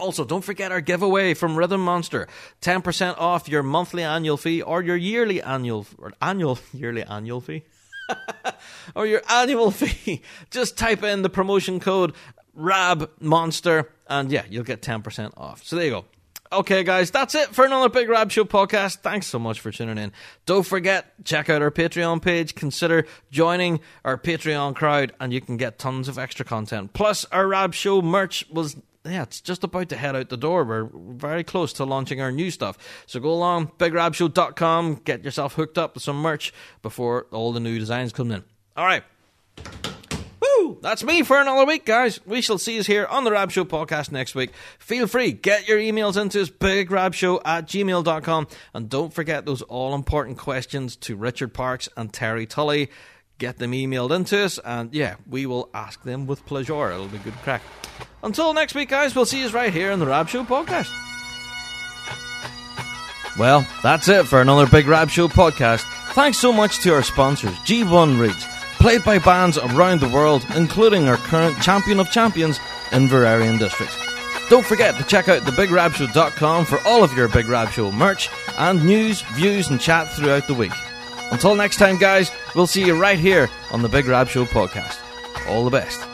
[0.00, 2.26] Also, don't forget our giveaway from Rhythm Monster.
[2.62, 7.62] 10% off your monthly annual fee or your yearly annual or annual yearly annual fee.
[8.94, 10.22] or your annual fee.
[10.50, 12.14] Just type in the promotion code
[12.54, 15.64] RAB Monster and yeah, you'll get 10% off.
[15.64, 16.04] So there you go.
[16.52, 18.98] Okay, guys, that's it for another Big Rab Show podcast.
[18.98, 20.12] Thanks so much for tuning in.
[20.44, 22.54] Don't forget, check out our Patreon page.
[22.54, 26.92] Consider joining our Patreon crowd, and you can get tons of extra content.
[26.92, 30.64] Plus, our Rab Show merch was yeah, it's just about to head out the door.
[30.64, 32.78] We're very close to launching our new stuff.
[33.06, 36.52] So go along, bigrabshow.com, get yourself hooked up with some merch
[36.82, 38.44] before all the new designs come in.
[38.76, 39.02] All right.
[40.40, 40.78] Woo!
[40.82, 42.24] That's me for another week, guys.
[42.26, 44.52] We shall see you here on the Rab Show podcast next week.
[44.78, 48.46] Feel free, get your emails into us, bigrabshow at gmail.com.
[48.72, 52.90] And don't forget those all important questions to Richard Parkes and Terry Tully.
[53.42, 56.92] Get them emailed into us, and yeah, we will ask them with pleasure.
[56.92, 57.60] It'll be good crack.
[58.22, 60.88] Until next week, guys, we'll see you right here on the Rab Show podcast.
[63.36, 65.82] Well, that's it for another Big Rab Show podcast.
[66.12, 68.46] Thanks so much to our sponsors, G1 Reeds,
[68.78, 72.60] played by bands around the world, including our current champion of champions,
[72.90, 73.96] Inveraray and Districts.
[74.50, 78.86] Don't forget to check out thebigrabshow.com for all of your Big Rab Show merch and
[78.86, 80.70] news, views, and chat throughout the week.
[81.32, 84.98] Until next time, guys, we'll see you right here on the Big Rab Show podcast.
[85.48, 86.11] All the best.